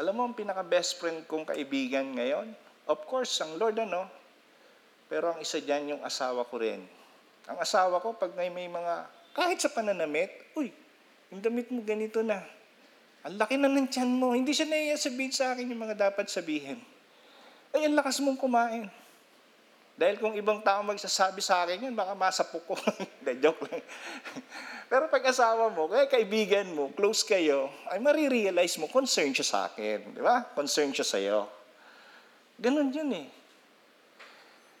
Alam 0.00 0.12
mo, 0.16 0.22
ang 0.24 0.32
pinaka-best 0.32 0.96
friend 0.96 1.28
kong 1.28 1.44
kaibigan 1.52 2.16
ngayon, 2.16 2.48
of 2.88 3.04
course, 3.04 3.44
ang 3.44 3.60
Lord 3.60 3.76
ano, 3.76 4.23
pero 5.14 5.30
ang 5.30 5.38
isa 5.38 5.62
dyan 5.62 5.94
yung 5.94 6.02
asawa 6.02 6.42
ko 6.42 6.58
rin. 6.58 6.82
Ang 7.46 7.58
asawa 7.62 8.02
ko, 8.02 8.18
pag 8.18 8.34
may, 8.34 8.50
may 8.50 8.66
mga, 8.66 9.06
kahit 9.30 9.62
sa 9.62 9.70
pananamit, 9.70 10.26
uy, 10.58 10.74
yung 11.30 11.38
damit 11.38 11.70
mo 11.70 11.86
ganito 11.86 12.18
na. 12.18 12.42
Ang 13.22 13.38
laki 13.38 13.54
na 13.54 13.70
ng 13.70 13.86
tiyan 13.86 14.10
mo. 14.10 14.34
Hindi 14.34 14.50
siya 14.50 14.66
naiya 14.66 14.98
sabihin 14.98 15.30
sa 15.30 15.54
akin 15.54 15.70
yung 15.70 15.78
mga 15.78 16.10
dapat 16.10 16.26
sabihin. 16.26 16.82
Ay, 17.70 17.86
ang 17.86 17.94
lakas 17.94 18.18
mong 18.18 18.42
kumain. 18.42 18.90
Dahil 19.94 20.18
kung 20.18 20.34
ibang 20.34 20.58
tao 20.66 20.82
magsasabi 20.82 21.38
sa 21.38 21.62
akin 21.62 21.86
yan, 21.86 21.94
baka 21.94 22.18
masapok 22.18 22.62
ko. 22.66 22.74
Hindi, 23.22 23.38
joke 23.38 23.70
lang. 23.70 23.86
Pero 24.90 25.06
pag 25.14 25.22
asawa 25.30 25.70
mo, 25.70 25.86
kaya 25.94 26.10
kaibigan 26.10 26.74
mo, 26.74 26.90
close 26.90 27.22
kayo, 27.22 27.70
ay 27.86 28.02
marirealize 28.02 28.82
mo, 28.82 28.90
concern 28.90 29.30
siya 29.30 29.46
sa 29.46 29.58
akin. 29.70 30.10
Di 30.10 30.18
ba? 30.26 30.42
Concern 30.58 30.90
siya 30.90 31.06
sa'yo. 31.06 31.46
Ganon 32.58 32.90
yun 32.90 33.14
eh. 33.14 33.43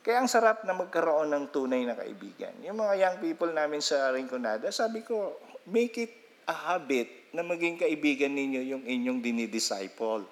Kaya 0.04 0.20
ang 0.20 0.28
sarap 0.28 0.68
na 0.68 0.76
magkaroon 0.76 1.32
ng 1.32 1.48
tunay 1.48 1.88
na 1.88 1.96
kaibigan. 1.96 2.52
Yung 2.60 2.76
mga 2.76 2.94
young 3.00 3.16
people 3.24 3.48
namin 3.48 3.80
sa 3.80 4.12
Rinconada, 4.12 4.68
sabi 4.68 5.00
ko, 5.00 5.40
make 5.64 5.96
it 5.96 6.12
a 6.44 6.52
habit 6.52 7.32
na 7.32 7.40
maging 7.40 7.80
kaibigan 7.80 8.36
ninyo 8.36 8.60
yung 8.68 8.84
inyong 8.84 9.24
dinidisciple. 9.24 10.28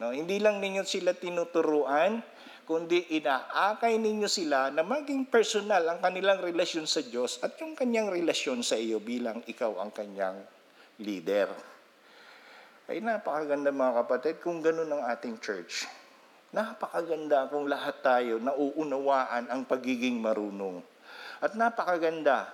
No, 0.00 0.08
hindi 0.08 0.40
lang 0.40 0.56
ninyo 0.56 0.88
sila 0.88 1.12
tinuturuan, 1.12 2.24
kundi 2.64 3.12
inaakay 3.20 4.00
ninyo 4.00 4.24
sila 4.24 4.72
na 4.72 4.80
maging 4.80 5.28
personal 5.28 5.84
ang 5.84 6.00
kanilang 6.00 6.40
relasyon 6.40 6.88
sa 6.88 7.04
Diyos 7.04 7.44
at 7.44 7.60
yung 7.60 7.76
kanyang 7.76 8.08
relasyon 8.08 8.64
sa 8.64 8.80
iyo 8.80 9.04
bilang 9.04 9.44
ikaw 9.44 9.84
ang 9.84 9.92
kanyang 9.92 10.40
leader. 10.96 11.52
Ay 12.88 13.04
napakaganda 13.04 13.68
mga 13.68 14.00
kapatid 14.00 14.40
kung 14.40 14.64
ganun 14.64 14.88
ang 14.88 15.04
ating 15.12 15.36
church. 15.44 15.84
Napakaganda 16.54 17.50
kung 17.50 17.66
lahat 17.66 17.98
tayo 17.98 18.38
nauunawaan 18.38 19.50
ang 19.50 19.66
pagiging 19.66 20.22
marunong. 20.22 20.78
At 21.42 21.58
napakaganda 21.58 22.46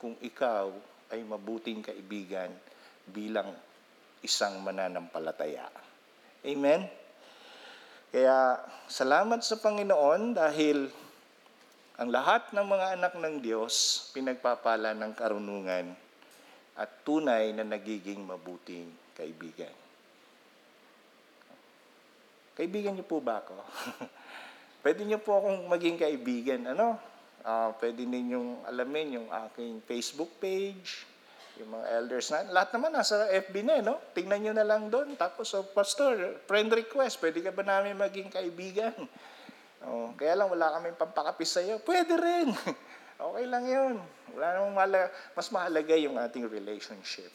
kung 0.00 0.16
ikaw 0.24 0.72
ay 1.12 1.20
mabuting 1.28 1.84
kaibigan 1.84 2.48
bilang 3.04 3.52
isang 4.24 4.64
mananampalataya. 4.64 5.68
Amen? 6.40 6.88
Kaya 8.08 8.64
salamat 8.88 9.44
sa 9.44 9.60
Panginoon 9.60 10.32
dahil 10.32 10.88
Ang 11.98 12.14
lahat 12.14 12.54
ng 12.54 12.62
mga 12.62 12.86
anak 12.94 13.18
ng 13.18 13.42
Diyos, 13.42 14.06
pinagpapala 14.14 14.94
ng 14.94 15.18
karunungan 15.18 15.98
at 16.78 17.02
tunay 17.02 17.50
na 17.50 17.66
nagiging 17.66 18.22
mabuting 18.22 18.86
kaibigan. 19.18 19.74
Kaibigan 22.58 22.98
niyo 22.98 23.06
po 23.06 23.22
ba 23.22 23.38
ako? 23.38 23.54
pwede 24.82 25.06
niyo 25.06 25.22
po 25.22 25.38
akong 25.38 25.70
maging 25.70 25.94
kaibigan. 25.94 26.66
Ano? 26.74 26.98
Ah, 27.46 27.70
pwede 27.78 28.02
ninyong 28.02 28.66
alamin 28.66 29.22
yung 29.22 29.28
aking 29.30 29.78
Facebook 29.86 30.42
page, 30.42 31.06
yung 31.62 31.70
mga 31.70 31.86
elders 32.02 32.34
na. 32.34 32.50
Lahat 32.50 32.74
naman 32.74 32.90
nasa 32.90 33.30
FB 33.30 33.54
na, 33.62 33.78
eh, 33.78 33.84
no? 33.86 34.02
Tingnan 34.10 34.40
niyo 34.42 34.52
na 34.58 34.66
lang 34.66 34.90
doon. 34.90 35.14
Tapos, 35.14 35.54
so, 35.54 35.62
Pastor, 35.70 36.42
friend 36.50 36.66
request, 36.74 37.22
pwede 37.22 37.46
ka 37.46 37.54
ba 37.54 37.62
namin 37.62 37.94
maging 37.94 38.26
kaibigan? 38.26 38.94
Oh, 39.78 40.10
kaya 40.18 40.34
lang 40.34 40.50
wala 40.50 40.74
kaming 40.74 40.98
pampakapis 40.98 41.54
sa'yo. 41.54 41.78
Pwede 41.78 42.18
rin. 42.18 42.50
okay 43.30 43.46
lang 43.46 43.62
yun. 43.62 43.94
Wala 44.34 44.58
namang 44.58 44.74
mahalaga. 44.74 45.06
Mas 45.38 45.46
mahalaga 45.54 45.94
yung 45.94 46.18
ating 46.18 46.50
relationship. 46.50 47.30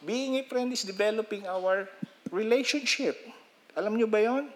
Being 0.00 0.40
a 0.40 0.42
friend 0.48 0.72
is 0.72 0.88
developing 0.88 1.44
our 1.44 1.84
relationship. 2.32 3.20
Alam 3.76 4.00
nyo 4.00 4.08
ba 4.08 4.24
yon? 4.24 4.48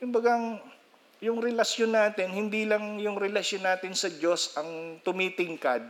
Yung 0.00 0.08
bagang, 0.08 0.56
yung 1.20 1.36
relasyon 1.36 1.92
natin, 1.92 2.32
hindi 2.32 2.64
lang 2.64 2.96
yung 2.96 3.20
relasyon 3.20 3.68
natin 3.68 3.92
sa 3.92 4.08
Diyos 4.08 4.56
ang 4.56 4.96
tumitingkad 5.04 5.84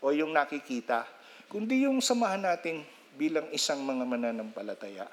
o 0.00 0.08
yung 0.08 0.32
nakikita, 0.32 1.04
kundi 1.52 1.84
yung 1.84 2.00
samahan 2.00 2.48
natin 2.48 2.80
bilang 3.20 3.44
isang 3.52 3.84
mga 3.84 4.08
mananampalataya. 4.08 5.04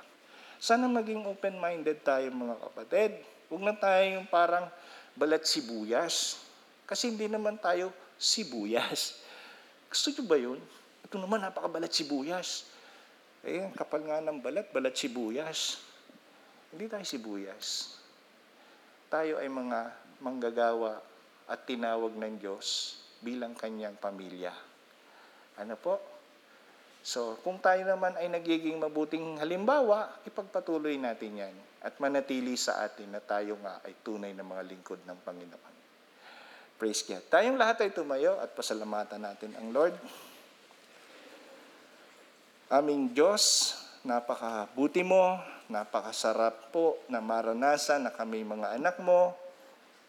Sana 0.56 0.88
maging 0.88 1.28
open-minded 1.28 2.00
tayo 2.00 2.32
mga 2.32 2.56
kapatid. 2.56 3.12
Huwag 3.52 3.64
na 3.68 3.76
tayo 3.76 4.04
yung 4.16 4.28
parang 4.32 4.72
balat 5.20 5.44
sibuyas. 5.44 6.40
Kasi 6.88 7.12
hindi 7.12 7.28
naman 7.28 7.60
tayo 7.60 7.92
sibuyas. 8.16 9.20
Gusto 9.92 10.16
nyo 10.16 10.24
ba 10.24 10.38
yun? 10.40 10.60
Ito 11.04 11.20
naman 11.20 11.44
napakabalat 11.44 11.92
sibuyas. 11.92 12.72
Eh, 13.44 13.68
kapal 13.76 14.08
nga 14.08 14.24
ng 14.24 14.40
balat, 14.40 14.72
balat 14.72 14.96
sibuyas. 14.96 15.84
Hindi 16.74 16.90
tayo 16.90 17.06
sibuyas. 17.06 18.02
Tayo 19.14 19.38
ay 19.38 19.46
mga 19.46 19.94
manggagawa 20.26 20.98
at 21.46 21.70
tinawag 21.70 22.18
ng 22.18 22.42
Diyos 22.42 22.98
bilang 23.22 23.54
kanyang 23.54 23.94
pamilya. 24.02 24.50
Ano 25.62 25.78
po? 25.78 26.02
So, 27.04 27.38
kung 27.46 27.60
tayo 27.60 27.84
naman 27.84 28.18
ay 28.18 28.32
nagiging 28.32 28.80
mabuting 28.80 29.38
halimbawa, 29.38 30.24
ipagpatuloy 30.26 30.98
natin 30.98 31.46
yan 31.46 31.56
at 31.84 32.00
manatili 32.00 32.56
sa 32.56 32.82
atin 32.82 33.12
na 33.12 33.20
tayo 33.20 33.60
nga 33.60 33.84
ay 33.84 33.94
tunay 34.02 34.32
na 34.32 34.42
mga 34.42 34.64
lingkod 34.66 35.04
ng 35.04 35.20
Panginoon. 35.22 35.76
Praise 36.80 37.04
God. 37.06 37.22
Tayong 37.28 37.60
lahat 37.60 37.86
ay 37.86 37.92
tumayo 37.94 38.40
at 38.40 38.56
pasalamatan 38.56 39.20
natin 39.20 39.52
ang 39.60 39.70
Lord. 39.76 39.94
Aming 42.72 43.12
Diyos, 43.14 43.76
napakabuti 44.04 45.00
mo, 45.00 45.40
napakasarap 45.72 46.76
po 46.76 47.00
na 47.08 47.24
maranasan 47.24 48.04
na 48.04 48.12
kami 48.12 48.44
mga 48.44 48.76
anak 48.76 49.00
mo. 49.00 49.32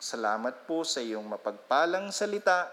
Salamat 0.03 0.67
po 0.67 0.83
sa 0.83 0.99
iyong 0.99 1.23
mapagpalang 1.23 2.11
salita. 2.11 2.67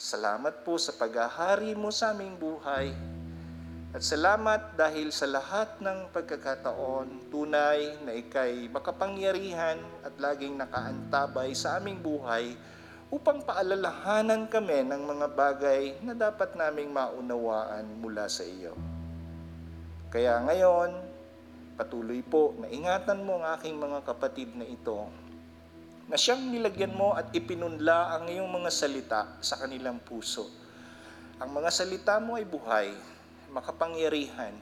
Salamat 0.00 0.64
po 0.64 0.80
sa 0.80 0.96
paghahari 0.96 1.76
mo 1.76 1.92
sa 1.92 2.16
aming 2.16 2.40
buhay. 2.40 2.96
At 3.92 4.00
salamat 4.00 4.72
dahil 4.72 5.12
sa 5.12 5.28
lahat 5.28 5.76
ng 5.84 6.08
pagkakataon, 6.16 7.28
tunay 7.28 8.00
na 8.00 8.16
ikay 8.16 8.72
makapangyarihan 8.72 9.76
at 10.00 10.16
laging 10.16 10.56
nakaantabay 10.56 11.52
sa 11.52 11.76
aming 11.76 12.00
buhay 12.00 12.56
upang 13.12 13.44
paalalahanan 13.44 14.48
kami 14.48 14.80
ng 14.88 15.02
mga 15.04 15.26
bagay 15.36 15.92
na 16.00 16.16
dapat 16.16 16.56
naming 16.56 16.88
maunawaan 16.88 17.84
mula 18.00 18.24
sa 18.32 18.48
iyo. 18.48 18.72
Kaya 20.12 20.44
ngayon, 20.44 20.92
patuloy 21.80 22.20
po 22.20 22.52
na 22.60 22.68
ingatan 22.68 23.24
mo 23.24 23.40
ang 23.40 23.56
aking 23.56 23.80
mga 23.80 24.04
kapatid 24.04 24.52
na 24.52 24.68
ito 24.68 25.08
na 26.04 26.20
siyang 26.20 26.52
nilagyan 26.52 26.92
mo 26.92 27.16
at 27.16 27.32
ipinunla 27.32 28.20
ang 28.20 28.28
iyong 28.28 28.52
mga 28.52 28.68
salita 28.68 29.40
sa 29.40 29.56
kanilang 29.56 29.96
puso. 30.04 30.52
Ang 31.40 31.56
mga 31.56 31.72
salita 31.72 32.20
mo 32.20 32.36
ay 32.36 32.44
buhay, 32.44 32.92
makapangyarihan, 33.56 34.52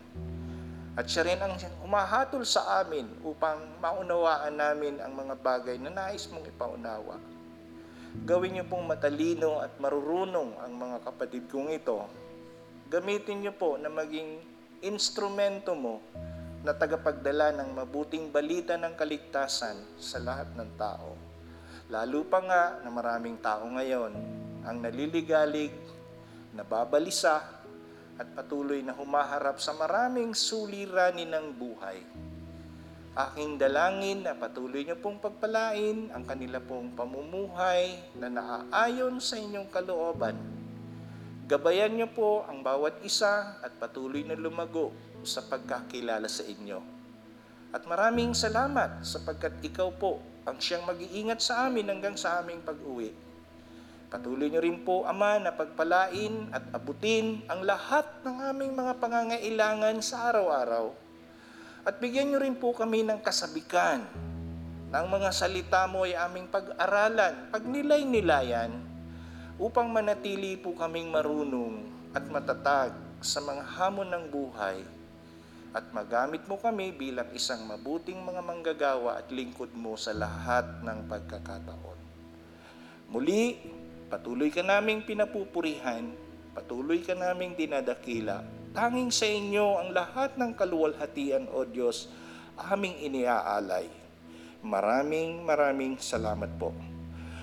at 0.94 1.10
siya 1.10 1.26
rin 1.26 1.42
ang 1.42 1.58
umahatol 1.82 2.46
sa 2.46 2.86
amin 2.86 3.10
upang 3.26 3.58
maunawaan 3.82 4.54
namin 4.54 5.02
ang 5.02 5.18
mga 5.18 5.34
bagay 5.34 5.82
na 5.82 5.90
nais 5.90 6.30
mong 6.30 6.46
ipaunawa. 6.46 7.18
Gawin 8.22 8.54
niyo 8.54 8.70
pong 8.70 8.86
matalino 8.86 9.58
at 9.58 9.74
marurunong 9.82 10.62
ang 10.62 10.78
mga 10.78 11.02
kapatid 11.10 11.50
kong 11.50 11.74
ito. 11.74 12.06
Gamitin 12.86 13.42
niyo 13.42 13.54
po 13.54 13.74
na 13.74 13.90
maging 13.90 14.49
instrumento 14.80 15.76
mo 15.76 16.00
na 16.60 16.72
tagapagdala 16.76 17.56
ng 17.56 17.72
mabuting 17.76 18.28
balita 18.28 18.76
ng 18.76 18.96
kaligtasan 18.96 19.76
sa 19.96 20.20
lahat 20.20 20.52
ng 20.56 20.70
tao. 20.76 21.16
Lalo 21.88 22.20
pa 22.28 22.40
nga 22.44 22.64
na 22.84 22.88
maraming 22.92 23.40
tao 23.40 23.64
ngayon 23.64 24.12
ang 24.64 24.76
naliligalig, 24.80 25.72
nababalisa, 26.52 27.60
at 28.20 28.28
patuloy 28.36 28.84
na 28.84 28.92
humaharap 28.92 29.56
sa 29.56 29.72
maraming 29.72 30.36
suliranin 30.36 31.32
ng 31.32 31.46
buhay. 31.56 32.04
Aking 33.16 33.56
dalangin 33.56 34.28
na 34.28 34.36
patuloy 34.36 34.84
niyo 34.84 35.00
pong 35.00 35.16
pagpalain 35.16 36.12
ang 36.12 36.28
kanila 36.28 36.60
pong 36.60 36.92
pamumuhay 36.92 37.96
na 38.20 38.28
naaayon 38.28 39.16
sa 39.24 39.40
inyong 39.40 39.72
kalooban. 39.72 40.59
Gabayan 41.50 41.98
niyo 41.98 42.06
po 42.14 42.46
ang 42.46 42.62
bawat 42.62 43.02
isa 43.02 43.58
at 43.58 43.74
patuloy 43.82 44.22
na 44.22 44.38
lumago 44.38 44.94
sa 45.26 45.42
pagkakilala 45.42 46.30
sa 46.30 46.46
inyo. 46.46 46.78
At 47.74 47.90
maraming 47.90 48.38
salamat 48.38 49.02
sapagkat 49.02 49.58
ikaw 49.58 49.90
po 49.98 50.22
ang 50.46 50.62
siyang 50.62 50.86
mag-iingat 50.86 51.42
sa 51.42 51.66
amin 51.66 51.90
hanggang 51.90 52.14
sa 52.14 52.38
aming 52.38 52.62
pag-uwi. 52.62 53.10
Patuloy 54.14 54.46
niyo 54.46 54.62
rin 54.62 54.78
po, 54.86 55.02
Ama, 55.10 55.42
na 55.42 55.50
pagpalain 55.50 56.54
at 56.54 56.70
abutin 56.70 57.42
ang 57.50 57.66
lahat 57.66 58.06
ng 58.22 58.36
aming 58.54 58.70
mga 58.78 59.02
pangangailangan 59.02 59.98
sa 60.06 60.30
araw-araw. 60.30 60.94
At 61.82 61.98
bigyan 61.98 62.30
niyo 62.30 62.46
rin 62.46 62.54
po 62.62 62.70
kami 62.78 63.02
ng 63.02 63.18
kasabikan 63.26 64.06
ng 64.94 65.06
mga 65.10 65.30
salita 65.34 65.82
mo 65.90 66.06
ay 66.06 66.14
aming 66.14 66.46
pag-aralan, 66.46 67.50
pagnilay-nilayan, 67.50 68.89
upang 69.60 69.92
manatili 69.92 70.56
po 70.56 70.72
kaming 70.72 71.12
marunong 71.12 71.84
at 72.16 72.24
matatag 72.32 72.96
sa 73.20 73.44
mga 73.44 73.60
hamon 73.76 74.08
ng 74.08 74.24
buhay 74.32 74.80
at 75.76 75.84
magamit 75.92 76.42
mo 76.48 76.56
kami 76.56 76.96
bilang 76.96 77.28
isang 77.36 77.68
mabuting 77.68 78.18
mga 78.24 78.40
manggagawa 78.40 79.20
at 79.20 79.28
lingkod 79.28 79.70
mo 79.76 80.00
sa 80.00 80.16
lahat 80.16 80.80
ng 80.82 81.06
pagkakataon. 81.06 81.98
Muli, 83.12 83.60
patuloy 84.08 84.48
ka 84.48 84.64
naming 84.64 85.04
pinapupurihan, 85.04 86.08
patuloy 86.56 87.04
ka 87.04 87.12
naming 87.14 87.54
dinadakila. 87.54 88.42
Tanging 88.72 89.12
sa 89.12 89.28
inyo 89.28 89.78
ang 89.82 89.92
lahat 89.92 90.40
ng 90.40 90.56
kaluwalhatian, 90.56 91.52
O 91.52 91.68
Diyos, 91.68 92.08
aming 92.58 92.96
iniaalay. 92.96 93.86
Maraming 94.64 95.44
maraming 95.44 96.00
salamat 96.00 96.50
po. 96.58 96.89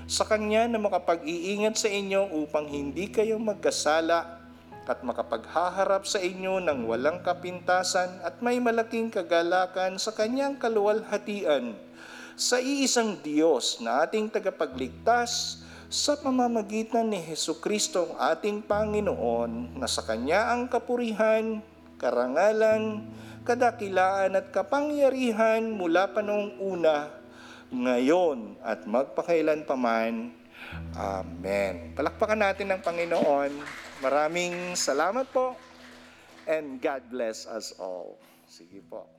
Sa 0.07 0.23
Kanya 0.23 0.71
na 0.71 0.79
makapag-iingat 0.79 1.75
sa 1.75 1.91
inyo 1.91 2.31
upang 2.39 2.71
hindi 2.71 3.11
kayo 3.11 3.35
magkasala 3.43 4.39
at 4.87 5.03
makapaghaharap 5.03 6.07
sa 6.07 6.23
inyo 6.23 6.63
ng 6.63 6.87
walang 6.87 7.19
kapintasan 7.19 8.23
at 8.23 8.39
may 8.39 8.55
malaking 8.55 9.11
kagalakan 9.11 9.99
sa 9.99 10.15
kanyang 10.15 10.55
kaluwalhatian 10.55 11.75
sa 12.39 12.61
iisang 12.61 13.19
Diyos 13.19 13.83
na 13.83 14.05
ating 14.05 14.29
tagapagligtas 14.29 15.59
sa 15.89 16.13
pamamagitan 16.15 17.09
ni 17.09 17.17
Heso 17.17 17.57
Kristo 17.57 18.13
ang 18.13 18.37
ating 18.37 18.61
Panginoon 18.61 19.73
na 19.75 19.89
sa 19.89 20.05
Kanya 20.05 20.53
ang 20.53 20.69
kapurihan, 20.69 21.65
karangalan, 21.97 23.09
kadakilaan 23.41 24.37
at 24.37 24.53
kapangyarihan 24.53 25.65
mula 25.65 26.13
pa 26.13 26.21
noong 26.21 26.61
una, 26.61 27.16
ngayon 27.71 28.55
at 28.63 28.87
magpakailan 28.87 29.67
paman. 29.67 30.31
Amen. 30.95 31.93
Palakpakan 31.93 32.39
natin 32.39 32.71
ng 32.71 32.81
Panginoon. 32.81 33.51
Maraming 33.99 34.77
salamat 34.77 35.25
po 35.31 35.57
and 36.47 36.79
God 36.79 37.03
bless 37.11 37.43
us 37.49 37.75
all. 37.75 38.15
Sige 38.47 38.79
po. 38.85 39.16